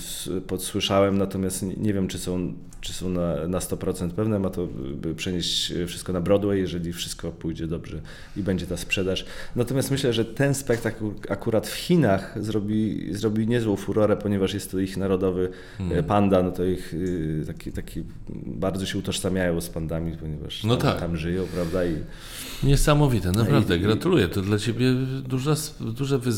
podsłyszałem, 0.47 1.17
natomiast 1.17 1.65
nie 1.77 1.93
wiem, 1.93 2.07
czy 2.07 2.17
są, 2.17 2.53
czy 2.81 2.93
są 2.93 3.09
na, 3.09 3.47
na 3.47 3.59
100% 3.59 4.09
pewne. 4.09 4.39
Ma 4.39 4.49
to 4.49 4.67
przenieść 5.15 5.73
wszystko 5.87 6.13
na 6.13 6.21
Broadway, 6.21 6.59
jeżeli 6.59 6.93
wszystko 6.93 7.31
pójdzie 7.31 7.67
dobrze 7.67 8.01
i 8.37 8.43
będzie 8.43 8.67
ta 8.67 8.77
sprzedaż. 8.77 9.25
Natomiast 9.55 9.91
myślę, 9.91 10.13
że 10.13 10.25
ten 10.25 10.53
spektakl 10.53 11.05
akurat 11.29 11.67
w 11.67 11.75
Chinach 11.75 12.43
zrobi, 12.43 13.07
zrobi 13.11 13.47
niezłą 13.47 13.75
furorę, 13.75 14.17
ponieważ 14.17 14.53
jest 14.53 14.71
to 14.71 14.79
ich 14.79 14.97
narodowy 14.97 15.49
hmm. 15.77 16.03
panda, 16.03 16.43
no 16.43 16.51
to 16.51 16.63
ich 16.65 16.95
taki, 17.47 17.71
taki 17.71 18.03
bardzo 18.45 18.85
się 18.85 18.97
utożsamiają 18.97 19.61
z 19.61 19.69
pandami, 19.69 20.17
ponieważ 20.17 20.63
no 20.63 20.77
tam, 20.77 20.91
tak. 20.91 20.99
tam 20.99 21.17
żyją, 21.17 21.45
prawda? 21.53 21.85
I, 21.85 21.95
Niesamowite, 22.63 23.31
naprawdę. 23.31 23.69
No 23.69 23.75
i, 23.75 23.79
Gratuluję. 23.79 24.27
To 24.27 24.41
dla 24.41 24.57
Ciebie 24.57 24.93
duże, 25.27 25.55
duże 25.79 26.19
wyzwanie 26.19 26.30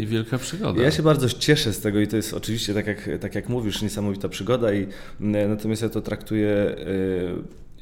i 0.00 0.06
wielka 0.06 0.38
przygoda. 0.38 0.82
Ja 0.82 0.90
się 0.90 1.02
bardzo 1.02 1.28
cieszę 1.28 1.72
z 1.72 1.80
tego 1.80 2.00
i 2.00 2.06
to 2.08 2.16
jest 2.16 2.34
oczywiście, 2.34 2.74
tak 2.74 2.86
jak, 2.86 3.10
tak 3.20 3.34
jak 3.34 3.48
mówisz, 3.48 3.82
niesamowita 3.82 4.28
przygoda 4.28 4.72
i 4.72 4.86
natomiast 5.20 5.82
ja 5.82 5.88
to 5.88 6.00
traktuję 6.00 6.76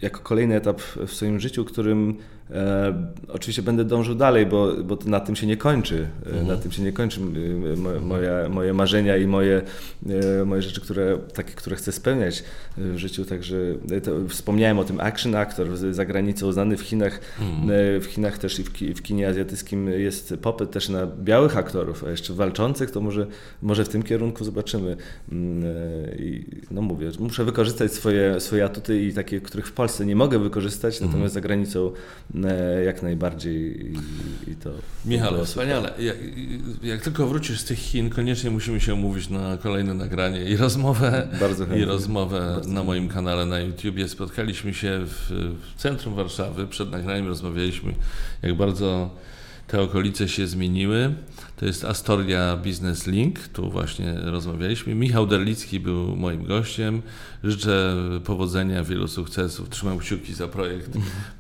jako 0.03 0.21
kolejny 0.21 0.57
etap 0.57 0.81
w 0.81 1.13
swoim 1.13 1.41
życiu, 1.41 1.65
którym 1.65 2.17
E, 2.53 2.95
oczywiście 3.29 3.63
będę 3.63 3.85
dążył 3.85 4.15
dalej, 4.15 4.47
bo, 4.47 4.73
bo 4.85 4.99
na 5.07 5.21
tym 5.21 5.37
się 5.37 5.47
nie 5.47 5.57
kończy. 5.57 6.07
Mhm. 6.27 6.47
Na 6.47 6.57
tym 6.57 6.73
się 6.73 6.83
nie 6.83 6.93
kończy 6.93 7.21
moja, 8.01 8.49
moje 8.49 8.73
marzenia 8.73 9.17
i 9.17 9.27
moje, 9.27 9.63
moje 10.47 10.63
rzeczy, 10.63 10.81
które, 10.81 11.19
takie, 11.35 11.53
które 11.53 11.77
chcę 11.77 11.93
spełniać 11.93 12.45
w 12.77 12.97
życiu. 12.97 13.25
Także 13.25 13.57
wspomniałem 14.29 14.79
o 14.79 14.85
tym 14.85 15.01
Action 15.01 15.35
Actor 15.35 15.77
za 15.77 16.05
granicą, 16.05 16.53
znany 16.53 16.77
w 16.77 16.81
Chinach. 16.81 17.21
Mhm. 17.41 18.01
W 18.01 18.05
Chinach 18.05 18.39
też 18.39 18.59
i 18.59 18.65
w, 18.65 18.71
w 18.71 19.03
kinie 19.03 19.29
azjatyckim 19.29 19.89
jest 19.89 20.35
popyt 20.43 20.71
też 20.71 20.89
na 20.89 21.07
białych 21.07 21.57
aktorów, 21.57 22.05
a 22.05 22.11
jeszcze 22.11 22.35
walczących, 22.35 22.91
to 22.91 23.01
może, 23.01 23.27
może 23.63 23.85
w 23.85 23.89
tym 23.89 24.03
kierunku 24.03 24.45
zobaczymy. 24.45 24.97
Mm, 25.33 25.65
I 26.19 26.45
no 26.71 26.83
mówię, 26.83 27.11
muszę 27.19 27.45
wykorzystać 27.45 27.93
swoje, 27.93 28.41
swoje 28.41 28.65
atuty 28.65 29.03
i 29.03 29.15
takie, 29.15 29.41
których 29.41 29.67
w 29.67 29.73
Polsce 29.73 30.07
nie 30.07 30.17
mogę 30.17 30.39
wykorzystać, 30.39 30.95
mhm. 30.95 31.11
natomiast 31.11 31.35
za 31.35 31.41
granicą 31.41 31.93
e, 32.35 32.40
jak 32.85 33.03
najbardziej 33.03 33.87
i, 33.87 33.95
i 34.51 34.57
to. 34.57 34.71
Michał, 35.05 35.45
wspaniale. 35.45 35.93
Jak, 35.99 36.17
jak, 36.83 37.03
tylko 37.03 37.27
wrócisz 37.27 37.61
z 37.61 37.65
tych 37.65 37.79
Chin, 37.79 38.11
koniecznie 38.11 38.51
musimy 38.51 38.81
się 38.81 38.95
umówić 38.95 39.29
na 39.29 39.57
kolejne 39.57 39.95
nagranie 39.95 40.45
i 40.45 40.57
rozmowę. 40.57 41.29
Bardzo 41.41 41.67
chętnie. 41.67 41.83
I 41.83 41.85
rozmowę 41.85 42.41
Bardzo 42.55 42.71
na 42.71 42.85
moim 42.85 43.09
kanale 43.09 43.47
na 43.47 43.61
YouTubie. 43.61 44.09
Spotkaliśmy 44.09 44.75
się 44.75 45.01
w, 45.07 45.33
w 45.75 45.81
centrum 45.81 46.15
Warszawy. 46.15 46.67
Przed 46.67 46.91
nagraniem 46.91 47.27
rozmawialiśmy, 47.27 47.95
jak 48.43 48.55
bardzo 48.55 49.11
te 49.67 49.81
okolice 49.81 50.29
się 50.29 50.47
zmieniły. 50.47 51.15
To 51.61 51.67
jest 51.67 51.85
Astoria 51.85 52.57
Business 52.57 53.07
Link, 53.07 53.49
tu 53.49 53.71
właśnie 53.71 54.15
rozmawialiśmy. 54.15 54.95
Michał 54.95 55.27
Derlicki 55.27 55.81
był 55.81 56.17
moim 56.17 56.45
gościem. 56.45 57.03
Życzę 57.45 57.97
powodzenia, 58.25 58.85
wielu 58.85 59.09
sukcesów. 59.09 59.69
Trzymam 59.69 59.99
kciuki 59.99 60.35
za 60.35 60.49
projekt 60.49 60.91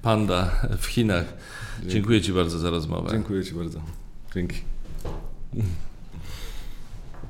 Panda 0.03 0.51
w 0.79 0.87
Chinach. 0.87 1.25
Dziękuję 1.87 2.21
Ci 2.21 2.33
bardzo 2.33 2.59
za 2.59 2.71
rozmowę. 2.71 3.11
Dziękuję 3.11 3.45
Ci 3.45 3.55
bardzo. 3.55 3.81
Dzięki. 4.35 4.57